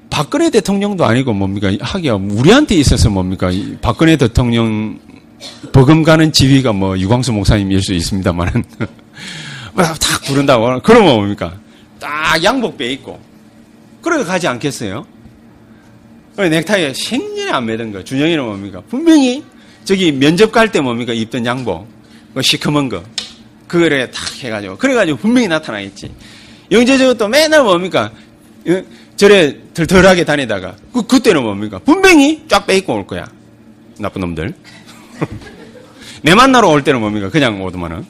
박근혜 0.10 0.50
대통령도 0.50 1.06
아니고 1.06 1.34
뭡니까 1.34 1.72
하기야 1.80 2.16
우리한테 2.16 2.76
있어서 2.76 3.10
뭡니까 3.10 3.52
박근혜 3.82 4.18
대통령 4.18 5.00
버금가는 5.72 6.34
지휘가 6.34 6.74
뭐 6.74 6.98
유광수 7.00 7.32
목사님일 7.32 7.82
수 7.82 7.94
있습니다만은 7.94 8.64
탁 9.78 9.98
부른다고 10.26 10.82
그러면 10.82 11.16
뭡니까? 11.16 11.54
딱 12.00 12.44
양복 12.44 12.78
빼 12.78 12.92
입고 12.92 13.18
그러고 14.02 14.26
가지 14.26 14.48
않겠어요? 14.48 15.06
넥타이에 16.38 16.94
생년에 16.94 17.52
안 17.52 17.66
매던 17.66 17.92
거 17.94 18.04
준영이는 18.04 18.44
뭡니까? 18.44 18.82
분명히 18.90 19.44
저기 19.86 20.12
면접 20.12 20.52
갈 20.52 20.70
때 20.72 20.82
뭡니까? 20.82 21.14
입던 21.14 21.46
양복 21.46 21.88
그 22.40 22.44
시커먼 22.44 22.88
거 22.88 23.04
그거를 23.68 24.10
탁 24.12 24.34
해가지고 24.42 24.78
그래가지고 24.78 25.18
분명히 25.18 25.50
나타나겠지. 25.50 26.10
영재적은 26.72 27.18
또 27.18 27.28
맨날 27.28 27.64
뭡니까? 27.64 28.12
어? 28.66 28.84
저래 29.18 29.58
덜덜하게 29.74 30.24
다니다가 30.24 30.78
그, 30.94 31.06
그때는 31.06 31.44
뭡니까? 31.44 31.80
분명히 31.84 32.46
쫙 32.48 32.66
빼입고 32.66 32.94
올 32.94 33.06
거야. 33.06 33.28
나쁜 34.00 34.22
놈들. 34.22 34.54
내 36.24 36.34
만나러 36.34 36.70
올 36.70 36.82
때는 36.82 37.02
뭡니까? 37.02 37.30
그냥 37.30 37.62
오더만은. 37.62 38.06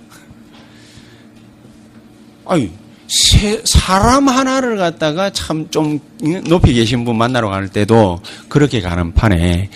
아이, 2.45 2.69
사람 3.63 4.29
하나를 4.29 4.77
갖다가 4.77 5.31
참 5.31 5.71
좀 5.71 5.99
높이 6.47 6.73
계신 6.73 7.03
분 7.03 7.17
만나러 7.17 7.49
갈 7.49 7.67
때도 7.67 8.21
그렇게 8.47 8.79
가는 8.81 9.11
판에 9.11 9.71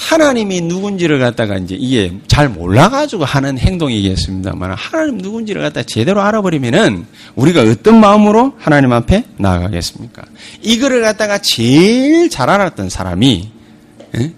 하나님이 0.00 0.62
누군지를 0.62 1.18
갖다가 1.18 1.58
이제 1.58 1.76
이게 1.78 2.10
잘 2.26 2.48
몰라가지고 2.48 3.26
하는 3.26 3.58
행동이겠습니다만 3.58 4.72
하나님 4.72 5.18
누군지를 5.18 5.60
갖다 5.60 5.82
제대로 5.82 6.22
알아버리면은 6.22 7.04
우리가 7.36 7.60
어떤 7.62 8.00
마음으로 8.00 8.54
하나님 8.58 8.92
앞에 8.92 9.24
나아가겠습니까? 9.36 10.22
이거를 10.62 11.02
갖다가 11.02 11.38
제일 11.38 12.30
잘 12.30 12.48
알았던 12.48 12.88
사람이 12.88 13.50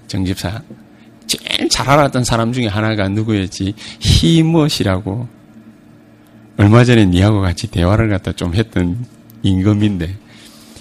정집사 0.09 0.63
제일 1.29 1.69
잘 1.69 1.89
알았던 1.89 2.25
사람 2.25 2.53
중에 2.53 2.67
하나가 2.67 3.09
누구였지? 3.09 3.75
히머시라고 4.01 5.29
얼마 6.57 6.85
전에 6.85 7.07
니하고 7.07 7.41
같이 7.41 7.69
대화를 7.69 8.09
갖다 8.09 8.33
좀 8.33 8.55
했던 8.55 9.07
임금인데 9.43 10.17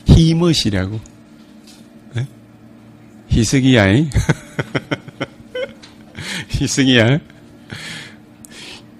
히머시라고 0.07 0.99
희석이야잉? 3.31 4.09
희석이야. 6.59 7.19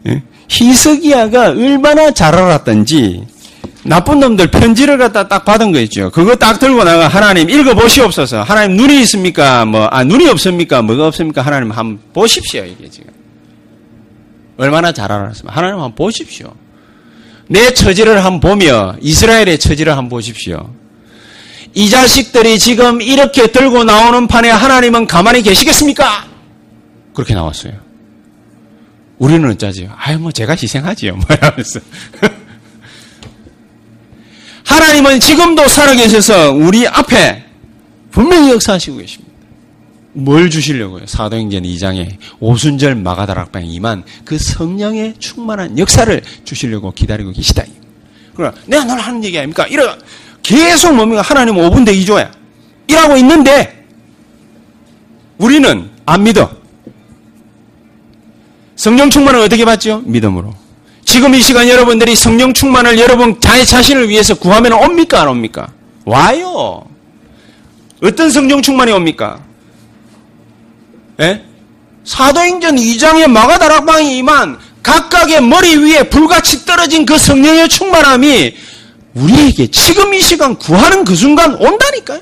예? 0.07 0.23
희석이야가 0.49 1.51
얼마나 1.51 2.11
잘 2.11 2.35
알았던지 2.35 3.25
나쁜 3.83 4.19
놈들 4.19 4.51
편지를 4.51 4.97
갖다 4.97 5.27
딱 5.27 5.43
받은 5.43 5.71
거 5.71 5.79
있죠. 5.81 6.11
그거 6.11 6.35
딱 6.35 6.59
들고 6.59 6.83
나가 6.83 7.07
하나님 7.07 7.49
읽어보시옵소서. 7.49 8.43
하나님 8.43 8.77
눈이 8.77 9.01
있습니까? 9.01 9.65
뭐, 9.65 9.85
아, 9.85 10.03
눈이 10.03 10.27
없습니까? 10.29 10.81
뭐가 10.81 11.07
없습니까? 11.07 11.41
하나님 11.41 11.71
한번 11.71 11.99
보십시오. 12.13 12.63
이게 12.63 12.89
지금. 12.89 13.11
얼마나 14.57 14.91
잘 14.91 15.11
알았습니까? 15.11 15.55
하나님 15.55 15.75
한번 15.75 15.95
보십시오. 15.95 16.53
내 17.47 17.73
처지를 17.73 18.23
한번 18.23 18.39
보며 18.39 18.95
이스라엘의 19.01 19.57
처지를 19.57 19.93
한번 19.93 20.09
보십시오. 20.09 20.69
이 21.73 21.89
자식들이 21.89 22.59
지금 22.59 23.01
이렇게 23.01 23.47
들고 23.51 23.83
나오는 23.83 24.27
판에 24.27 24.49
하나님은 24.49 25.07
가만히 25.07 25.41
계시겠습니까? 25.41 26.25
그렇게 27.13 27.33
나왔어요. 27.33 27.73
우리는 29.17 29.49
어쩌지요? 29.49 29.93
아유, 29.97 30.17
뭐, 30.19 30.31
제가 30.31 30.53
희생하지요. 30.53 31.15
뭐, 31.15 31.25
이러면서. 31.29 31.79
하나님은 34.65 35.19
지금도 35.19 35.67
살아계셔서 35.67 36.53
우리 36.53 36.87
앞에 36.87 37.43
분명히 38.09 38.51
역사하시고 38.51 38.97
계십니다. 38.97 39.31
뭘 40.13 40.49
주시려고요? 40.49 41.05
사도행전 41.05 41.63
2장에 41.63 42.17
오순절 42.39 42.95
마가다락방에 42.95 43.65
임한 43.65 44.03
그 44.25 44.37
성령의 44.37 45.15
충만한 45.19 45.77
역사를 45.77 46.21
주시려고 46.43 46.91
기다리고 46.91 47.31
계시다. 47.31 47.63
그러나 48.35 48.55
내가 48.65 48.83
널 48.85 48.99
하는 48.99 49.23
얘기 49.23 49.37
아닙니까? 49.37 49.67
이러 49.67 49.95
계속 50.43 50.95
뭡니까? 50.95 51.21
하나님 51.21 51.55
5분 51.55 51.85
대 51.85 51.93
2조야. 51.93 52.31
이라고 52.87 53.15
있는데 53.17 53.85
우리는 55.37 55.89
안 56.05 56.23
믿어. 56.23 56.49
성령 58.75 59.09
충만을 59.09 59.39
어떻게 59.41 59.63
받죠? 59.63 60.01
믿음으로. 60.05 60.53
지금 61.05 61.35
이 61.35 61.41
시간 61.41 61.67
여러분들이 61.67 62.15
성령 62.15 62.53
충만을 62.53 62.97
여러분 62.99 63.39
자의 63.39 63.65
자신을 63.65 64.09
위해서 64.09 64.33
구하면 64.33 64.73
옵니까? 64.73 65.21
안 65.21 65.27
옵니까? 65.29 65.67
와요. 66.05 66.85
어떤 68.03 68.29
성령 68.29 68.61
충만이 68.61 68.91
옵니까? 68.91 69.39
예? 71.19 71.43
사도행전 72.03 72.77
2장의 72.77 73.27
마가다락방이 73.27 74.17
임한 74.17 74.57
각각의 74.81 75.41
머리 75.41 75.75
위에 75.77 76.03
불같이 76.09 76.65
떨어진 76.65 77.05
그 77.05 77.17
성령의 77.17 77.69
충만함이 77.69 78.55
우리에게 79.13 79.67
지금 79.67 80.13
이 80.13 80.21
시간 80.21 80.55
구하는 80.55 81.03
그 81.03 81.15
순간 81.15 81.53
온다니까요. 81.55 82.19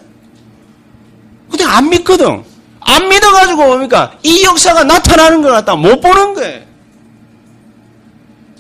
근데 1.49 1.63
안 1.63 1.89
믿거든. 1.89 2.43
안 2.79 3.09
믿어가지고 3.09 3.65
뭡니까? 3.65 4.13
이 4.23 4.43
역사가 4.43 4.83
나타나는 4.83 5.41
것 5.41 5.49
같다. 5.49 5.75
못 5.75 5.99
보는 6.01 6.33
거예요. 6.33 6.61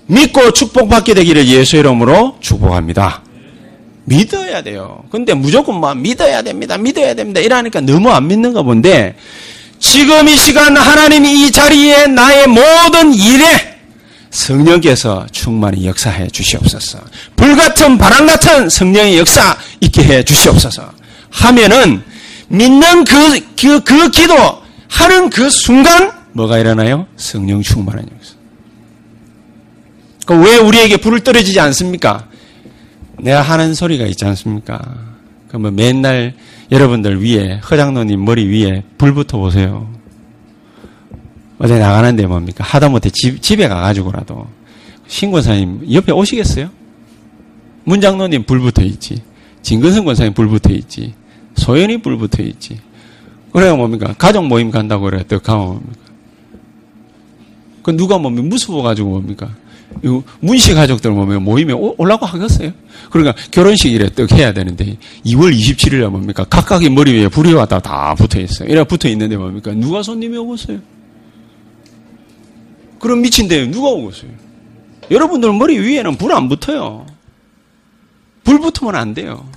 믿고 0.07 0.51
축복받게 0.51 1.13
되기를 1.13 1.47
예수 1.47 1.77
이름으로 1.77 2.37
축복합니다. 2.39 3.21
믿어야 4.05 4.63
돼요. 4.63 5.03
근데 5.11 5.35
무조건 5.35 5.79
막 5.79 5.97
믿어야 5.97 6.41
됩니다. 6.41 6.77
믿어야 6.77 7.13
됩니다. 7.13 7.39
이러니까 7.39 7.81
너무 7.81 8.09
안 8.09 8.27
믿는가 8.27 8.63
본데 8.63 9.15
지금 9.79 10.27
이 10.27 10.35
시간 10.35 10.75
하나님이 10.75 11.45
이 11.45 11.51
자리에 11.51 12.07
나의 12.07 12.47
모든 12.47 13.13
일에 13.13 13.68
성령께서 14.29 15.25
충만히 15.31 15.87
역사해 15.87 16.27
주시옵소서. 16.27 16.99
불같은 17.35 17.97
바람 17.97 18.27
같은 18.27 18.69
성령의 18.69 19.17
역사 19.17 19.57
있게 19.81 20.03
해 20.03 20.23
주시옵소서. 20.23 20.91
하면은 21.31 22.03
믿는 22.47 23.05
그, 23.05 23.39
그, 23.59 23.83
그 23.83 24.09
기도 24.09 24.35
하는 24.87 25.29
그 25.29 25.49
순간 25.49 26.11
뭐가 26.33 26.57
일어나요? 26.57 27.07
성령 27.15 27.61
충만한 27.61 28.05
역사. 28.15 28.35
왜 30.43 30.57
우리에게 30.57 30.97
불을 30.97 31.21
떨어지지 31.21 31.59
않습니까? 31.59 32.27
내가 33.17 33.41
하는 33.41 33.73
소리가 33.73 34.05
있지 34.05 34.25
않습니까? 34.25 34.79
그러면 35.47 35.75
맨날 35.75 36.35
여러분들 36.71 37.23
위에, 37.23 37.59
허장노님 37.69 38.23
머리 38.23 38.45
위에 38.47 38.83
불 38.97 39.13
붙어 39.13 39.37
보세요. 39.37 39.91
어제 41.59 41.77
나가는데 41.77 42.25
뭡니까? 42.25 42.63
하다못해 42.63 43.09
집, 43.11 43.41
집에 43.41 43.67
가가지고라도 43.67 44.47
신권사님 45.07 45.87
옆에 45.91 46.11
오시겠어요? 46.11 46.69
문장로님 47.83 48.43
불 48.43 48.59
붙어 48.59 48.81
있지. 48.81 49.21
진근성 49.61 50.05
권사님 50.05 50.33
불 50.33 50.47
붙어 50.47 50.71
있지. 50.71 51.13
소연이 51.55 52.01
불 52.01 52.17
붙어 52.17 52.41
있지. 52.43 52.79
그래야 53.51 53.75
뭡니까? 53.75 54.15
가족 54.17 54.45
모임 54.47 54.71
간다고 54.71 55.05
그래. 55.05 55.23
또 55.27 55.39
가면 55.39 55.65
뭡니까? 55.65 55.99
그 57.83 57.91
누가 57.97 58.17
뭡니까? 58.17 58.47
무서워 58.47 58.81
가지고 58.81 59.09
뭡니까? 59.09 59.49
문씨 60.39 60.73
가족들 60.75 61.11
보면 61.11 61.43
모임에 61.43 61.73
올라고 61.73 62.25
하겠어요? 62.25 62.71
그러니까 63.09 63.35
결혼식이래 63.51 64.11
떡 64.13 64.31
해야 64.33 64.53
되는데 64.53 64.97
2월 65.25 65.53
27일에 65.53 66.07
뭡니까? 66.07 66.45
각각의 66.45 66.89
머리 66.89 67.13
위에 67.13 67.27
불이 67.27 67.53
왔다 67.53 67.79
다 67.79 68.13
붙어 68.15 68.39
있어요. 68.39 68.69
이래 68.69 68.83
붙어 68.83 69.09
있는데 69.09 69.35
뭡니까? 69.35 69.71
누가 69.73 70.03
손님이 70.03 70.37
오겠어요? 70.37 70.79
그럼 72.99 73.21
미친데 73.21 73.71
누가 73.71 73.89
오겠어요? 73.89 74.31
여러분들 75.09 75.51
머리 75.53 75.79
위에는 75.79 76.17
불 76.17 76.31
안 76.33 76.49
붙어요. 76.49 77.05
불 78.43 78.59
붙으면 78.59 78.95
안 78.95 79.13
돼요. 79.13 79.49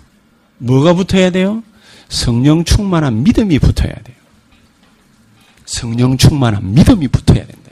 뭐가 0.59 0.95
붙어야 0.95 1.30
돼요? 1.30 1.62
성령 2.09 2.64
충만한 2.64 3.22
믿음이 3.22 3.59
붙어야 3.59 3.93
돼요. 3.93 4.16
성령 5.66 6.16
충만한 6.16 6.72
믿음이 6.74 7.09
붙어야 7.09 7.38
된다. 7.47 7.70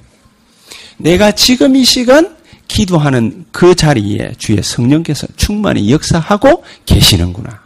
내가 0.97 1.33
지금 1.33 1.77
이 1.77 1.85
시간 1.85 2.37
기도하는 2.69 3.47
그 3.51 3.75
자리에 3.75 4.33
주의 4.39 4.63
성령께서 4.63 5.27
충만히 5.37 5.91
역사하고 5.91 6.65
계시는구나. 6.87 7.61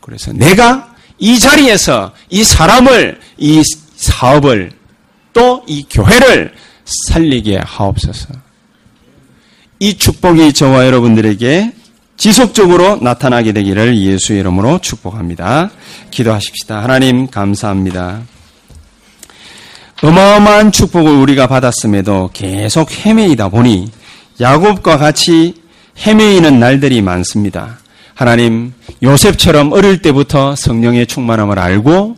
그래서 0.00 0.32
내가 0.32 0.94
이 1.18 1.38
자리에서 1.38 2.12
이 2.30 2.42
사람을, 2.44 3.20
이 3.38 3.62
사업을, 3.96 4.72
또 5.32 5.62
이 5.66 5.84
교회를 5.88 6.52
살리게 7.08 7.60
하옵소서. 7.64 8.28
이 9.78 9.94
축복이 9.94 10.52
저와 10.52 10.86
여러분들에게 10.86 11.72
지속적으로 12.16 12.96
나타나게 12.96 13.52
되기를 13.52 13.98
예수 13.98 14.34
이름으로 14.34 14.78
축복합니다. 14.80 15.70
기도하십시다. 16.10 16.82
하나님 16.82 17.26
감사합니다. 17.28 18.20
어마어마한 20.02 20.72
축복을 20.72 21.12
우리가 21.12 21.46
받았음에도 21.46 22.30
계속 22.32 22.90
헤매이다 22.92 23.48
보니 23.48 23.90
야곱과 24.40 24.98
같이 24.98 25.54
헤매이는 26.06 26.58
날들이 26.58 27.02
많습니다. 27.02 27.78
하나님, 28.14 28.72
요셉처럼 29.02 29.72
어릴 29.72 30.02
때부터 30.02 30.54
성령의 30.56 31.06
충만함을 31.06 31.58
알고 31.58 32.16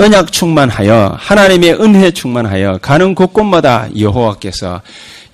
언약 0.00 0.32
충만하여 0.32 1.14
하나님의 1.18 1.74
은혜 1.74 2.10
충만하여 2.10 2.78
가는 2.80 3.14
곳곳마다 3.14 3.86
여호와께서 3.98 4.80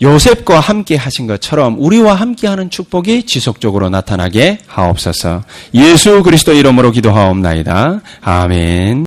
요셉과 0.03 0.59
함께 0.59 0.97
하신 0.97 1.29
것처럼 1.29 1.77
우리와 1.79 2.15
함께 2.15 2.49
하는 2.49 2.69
축복이 2.69 3.23
지속적으로 3.27 3.89
나타나게 3.91 4.59
하옵소서. 4.67 5.45
예수 5.75 6.23
그리스도 6.25 6.53
이름으로 6.53 6.91
기도하옵나이다. 6.91 8.01
아멘. 8.23 9.05